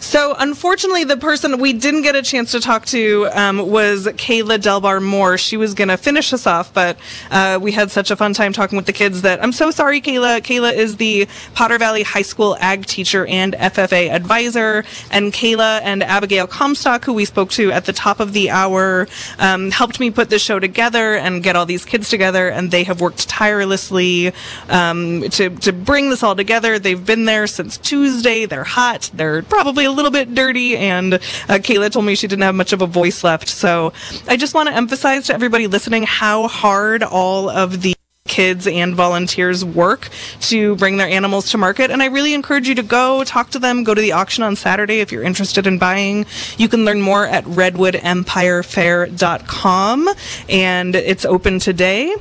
So, 0.00 0.36
unfortunately, 0.38 1.02
the 1.02 1.16
person 1.16 1.58
we 1.58 1.72
didn't 1.72 2.02
get 2.02 2.14
a 2.14 2.22
chance 2.22 2.52
to 2.52 2.60
talk 2.60 2.86
to 2.86 3.28
um, 3.32 3.68
was 3.68 4.06
Kayla 4.06 4.58
Delbar 4.58 5.02
Moore. 5.02 5.36
She 5.36 5.56
was 5.56 5.74
going 5.74 5.88
to 5.88 5.96
finish 5.96 6.32
us 6.32 6.46
off, 6.46 6.72
but 6.72 6.96
uh, 7.32 7.58
we 7.60 7.72
had 7.72 7.90
such 7.90 8.12
a 8.12 8.16
fun 8.16 8.32
time 8.32 8.52
talking 8.52 8.76
with 8.76 8.86
the 8.86 8.92
kids 8.92 9.22
that 9.22 9.42
I'm 9.42 9.50
so 9.50 9.72
sorry, 9.72 10.00
Kayla. 10.00 10.40
Kayla 10.40 10.72
is 10.72 10.98
the 10.98 11.26
Potter 11.54 11.78
Valley 11.78 12.04
High 12.04 12.22
School 12.22 12.56
ag 12.60 12.86
teacher 12.86 13.26
and 13.26 13.54
FFA 13.54 14.10
advisor. 14.10 14.84
And 15.10 15.32
Kayla 15.32 15.80
and 15.82 16.04
Abigail 16.04 16.46
Comstock, 16.46 17.04
who 17.04 17.12
we 17.12 17.24
spoke 17.24 17.50
to 17.50 17.72
at 17.72 17.84
the 17.84 17.92
top 17.92 18.20
of 18.20 18.32
the 18.32 18.50
hour, 18.50 19.08
um, 19.40 19.72
helped 19.72 19.98
me 19.98 20.12
put 20.12 20.30
the 20.30 20.38
show 20.38 20.60
together 20.60 21.16
and 21.16 21.42
get 21.42 21.56
all 21.56 21.66
these 21.66 21.84
kids 21.84 22.08
together. 22.08 22.48
And 22.48 22.70
they 22.70 22.84
have 22.84 23.00
worked 23.00 23.28
tirelessly 23.28 24.32
um, 24.68 25.22
to, 25.30 25.50
to 25.50 25.72
bring 25.72 26.10
this 26.10 26.22
all 26.22 26.36
together. 26.36 26.78
They've 26.78 27.04
been 27.04 27.24
there 27.24 27.48
since 27.48 27.76
Tuesday. 27.78 28.46
They're 28.46 28.62
hot. 28.62 29.10
They're 29.12 29.42
probably 29.42 29.87
a 29.88 29.92
little 29.92 30.10
bit 30.10 30.34
dirty, 30.34 30.76
and 30.76 31.14
uh, 31.14 31.18
Kayla 31.48 31.90
told 31.90 32.04
me 32.04 32.14
she 32.14 32.26
didn't 32.26 32.42
have 32.42 32.54
much 32.54 32.72
of 32.72 32.82
a 32.82 32.86
voice 32.86 33.24
left. 33.24 33.48
So 33.48 33.92
I 34.28 34.36
just 34.36 34.54
want 34.54 34.68
to 34.68 34.74
emphasize 34.74 35.26
to 35.26 35.34
everybody 35.34 35.66
listening 35.66 36.04
how 36.04 36.48
hard 36.48 37.02
all 37.02 37.48
of 37.48 37.82
the 37.82 37.94
kids 38.28 38.68
and 38.68 38.94
volunteers 38.94 39.64
work 39.64 40.10
to 40.40 40.76
bring 40.76 40.98
their 40.98 41.08
animals 41.08 41.50
to 41.50 41.58
market. 41.58 41.90
And 41.90 42.00
I 42.02 42.06
really 42.06 42.34
encourage 42.34 42.68
you 42.68 42.76
to 42.76 42.84
go 42.84 43.24
talk 43.24 43.50
to 43.50 43.58
them, 43.58 43.82
go 43.82 43.94
to 43.94 44.00
the 44.00 44.12
auction 44.12 44.44
on 44.44 44.54
Saturday 44.54 45.00
if 45.00 45.10
you're 45.10 45.24
interested 45.24 45.66
in 45.66 45.78
buying. 45.78 46.24
You 46.56 46.68
can 46.68 46.84
learn 46.84 47.00
more 47.00 47.26
at 47.26 47.42
redwoodempirefair.com 47.44 50.08
and 50.48 50.94
it's 50.94 51.24
open 51.24 51.58
today. 51.58 52.14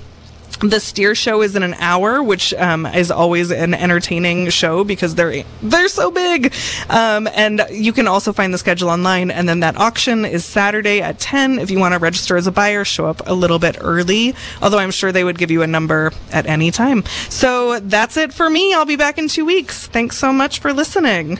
The 0.60 0.80
steer 0.80 1.14
show 1.14 1.42
is 1.44 1.56
in 1.56 1.62
an 1.62 1.76
hour, 1.76 2.24
which 2.24 2.54
um, 2.56 2.86
is 2.88 3.12
always 3.12 3.52
an 3.52 3.74
entertaining 3.76 4.50
show 4.50 4.84
because 4.84 5.14
they're 5.16 5.44
they're 5.62 5.88
so 5.88 6.10
big. 6.10 6.54
Um, 6.90 7.28
and 7.34 7.62
you 7.70 7.94
can 7.94 8.08
also 8.08 8.34
find 8.34 8.54
the 8.54 8.58
schedule 8.58 8.90
online. 8.90 9.30
And 9.30 9.48
then 9.48 9.60
that 9.60 9.78
auction 9.78 10.26
is 10.26 10.44
Saturday 10.46 11.02
at 11.02 11.20
ten. 11.20 11.60
If 11.60 11.70
you 11.70 11.80
want 11.80 11.94
to 11.94 12.00
register 12.00 12.38
as 12.38 12.48
a 12.48 12.52
buyer, 12.52 12.84
show 12.84 13.06
up 13.06 13.22
a 13.28 13.34
little 13.34 13.60
bit 13.60 13.78
early. 13.82 14.34
Although 14.62 14.80
I'm 14.80 14.92
sure 14.92 15.12
they 15.12 15.24
would 15.24 15.38
give 15.38 15.52
you 15.52 15.62
a 15.62 15.68
number 15.68 16.12
at 16.32 16.48
any 16.48 16.72
time. 16.72 17.04
So 17.30 17.80
that's 17.80 18.18
it 18.18 18.34
for 18.34 18.50
me. 18.50 18.74
I'll 18.74 18.86
be 18.86 18.96
back 18.96 19.18
in 19.18 19.28
two 19.28 19.46
weeks. 19.46 19.88
Thanks 19.88 20.18
so 20.18 20.34
much 20.34 20.60
for 20.60 20.74
listening. 20.74 21.40